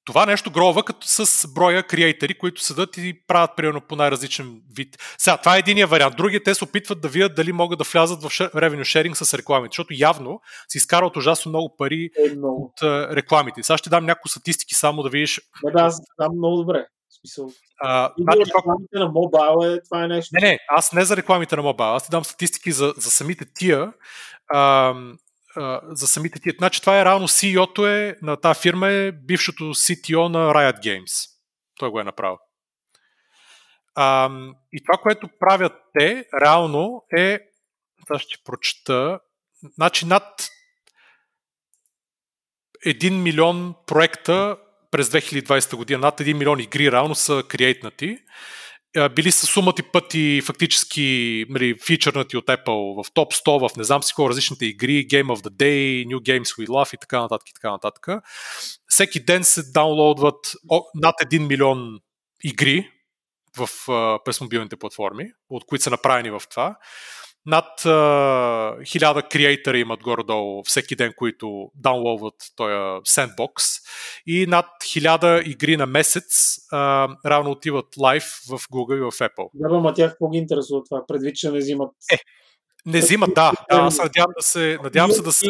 [0.05, 4.97] Това нещо грова като с броя креатори, които седат и правят примерно по най-различен вид.
[5.17, 6.15] Сега, това е единия вариант.
[6.17, 9.71] Другия, те се опитват да видят дали могат да влязат в revenue sharing с рекламите,
[9.71, 12.63] защото явно си изкарват ужасно много пари Е много.
[12.65, 13.63] от а, рекламите.
[13.63, 15.41] Сега ще дам някои статистики само да видиш.
[15.63, 16.85] Не, да, аз знам много добре.
[17.19, 17.51] Смисъл,
[17.81, 20.29] А, и значи, рекламите на мобайл е, това е нещо.
[20.41, 23.45] не, не, аз не за рекламите на мобайл, аз ти дам статистики за, за самите
[23.55, 23.93] тия.
[24.53, 24.93] А,
[25.89, 26.53] за самите тия.
[26.57, 31.29] Значи това е реално CEO-то е на тази фирма е бившото CTO на Riot Games.
[31.79, 32.37] Той го е направил.
[33.95, 34.29] А,
[34.73, 37.39] и това, което правят те, реално е,
[38.07, 39.19] сега ще прочета,
[39.75, 40.49] значи над
[42.85, 44.57] 1 милион проекта
[44.91, 48.19] през 2020 година, над 1 милион игри реално са креейтнати.
[49.15, 54.03] Били са сумати пъти фактически нали, фичърнати от Apple в топ 100, в не знам
[54.03, 57.49] си какво различните игри, Game of the Day, New Games We Love и така нататък
[57.49, 58.07] и така нататък.
[58.87, 60.53] Всеки ден се даунлоудват
[60.95, 61.99] над 1 милион
[62.43, 62.89] игри
[63.57, 63.69] в,
[64.25, 66.77] през мобилните платформи, от които са направени в това.
[67.45, 67.79] Над
[68.85, 73.81] хиляда креатора имат горе-долу всеки ден, които даунлоудват този Sandbox
[74.27, 76.25] и над хиляда игри на месец
[76.71, 79.49] а, равно отиват лайв в Google и в Apple.
[79.53, 81.05] Да, ма тях какво ги интересува това?
[81.07, 81.91] Предвид, че не взимат.
[82.13, 82.17] Е,
[82.85, 83.51] Не взимат, да.
[83.71, 85.45] да аз надявам да се, надявам се да се...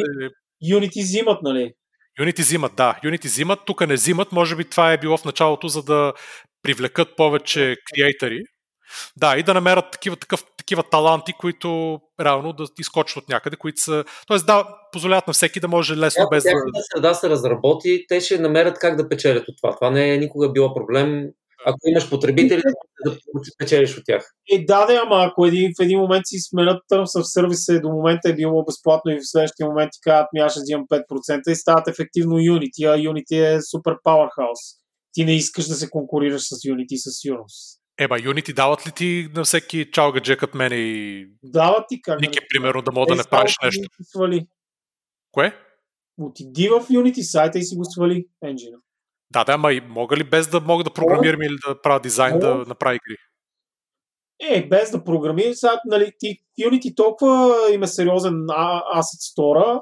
[0.64, 1.74] Unity взимат, нали?
[2.20, 3.00] Unity взимат, да.
[3.04, 4.32] Unity взимат, тук не взимат.
[4.32, 6.14] Може би това е било в началото, за да
[6.62, 8.44] привлекат повече креатори.
[9.18, 14.04] Да, и да намерят такива, такъв, такива таланти, които реално да изкочват някъде, които са...
[14.28, 16.50] Тоест да, позволяват на всеки да може лесно Ако без да...
[16.50, 19.76] тяхната среда се разработи, те ще намерят как да печелят от това.
[19.76, 21.26] Това не е никога било проблем.
[21.66, 22.62] Ако имаш потребители,
[23.06, 23.18] да
[23.58, 24.32] печелиш от тях.
[24.52, 27.90] Е, да, да, ама ако един, в един момент си сменят Terms of Service, до
[27.90, 31.50] момента е било безплатно и в следващия момент ти казват, ми аз ще взимам 5%
[31.50, 34.78] и стават ефективно Unity, а Unity е супер powerhouse.
[35.14, 37.79] Ти не искаш да се конкурираш с Unity със сигурност.
[38.00, 42.40] Еба, Unity дават ли ти на всеки чалгаджи като мене и Дават ти как Ники,
[42.50, 43.90] примерно, да мога да Е, не правиш нещо?
[44.04, 44.48] Свали.
[45.32, 45.56] Кое?
[46.18, 48.78] Отиди в Unity сайта и си го свали енджина.
[49.32, 52.40] Да, да, ама и мога ли без да мога да програмирам или да правя дизайн,
[52.40, 53.18] да направя игри?
[54.40, 59.82] Е, без да програмираш, сега, нали, ти Unity толкова има сериозен а- asset store,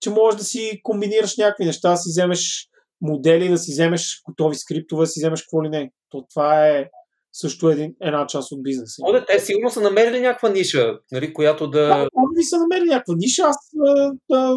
[0.00, 2.68] че можеш да си комбинираш някакви неща, да си вземеш
[3.00, 5.92] модели, да си вземеш готови скриптове, да си вземеш какво ли не.
[6.10, 6.88] То това е
[7.32, 9.02] също един, една част от бизнеса.
[9.02, 11.86] Оде, те сигурно са намерили някаква ниша, нали, която да...
[11.86, 13.42] Да, може би са намерили някаква ниша.
[13.42, 14.56] Аз, а, а,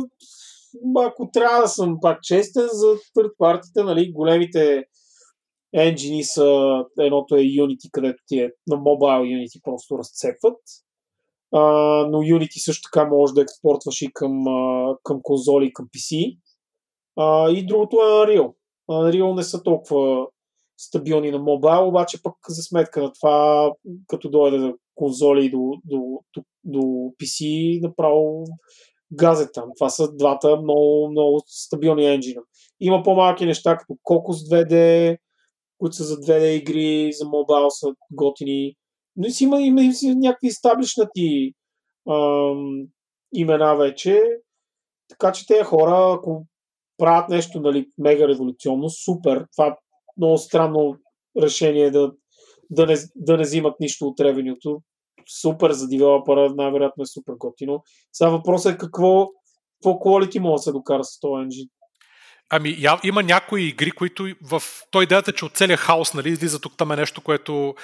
[1.07, 4.83] ако трябва да съм пак честен, за third партите, нали, големите
[5.73, 10.59] енджини са, едното е Unity, където ти е на Mobile Unity просто разцепват.
[11.55, 11.61] А,
[12.11, 16.37] но Unity също така може да експортваш и към, а, към конзоли към PC.
[17.17, 18.53] А, и другото е Unreal.
[18.89, 20.27] Unreal не са толкова
[20.85, 23.71] стабилни на мобайл, обаче пък за сметка на това,
[24.07, 26.79] като дойде до конзоли и до, до, до, до
[27.21, 28.45] PC, направо
[29.11, 29.69] газет там.
[29.77, 32.41] Това са двата много, много стабилни енджина.
[32.79, 35.17] Има по-малки неща, като Cocos 2D,
[35.77, 38.75] които са за 2D игри, за мобайл са готини.
[39.15, 41.53] Но си има, има, има си някакви стаблишнати
[43.33, 44.21] имена вече.
[45.09, 46.45] Така че тези хора, ако
[46.97, 49.45] правят нещо нали, мега революционно, супер.
[49.55, 49.77] Това
[50.17, 50.95] много странно
[51.41, 52.11] решение да,
[52.69, 54.81] да, не, да не взимат нищо от ревенюто.
[55.41, 57.83] Супер за девелопера, най-вероятно е супер готино.
[58.13, 59.27] Сега въпросът е какво,
[59.83, 61.67] какво quality може да се докара с този енджин.
[62.49, 64.63] Ами, я, има някои игри, които в...
[64.91, 67.75] Той идеята е, че от целия хаос, нали, излиза тук там е нещо, което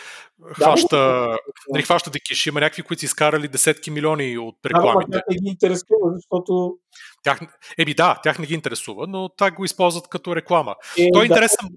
[0.54, 1.38] хваща, да,
[1.70, 2.48] нали, хваща декиш.
[2.48, 5.12] Има някакви, които са изкарали десетки милиони от рекламите.
[5.12, 6.78] Да, тях не ги интересува, защото...
[7.24, 7.40] Тях,
[7.78, 10.76] еми да, тях не ги интересува, но так го използват като реклама.
[10.98, 11.34] Е, Той е да.
[11.34, 11.70] интересен,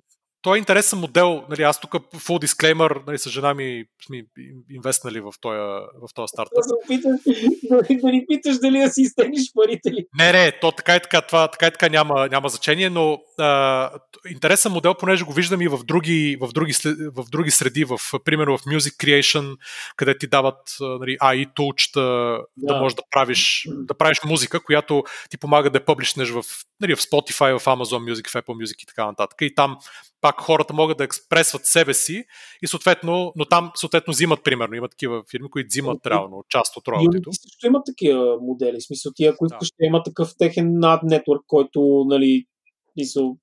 [0.42, 1.44] той е интересен модел.
[1.50, 4.24] Нали, аз тук full disclaimer, нали, с жена ми сме
[4.70, 5.56] инвестнали в този,
[6.02, 6.58] в този стартъп.
[7.70, 10.06] Да, да ни питаш дали да си изтеглиш парите ли.
[10.18, 13.90] Не, не, то така и така, това, така и така няма, няма значение, но а,
[14.30, 16.74] интересен модел, понеже го виждам и в други, в други,
[17.16, 19.56] в други среди, в, примерно в Music Creation,
[19.96, 22.00] къде ти дават нали, AI тулчета,
[22.56, 22.74] да.
[22.74, 26.42] да можеш да правиш, да правиш музика, която ти помага да публишнеш в,
[26.82, 29.38] нали, в Spotify, в Amazon Music, в Apple Music и така нататък.
[29.40, 29.78] И там
[30.20, 32.24] пак хората могат да експресват себе си
[32.62, 36.88] и съответно, но там съответно взимат примерно, има такива фирми, които взимат реално част от
[36.88, 37.30] роялтито.
[37.30, 39.66] И също има такива модели, в смисъл тия, които да.
[39.66, 42.44] ще има такъв техен над нетворк, който нали,
[42.96, 43.36] мисъл,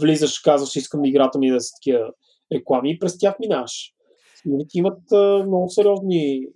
[0.00, 2.10] влизаш, казваш, искам играта ми да са такива
[2.52, 3.92] реклами и през тях минаваш.
[4.46, 6.46] Unity имат а, много сериозни,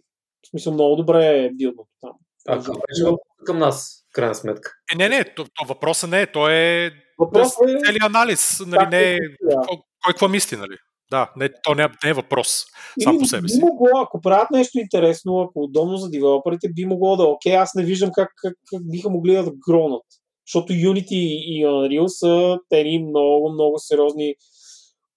[0.46, 2.12] в смисъл много добре е билдното там.
[2.48, 4.72] А, към, към нас, крайна сметка.
[4.92, 7.78] Е, не, не, то, то въпросът не е, то е Въпрос е...
[7.86, 9.18] Целият анализ, нали, не е...
[9.66, 10.76] Кой, кой какво мисли, нали?
[11.10, 12.64] Да, не, то не, не е въпрос
[13.02, 13.58] сам по себе си.
[13.58, 17.26] Би могло, ако правят нещо интересно, ако е удобно за девелоперите, би могло да е
[17.26, 20.02] окей, аз не виждам как, как, как биха могли да гронат.
[20.46, 24.34] Защото Unity и Unreal са тени много, много сериозни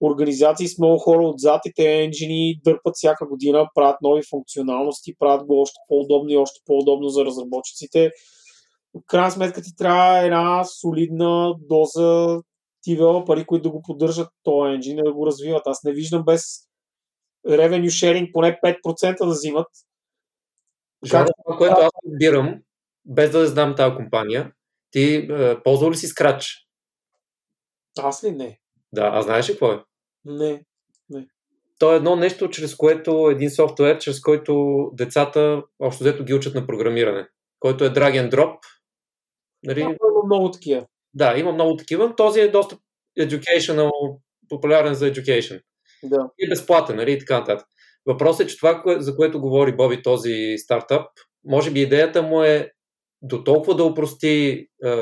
[0.02, 5.46] организации с много хора отзад и те енджини дърпат всяка година, правят нови функционалности, правят
[5.46, 8.12] го още по-удобно и още по-удобно за разработчиците
[8.96, 12.42] в крайна сметка ти трябва една солидна доза
[12.88, 15.68] девелопери, които да го поддържат този енджин и да го развиват.
[15.68, 16.44] Аз не виждам без
[17.48, 19.68] revenue sharing поне 5% да взимат.
[21.06, 22.62] Жан, това, което аз разбирам,
[23.06, 24.52] без да знам тази компания,
[24.92, 26.46] ти е, ползвал ли си Scratch?
[28.00, 28.60] Аз ли не?
[28.94, 29.84] Да, а знаеш ли какво е?
[30.26, 30.66] Не,
[31.10, 31.28] не.
[31.80, 36.56] То е едно нещо, чрез което, един софтуер, чрез който децата общо взето ги учат
[36.56, 37.28] на програмиране,
[37.60, 38.58] който е drag and drop
[39.66, 39.82] Нали?
[39.82, 40.86] Да, има много такива.
[41.14, 42.16] Да, има много такива.
[42.16, 42.78] Този е доста
[43.20, 43.92] educational,
[44.50, 45.62] популярен за education.
[46.04, 46.30] Да.
[46.40, 47.12] И безплатен, нали?
[47.12, 47.68] И така нататък.
[48.06, 51.08] Въпросът е, че това, за което говори Боби този стартъп,
[51.46, 52.72] може би идеята му е
[53.22, 54.98] до толкова да упрости е,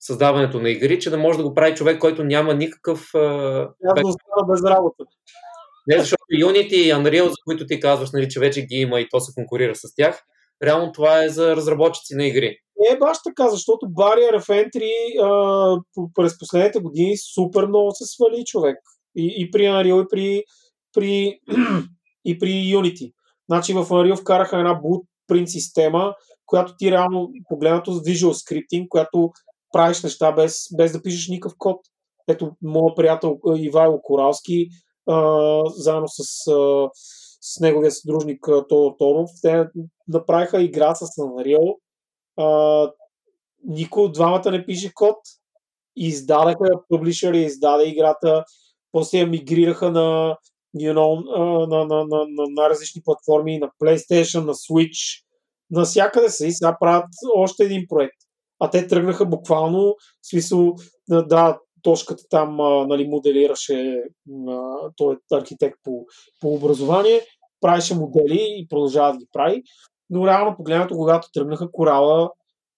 [0.00, 3.10] създаването на игри, че да може да го прави човек, който няма никакъв...
[3.14, 3.18] Е,
[3.94, 4.04] без...
[4.50, 5.04] без работа.
[5.86, 9.08] Не, защото Unity и Unreal, за които ти казваш, нали, че вече ги има и
[9.08, 10.22] то се конкурира с тях,
[10.62, 12.56] реално това е за разработчици на игри.
[12.78, 14.92] Не е баш така, защото Barrier of Entry
[16.14, 18.78] през последните години супер много се свали човек.
[19.16, 20.44] И, и при Unreal, и при,
[20.92, 21.38] при,
[22.24, 23.12] и при Unity.
[23.50, 26.14] Значи в Unreal вкараха една blueprint система,
[26.46, 29.30] която ти реално погледнато с Visual Scripting, която
[29.72, 31.80] правиш неща без, без да пишеш никакъв код.
[32.28, 34.68] Ето, моят приятел Ивайло Коралски,
[35.76, 36.88] заедно с, а,
[37.40, 39.66] с неговия съдружник Тодор Торов, те
[40.08, 41.76] направиха игра с Unreal,
[42.36, 42.92] а,
[43.64, 45.16] никой от двамата не пише код.
[45.96, 48.44] Издадаха, публишър издаде играта,
[48.92, 50.36] после я мигрираха на,
[50.76, 51.24] you know,
[51.66, 55.24] на, на, на, на, на различни платформи, на PlayStation, на Switch,
[55.70, 58.16] навсякъде са и сега правят още един проект.
[58.60, 60.74] А те тръгнаха буквално, в смисъл,
[61.08, 64.02] да, точката там а, нали, моделираше,
[64.48, 66.04] а, той е архитект по,
[66.40, 67.20] по образование,
[67.60, 69.62] правеше модели и продължава да ги прави
[70.10, 72.30] но реално погледнато, когато тръгнаха корала,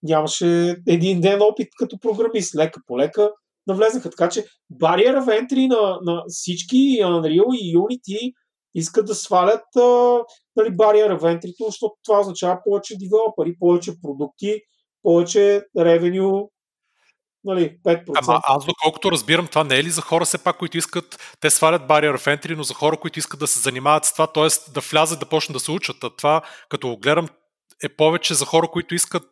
[0.03, 2.55] нямаше един ден опит като програмист.
[2.55, 3.31] Лека по лека
[3.67, 4.09] навлезнаха.
[4.09, 8.33] Така че бариера в entry на, на всички Unreal и Unity
[8.75, 10.19] искат да свалят а,
[10.55, 14.61] нали, бариера в entry, защото това означава повече девелопери, повече продукти,
[15.03, 16.51] повече ревеню,
[17.43, 18.03] нали, 5%.
[18.15, 21.49] Ама аз доколкото разбирам, това не е ли за хора все пак, които искат, те
[21.49, 24.71] свалят бариер в entry, но за хора, които искат да се занимават с това, т.е.
[24.71, 26.03] да влязат, да почнат да се учат.
[26.03, 27.27] А това, като го гледам,
[27.83, 29.23] е повече за хора, които искат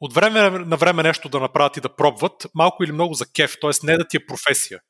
[0.00, 3.56] от време на време нещо да направят и да пробват, малко или много за кеф,
[3.60, 3.70] т.е.
[3.86, 4.80] не да ти е професия.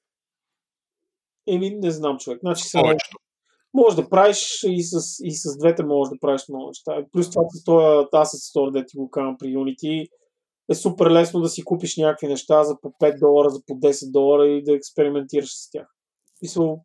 [1.49, 2.39] Еми, не знам, човек.
[2.43, 2.95] Значи, сега,
[3.75, 6.93] може да правиш и с, и с двете може да правиш много неща.
[7.13, 10.09] Плюс това с този Asset Store, да ти го казвам при Unity,
[10.71, 14.11] е супер лесно да си купиш някакви неща за по 5 долара, за по 10
[14.11, 15.87] долара и да експериментираш с тях.
[16.43, 16.85] Мисъл,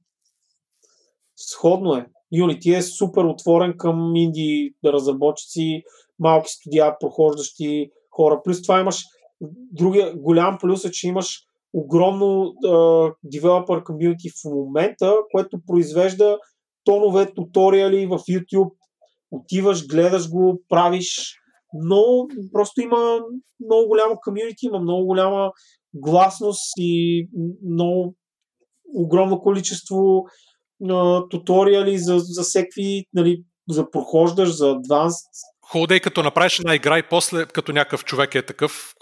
[1.35, 2.07] сходно е.
[2.34, 5.84] Unity е супер отворен към инди разработчици,
[6.19, 8.41] малки студия, прохождащи хора.
[8.43, 9.03] Плюс това имаш
[9.72, 11.39] другия голям плюс е, че имаш
[11.73, 12.53] огромно
[13.23, 16.38] девелопер комьюнити в момента, което произвежда
[16.84, 18.72] тонове туториали в YouTube.
[19.31, 21.39] Отиваш, гледаш го, правиш
[21.74, 23.20] но просто има
[23.66, 25.52] много голямо комьюнити, има много голяма
[25.94, 27.28] гласност и
[27.72, 28.16] много
[28.95, 30.26] огромно количество
[30.90, 35.16] а, туториали за, за всеки, нали, за прохождаш, за адванс.
[35.66, 38.95] Хубаво като направиш една игра и после, като някакъв човек е такъв,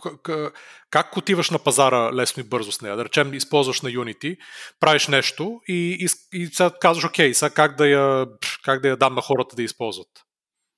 [0.89, 2.98] как отиваш на пазара лесно и бързо с нея?
[2.98, 4.38] Да речем, използваш на Unity,
[4.80, 8.26] правиш нещо и, и, и сега казваш, окей, сега как да, я,
[8.64, 10.07] как да я дам на хората да използват?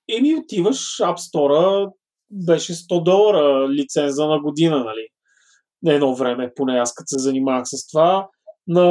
[0.10, 1.92] Еми отиваш, App Store
[2.32, 5.08] беше 100 долара лиценза на година, нали?
[5.84, 8.28] На едно време, поне аз като се занимавах с това.
[8.68, 8.84] На,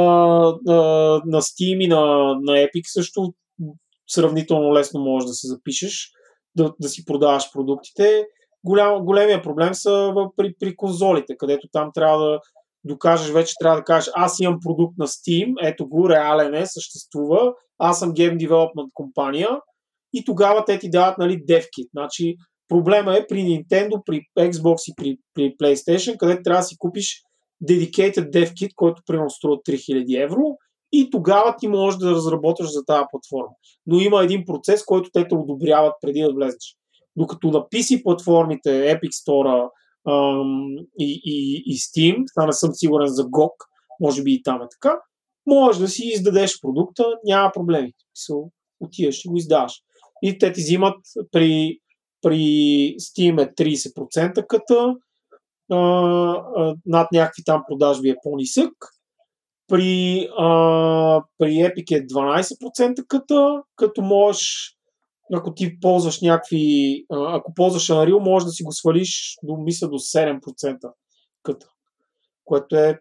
[0.65, 0.81] на,
[1.25, 2.05] на Steam и на,
[2.41, 3.33] на Epic също
[4.07, 6.11] сравнително лесно можеш да се запишеш,
[6.55, 8.25] да, да си продаваш продуктите.
[8.63, 12.39] Голям, големия проблем са при, при конзолите, където там трябва да
[12.83, 17.53] докажеш, вече трябва да кажеш, аз имам продукт на Steam, ето го, реален е, съществува,
[17.79, 19.49] аз съм Game Development компания
[20.13, 21.89] и тогава те ти дават нали, DevKit.
[21.93, 22.35] Значи,
[22.67, 27.21] проблема е при Nintendo, при Xbox и при, при PlayStation, където трябва да си купиш
[27.69, 30.57] dedicated DevKit, който примерно струва 3000 евро
[30.91, 33.55] и тогава ти можеш да разработваш за тази платформа.
[33.85, 36.75] Но има един процес, който те те одобряват преди да влезеш.
[37.15, 39.69] Докато на PC платформите, Epic Store
[40.99, 43.51] и, и, и Steam, това не съм сигурен за GOG,
[43.99, 44.99] може би и там е така,
[45.47, 47.91] можеш да си издадеш продукта, няма проблеми.
[48.79, 49.73] Отиваш и го издаваш.
[50.23, 50.95] И те ти взимат
[51.31, 51.79] при,
[52.21, 52.37] при
[52.99, 54.95] Steam е 30% ката,
[55.71, 58.71] а, а, над някакви там продажби е по-нисък,
[59.67, 60.47] при, а,
[61.37, 64.75] при Epic е 12% ката, като можеш,
[65.33, 69.97] ако ти ползваш някакви, ако ползваш Unreal, можеш да си го свалиш до, мисля, до
[69.97, 70.91] 7%
[71.43, 71.67] ката,
[72.45, 72.99] което е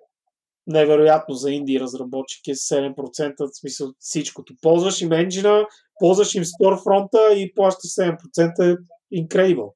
[0.67, 4.55] невероятно за инди разработчик е 7%, в смисъл всичкото.
[4.63, 5.67] Ползваш им енджина,
[5.99, 8.79] ползваш им Storefront и плащаш 7%,
[9.13, 9.73] е incredible.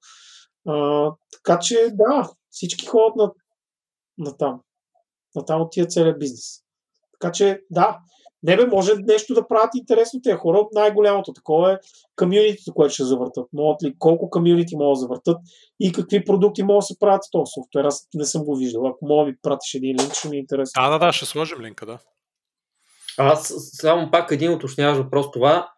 [0.69, 3.33] А, така че да, всички ходят на,
[4.19, 4.61] на там.
[5.35, 6.63] На там отива целият бизнес.
[7.13, 7.99] Така че, да,
[8.43, 10.67] не бе, може нещо да правят интересно тези хора.
[10.73, 11.79] Най-голямото такова е
[12.17, 13.49] комьюнитито, което ще завъртат.
[13.53, 15.37] Могат ли, колко комьюнити могат да завъртат
[15.81, 17.85] и какви продукти могат да се правят с този софтуер.
[17.85, 18.87] Аз не съм го виждал.
[18.87, 20.83] Ако мога да ми пратиш един линк, ще ми е интересно.
[20.83, 21.99] Да, да, да, ще сложим линка, да.
[23.19, 25.69] Аз само пак един уточняваш въпрос това.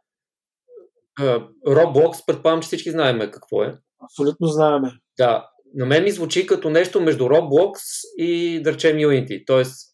[1.66, 3.78] Roblox, предполагам, че всички знаем какво е.
[4.05, 4.93] Абсолютно знаеме.
[5.18, 7.78] Да, на мен ми звучи като нещо между Roblox
[8.18, 9.47] и да речем Unity.
[9.47, 9.89] Тоест,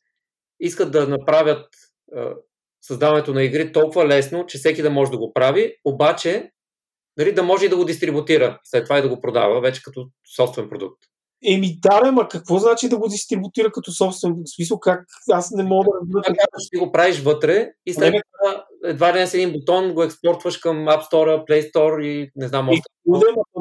[0.60, 1.66] искат да направят
[2.16, 2.34] а,
[2.86, 6.50] създаването на игри толкова лесно, че всеки да може да го прави, обаче
[7.16, 10.08] нали, да може и да го дистрибутира, след това и да го продава вече като
[10.36, 10.98] собствен продукт.
[11.46, 14.32] Еми да, ма какво значи да го дистрибутира като собствен?
[14.32, 16.36] В смисъл как аз не мога да разбера.
[16.36, 20.58] Как ще го правиш вътре и след това едва ли с един бутон го експортваш
[20.58, 22.68] към App Store, Play Store и не знам.
[22.72, 22.82] И,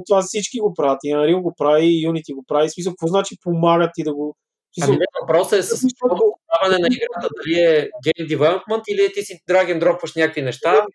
[0.08, 1.00] това всички го правят.
[1.04, 2.68] И Unreal го прави, и Unity го прави.
[2.68, 4.36] В смисъл, какво значи помагат ти да го
[4.82, 9.22] Ами не, въпросът е с създаване на играта, дали е Game Development или е ти
[9.22, 10.86] си драген дропваш някакви неща.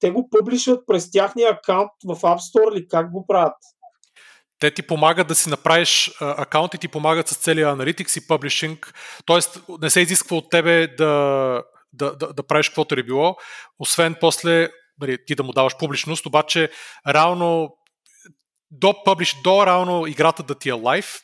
[0.00, 3.54] Те го публишват през тяхния акаунт в App Store или как го правят?
[4.58, 8.94] Те ти помагат да си направиш акаунт и ти помагат с целия аналитикс и публишинг.
[9.24, 13.36] Тоест не се изисква от тебе да, да, да, да правиш каквото е било,
[13.78, 16.70] освен после нали, ти да му даваш публичност, обаче
[17.08, 17.76] реално
[18.70, 21.20] до публиш, до реално играта да ти е лайв,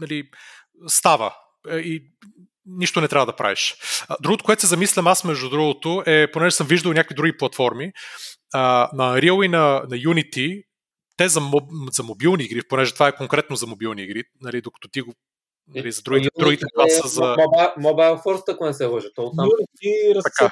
[0.00, 0.30] нали,
[0.86, 1.34] става
[1.68, 2.02] е, и
[2.66, 3.76] нищо не трябва да правиш.
[4.20, 7.92] Другото, което се замислям аз, между другото, е, понеже съм виждал някакви други платформи,
[8.54, 10.64] на Unreal и на, на Unity,
[11.16, 14.88] те за, моб, за мобилни игри, понеже това е конкретно за мобилни игри, нали, докато
[14.88, 15.14] ти го
[15.68, 17.22] нали, за другите, Unity другите това са за...
[17.22, 19.08] Mobile, mobile First, ако не се лъжа.
[19.14, 19.48] То там...
[20.24, 20.50] Така.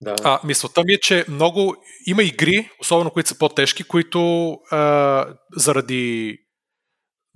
[0.00, 0.16] Да.
[0.24, 6.38] А, мисълта ми е, че много има игри, особено които са по-тежки, които а, заради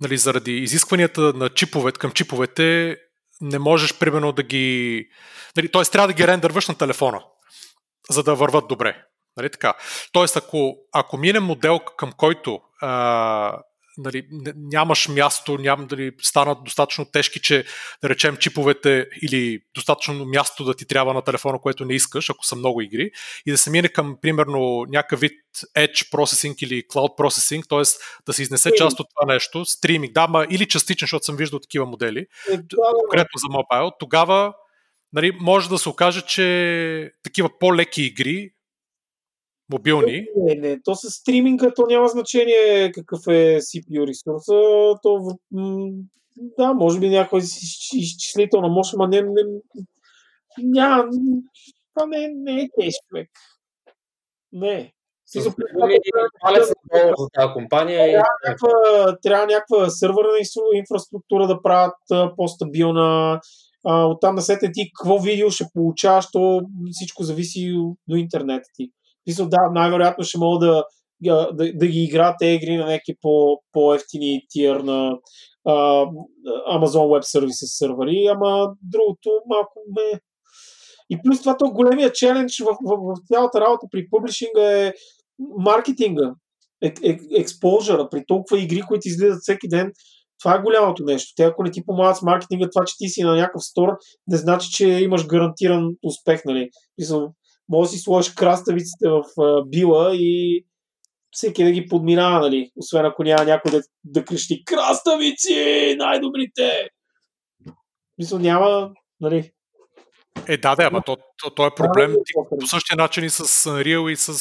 [0.03, 2.97] нали, заради изискванията на чипове, към чиповете
[3.41, 5.07] не можеш примерно да ги...
[5.57, 5.81] Нали, т.е.
[5.81, 7.23] трябва да ги рендърваш на телефона,
[8.09, 9.03] за да върват добре.
[9.37, 9.73] Нали, така.
[10.11, 13.59] Тоест, ако, ако минем модел, към който а,
[13.97, 17.65] нали, нямаш място, ням, дали станат достатъчно тежки, че
[18.01, 22.45] да речем чиповете или достатъчно място да ти трябва на телефона, което не искаш, ако
[22.45, 23.11] са много игри,
[23.45, 25.39] и да се мине към, примерно, някакъв вид
[25.77, 27.99] Edge Processing или Cloud Processing, т.е.
[28.25, 31.59] да се изнесе част от това нещо, стриминг, да, ма, или частично, защото съм виждал
[31.59, 32.57] такива модели, е,
[33.01, 34.53] конкретно за мобайл, тогава
[35.13, 38.49] нали, може да се окаже, че такива по-леки игри
[39.73, 40.25] мобилни.
[40.35, 44.53] Не, не, то с стриминга то няма значение какъв е CPU ресурса.
[45.03, 45.37] То,
[46.57, 47.39] да, може би някой
[47.93, 49.43] изчислителна мощ, но не, не,
[50.57, 51.03] няма,
[51.93, 53.29] това не, не е тежко човек.
[54.51, 54.93] Не.
[59.23, 61.95] Трябва, някаква, сървърна инфра- инфраструктура да правят
[62.37, 63.39] по-стабилна.
[63.83, 67.73] Оттам насетне ти какво видео ще получаваш, то всичко зависи
[68.07, 68.91] до интернета ти.
[69.27, 70.83] Мисля, да, най-вероятно ще мога да,
[71.21, 75.17] да, да, ги играят тези игри на някакви по, по-ефтини тир на
[75.65, 75.73] а,
[76.77, 80.19] Amazon Web Services сървъри, ама другото малко ме...
[81.09, 84.93] И плюс това, то големия челендж в, в, в цялата работа при публишинга е
[85.57, 86.33] маркетинга,
[86.81, 89.91] ек, ек, експожъра, при толкова игри, които излизат всеки ден,
[90.43, 91.33] това е голямото нещо.
[91.35, 93.89] Те ако не ти помагат с маркетинга, това, че ти си на някакъв стор,
[94.27, 96.69] не значи, че имаш гарантиран успех, нали?
[96.97, 97.33] Мисъл,
[97.69, 100.65] може да си сложиш краставиците в а, била и
[101.31, 102.71] всеки да ги подминава, нали?
[102.75, 106.89] Освен ако няма някой да, да крещи краставици, най-добрите!
[108.17, 108.91] Мисъл, няма,
[109.21, 109.51] нали?
[110.47, 112.11] Е, да, да, ама то, то, то е проблем.
[112.25, 114.33] Ти, да е по същия начин и с Unreal и с...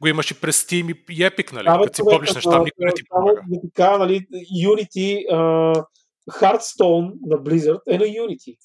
[0.00, 1.64] го имаш и през Steam и, и Epic, нали?
[1.64, 3.42] Да, Като си ама, там, никой не ти помага.
[3.48, 4.26] Да ти кажа, нали,
[4.66, 5.84] Unity, uh,
[6.30, 8.56] Hearthstone на Blizzard е на Unity.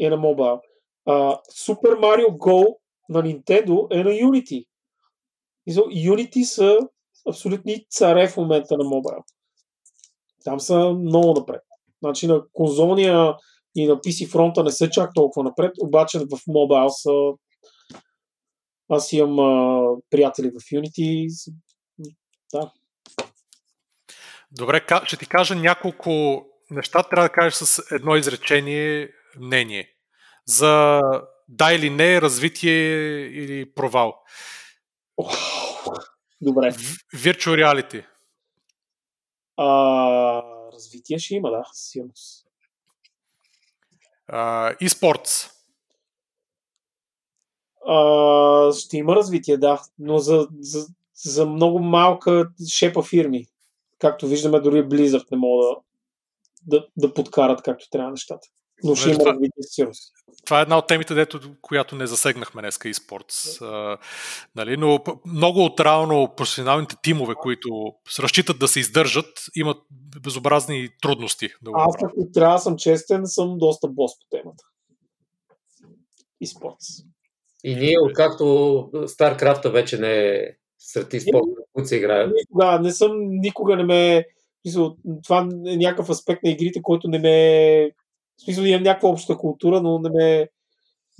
[0.00, 0.60] Е на мобайл.
[1.08, 2.79] Uh, Super Mario Go
[3.10, 4.66] на Nintendo е на Unity.
[5.68, 6.78] Unity са
[7.28, 9.22] абсолютни царе в момента на мобайл.
[10.44, 11.62] Там са много напред.
[12.02, 13.34] Значи на конзолния
[13.74, 17.10] и на PC фронта не са чак толкова напред, обаче в мобайл са
[18.88, 21.28] аз имам а, приятели в Unity.
[22.52, 22.72] Да.
[24.52, 27.02] Добре, ще ти кажа няколко неща.
[27.02, 29.08] Трябва да кажеш с едно изречение
[29.40, 29.88] мнение.
[30.46, 31.00] За
[31.50, 32.96] да или не, развитие
[33.26, 34.22] или провал.
[36.40, 36.72] Добре.
[37.14, 38.06] Virtual reality.
[39.56, 42.46] А, развитие ще има, да, сигурност.
[44.30, 45.50] E-sports.
[47.86, 53.46] А, ще има развитие, да, но за, за, за много малка шепа фирми.
[53.98, 55.78] Както виждаме, дори Blizzard не могат
[56.62, 58.48] да, да, да подкарат както трябва нещата.
[58.84, 60.12] Но ще Нали, има това- развитие сигурност.
[60.44, 63.62] Това е една от темите, дето, която не засегнахме днес, e-sports.
[63.66, 63.98] А,
[64.56, 64.76] нали?
[64.76, 67.68] Но много от реално професионалните тимове, които
[68.20, 69.26] разчитат да се издържат,
[69.56, 69.78] имат
[70.22, 71.48] безобразни трудности.
[71.62, 74.64] Да Аз, ако трябва да съм честен, съм доста бос по темата.
[76.40, 76.86] И спортс.
[77.64, 78.44] И ние, откакто
[78.94, 80.44] StarCraft вече не е
[80.78, 82.32] сред и спорта, които се играят.
[82.36, 84.24] Никога, не съм, никога не ме...
[85.24, 87.90] това е някакъв аспект на игрите, който не ме...
[88.40, 90.48] В смисъл, имам някаква обща култура, но не ме е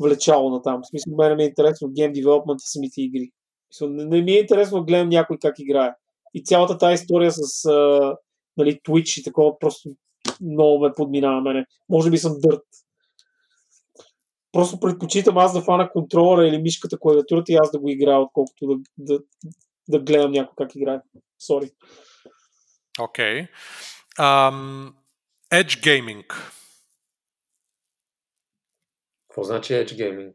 [0.00, 0.80] влечало на там.
[0.82, 3.30] В смисъл, мен ми е интересно гейм девелопмент и самите игри.
[3.70, 5.92] В смисъл, не, не ми е интересно да гледам някой как играе.
[6.34, 8.16] И цялата тази история с а,
[8.56, 9.90] нали, Twitch и такова просто
[10.40, 11.66] много ме подминава мене.
[11.88, 12.62] Може би съм дърт.
[14.52, 18.66] Просто предпочитам аз да фана контролера или мишката, клавиатурата и аз да го играя, отколкото
[18.66, 19.20] да, да,
[19.88, 21.00] да гледам някой как играе.
[21.38, 21.70] Сори.
[23.00, 23.46] Окей.
[24.18, 24.94] Ам,
[25.52, 26.59] Edge Gaming.
[29.30, 30.32] Какво значи Edge Gaming?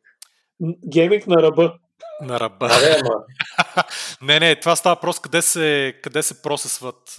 [0.92, 1.74] Гейминг на ръба.
[2.22, 2.68] На ръба.
[2.72, 3.24] А, не, ама,
[4.22, 7.10] не, не, това става просто къде се, къде се процесват,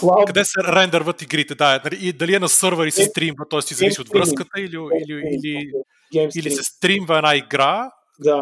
[0.00, 1.54] Cloud къде се рендърват игрите.
[1.54, 3.62] Да, нали, и дали е на сървър и се Game- стримва, т.е.
[3.62, 4.18] си зависи от streaming.
[4.18, 5.72] връзката или, или, или,
[6.36, 7.90] или се стримва една игра
[8.20, 8.40] Да.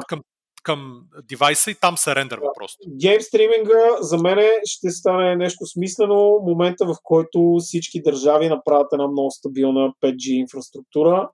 [0.63, 2.79] към девайса и там се рендърва просто.
[3.01, 9.07] Гейм стриминга за мен ще стане нещо смислено момента, в който всички държави направят една
[9.09, 11.29] много стабилна 5G инфраструктура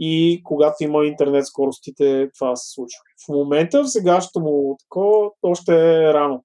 [0.00, 3.00] и когато има интернет скоростите, това се случва.
[3.26, 6.44] В момента, в сегашното му такова, още е рано.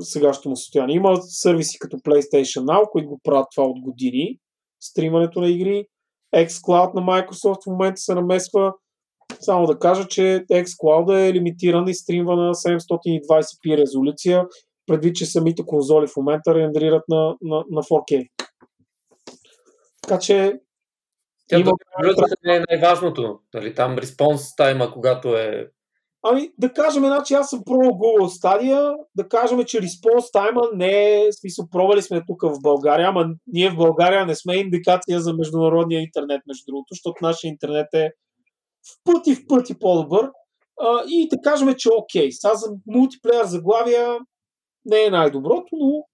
[0.00, 0.96] Сегашното му състояние.
[0.96, 4.38] Има сервиси като PlayStation Now, които го правят това от години.
[4.80, 5.86] Стримането на игри.
[6.36, 8.72] xCloud на Microsoft в момента се намесва.
[9.40, 14.46] Само да кажа, че xCloud е лимитиран и стримва на 720p резолюция,
[14.86, 18.28] предвид, че самите конзоли в момента рендерират на, на, на 4K.
[20.02, 20.60] Така че
[21.48, 21.72] тя Има-
[22.44, 23.38] не е най-важното.
[23.54, 25.70] Нали, там респонс тайма, когато е...
[26.26, 31.14] Ами, да кажем, значи аз съм пробвал Google Stadia, да кажем, че response time не
[31.14, 35.34] е, смисъл, пробвали сме тук в България, ама ние в България не сме индикация за
[35.34, 38.10] международния интернет, между другото, защото нашия интернет е
[38.86, 40.30] в пъти, в пъти по-добър.
[40.80, 42.32] А, и да кажем, че окей.
[42.32, 44.18] Сега за мултиплеер заглавия
[44.84, 46.04] не е най-доброто, но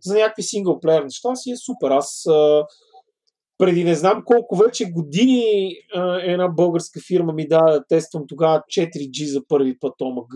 [0.00, 1.90] за някакви синглплеер неща си е супер.
[1.90, 2.66] Аз а,
[3.58, 5.44] преди не знам колко вече години
[6.22, 10.34] една българска фирма ми даде да тествам тогава 4G за първи път ОМГ.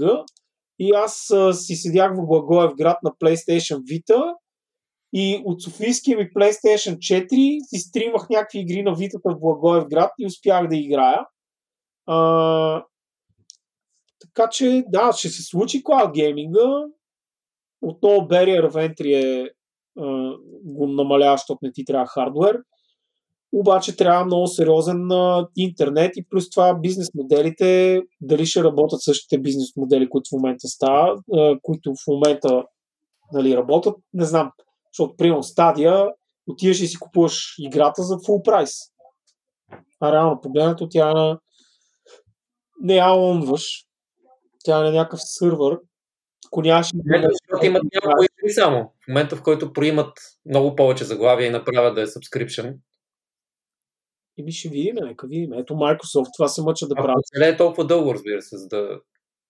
[0.79, 4.35] И аз си седях в Благоев град на PlayStation Vita
[5.13, 7.29] и от Софийския ми PlayStation 4
[7.65, 11.27] си стримах някакви игри на Витата в Благоев град и успях да играя.
[12.07, 12.85] А,
[14.21, 16.85] така че, да, ще се случи cloud гейминга.
[17.83, 19.51] Отново barrier of entry е
[20.65, 22.59] го намалява, защото не ти трябва хардвер.
[23.53, 25.09] Обаче трябва много сериозен
[25.57, 30.69] интернет и плюс това бизнес моделите, дали ще работят същите бизнес модели, които в момента
[30.69, 31.21] стават,
[31.63, 32.65] които в момента
[33.33, 34.53] нали, работят, не знам.
[34.93, 36.07] Защото, примерно, стадия,
[36.47, 38.73] отиваш и си купуваш играта за full прайс.
[40.01, 41.39] А реално погледнато тя
[42.83, 43.85] не я онваш,
[44.65, 45.79] тя е на някакъв сървър,
[46.47, 46.91] ако нямаш...
[46.95, 48.93] Не, защото имат няколко игри само.
[49.05, 50.13] В момента, в който проимат
[50.47, 52.77] много повече заглавия и направят да е subscription.
[54.43, 55.53] Ми ще видим, нека видим.
[55.53, 57.25] Ето Microsoft това се мъчат да правят.
[57.39, 59.01] не е толкова дълго, разбира се, за да...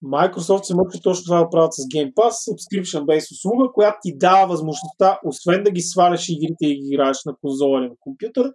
[0.04, 4.18] Microsoft се мъчат точно това да правят с Game Pass, subscription based услуга, която ти
[4.18, 8.52] дава възможността, освен да ги сваляш игрите и ги играеш на конзола или на компютър,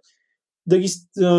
[0.66, 0.88] да ги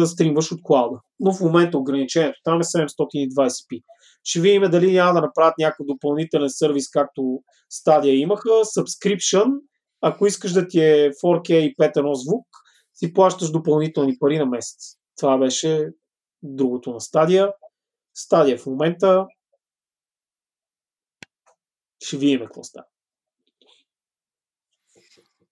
[0.06, 0.98] стримваш от клауда.
[1.20, 3.84] Но в момента ограничението там е 720p.
[4.24, 7.40] Ще видим дали няма да направят някакъв допълнителен сервис, както
[7.70, 8.50] стадия имаха.
[8.50, 9.46] Subscription,
[10.02, 12.46] ако искаш да ти е 4K и 5.1 звук,
[12.96, 14.98] си плащаш допълнителни пари на месец.
[15.18, 15.90] Това беше
[16.44, 17.54] другото на стадия.
[18.14, 19.28] Стадия в момента
[22.04, 22.86] ще видим какво става.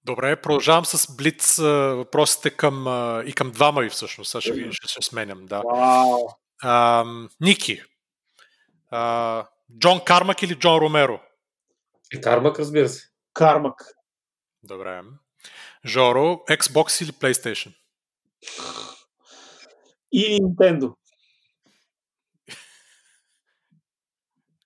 [0.06, 2.86] Добре, продължавам с Блиц въпросите към,
[3.28, 4.32] и към двама ви всъщност.
[4.32, 5.46] Сега ще, ще се сменям.
[5.46, 5.62] Да.
[5.62, 6.28] Вау!
[6.62, 7.06] А,
[7.42, 7.82] Ники.
[8.92, 9.46] А,
[9.80, 11.20] Джон Кармак или Джон Ромеро?
[12.14, 13.10] Е, Кармак, разбира се.
[13.34, 13.94] Кармак.
[14.64, 15.02] Добре.
[15.86, 17.74] Жоро, Xbox или PlayStation?
[20.12, 20.94] И Nintendo.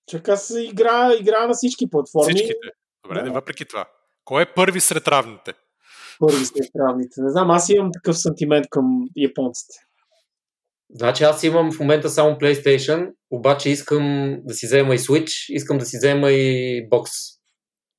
[0.08, 2.34] Чака се игра, игра на всички платформи.
[2.36, 2.68] Всичките.
[3.04, 3.32] Добре, Да.
[3.32, 3.86] въпреки това.
[4.26, 5.54] Кой е първи сред равните?
[6.20, 7.22] Първи сте равните.
[7.22, 8.86] Не знам, аз имам такъв сантимент към
[9.16, 9.76] японците.
[10.90, 15.78] Значи аз имам в момента само PlayStation, обаче искам да си взема и Switch, искам
[15.78, 17.12] да си взема и бокс.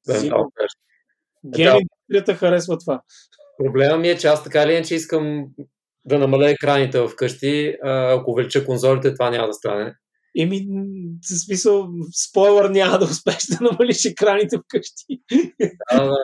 [0.07, 0.53] Да, Сигурно.
[1.45, 3.03] да, Гейм индустрията харесва това.
[3.65, 5.47] Проблема ми е, че аз така или иначе искам
[6.05, 7.75] да намаля екраните вкъщи.
[7.85, 9.95] Ако увелича конзолите, това няма да стане.
[10.39, 10.67] Еми,
[11.23, 11.89] в смисъл,
[12.29, 15.23] спойлър няма да успееш да намалиш екраните вкъщи.
[15.93, 16.17] Да, да.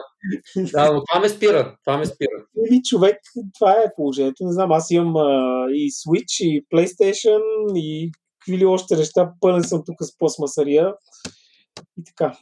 [0.72, 1.76] да, но това ме спира.
[1.84, 2.44] Това ме спира.
[2.70, 3.16] Еми, човек,
[3.58, 4.44] това е положението.
[4.44, 7.40] Не знам, аз имам а, и Switch, и PlayStation,
[7.74, 9.32] и какви ли още неща.
[9.40, 10.92] Пълен съм тук с пластмасария.
[11.98, 12.36] И така.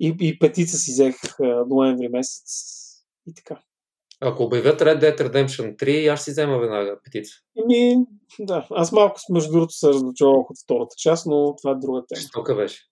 [0.00, 1.16] И, и петица си взех
[1.68, 2.42] ноември месец.
[3.26, 3.60] И така.
[4.20, 7.34] Ако обявят Red Dead Redemption 3, аз ще си взема веднага петица.
[7.62, 7.96] Еми,
[8.38, 12.20] да, аз малко между другото се разочаровах от втората част, но това е друга тема.
[12.20, 12.82] Жестока беше.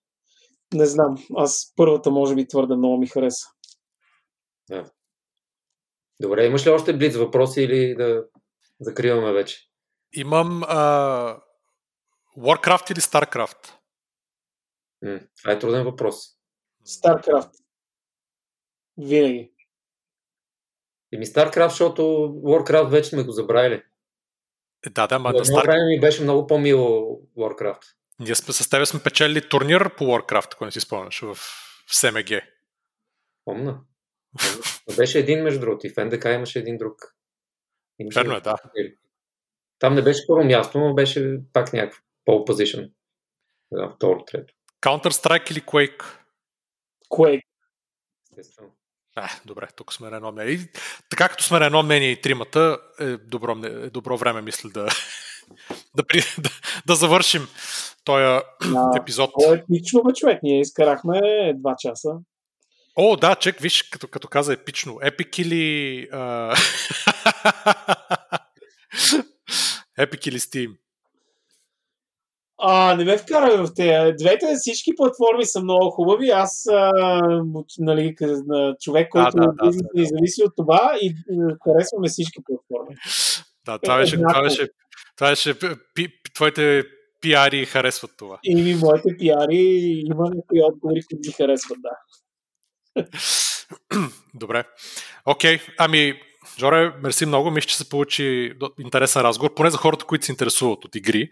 [0.73, 3.47] Не знам, аз първата може би твърде много ми хареса.
[6.19, 8.23] Добре, имаш ли още блиц въпроси или да
[8.79, 9.57] закриваме вече?
[10.13, 11.37] Имам а,
[12.37, 13.71] Warcraft или StarCraft?
[15.01, 16.15] М, това е труден въпрос.
[16.85, 17.51] StarCraft.
[18.97, 19.53] Винаги.
[21.13, 22.01] Еми StarCraft, защото
[22.43, 23.83] Warcraft вече сме го забравили.
[24.85, 25.63] Е, да, да, ма на Star...
[25.63, 27.83] време ми беше много по-мило Warcraft.
[28.19, 31.95] Ние сме, с тебе сме печели турнир по Warcraft, ако не си спомняш, в, в
[31.95, 32.29] СМГ.
[33.45, 33.81] Помна.
[34.89, 35.87] Но беше един, между другото.
[35.87, 36.95] И в НДК имаше един друг.
[37.99, 38.55] Имаше Верно е, да.
[39.79, 42.91] Там не беше първо място, но беше пак някакъв position.
[43.71, 44.53] Да, второ, трето.
[44.81, 46.03] Counter-Strike или Quake?
[47.17, 47.41] Quake.
[48.31, 48.69] Естествено.
[49.15, 50.53] А, добре, тук сме на едно мнение.
[50.53, 50.59] И,
[51.09, 54.87] така като сме на едно мнение и тримата, е добро, е добро време, мисля, да,
[55.95, 56.49] да, при, да,
[56.87, 57.47] да завършим
[58.03, 58.41] този
[59.01, 59.31] епизод.
[59.39, 60.39] То е епично, бе, човек.
[60.43, 61.19] Ние изкарахме
[61.55, 62.09] два часа.
[62.95, 64.99] О, да, чек, виж, като, като каза епично.
[65.01, 66.07] Епик или...
[66.11, 66.55] а,
[69.99, 70.75] Epic или Steam?
[72.57, 74.13] А, не ме вкарай в те.
[74.19, 76.29] Двете всички платформи са много хубави.
[76.29, 76.91] Аз, а,
[77.79, 78.15] нали,
[78.81, 80.01] човек, който да, да, да, да.
[80.01, 81.15] и зависи от това и
[81.63, 82.95] харесваме всички платформи.
[83.65, 84.67] Да, това беше, това беше,
[85.17, 85.53] това беше
[85.95, 86.83] пи, твоите
[87.21, 88.39] пиари харесват това.
[88.43, 91.95] И ми моите пиари има някои отговори, които ги харесват, да.
[94.33, 94.63] Добре.
[95.25, 96.13] Окей, ами,
[96.59, 97.51] Жоре, мерси много.
[97.51, 101.29] Мисля, че се получи интересен разговор, поне за хората, които се интересуват от игри.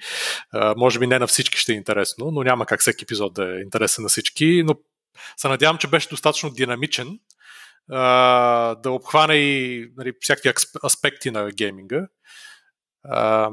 [0.53, 3.57] А, може би не на всички ще е интересно, но няма как всеки епизод да
[3.57, 4.75] е интересен на всички, но
[5.37, 7.19] се надявам, че беше достатъчно динамичен
[7.89, 10.53] а, да обхване и нали, всякакви
[10.85, 12.07] аспекти на гейминга.
[13.03, 13.49] А,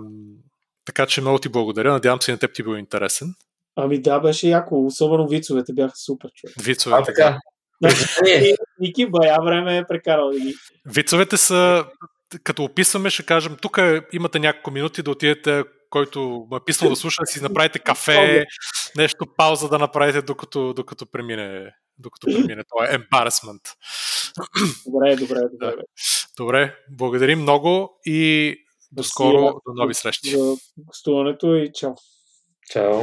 [0.85, 1.93] така че много ти благодаря.
[1.93, 3.35] Надявам се и на теб ти бил интересен.
[3.77, 4.87] Ами да, беше яко.
[4.87, 6.55] Особено вицовете бяха супер, човек.
[6.59, 7.39] А, Вицовете, така.
[7.83, 8.57] Признание.
[8.81, 10.55] Ники бая време е прекарал ги.
[10.87, 11.85] Вицовете са,
[12.45, 13.79] като описваме, ще кажем, тук
[14.13, 18.47] имате няколко минути да отидете, който му е писал да слуша, да си направите кафе,
[18.97, 23.61] нещо пауза да направите, докато, докато премине докато премине това е embarrassment.
[24.87, 25.77] Добре, добре, добре.
[25.77, 25.83] Да.
[26.37, 28.57] Добре, благодарим много и
[28.93, 30.31] до скоро, до нови срещи.
[30.31, 31.95] За гостуването и чао.
[32.73, 33.03] Чао.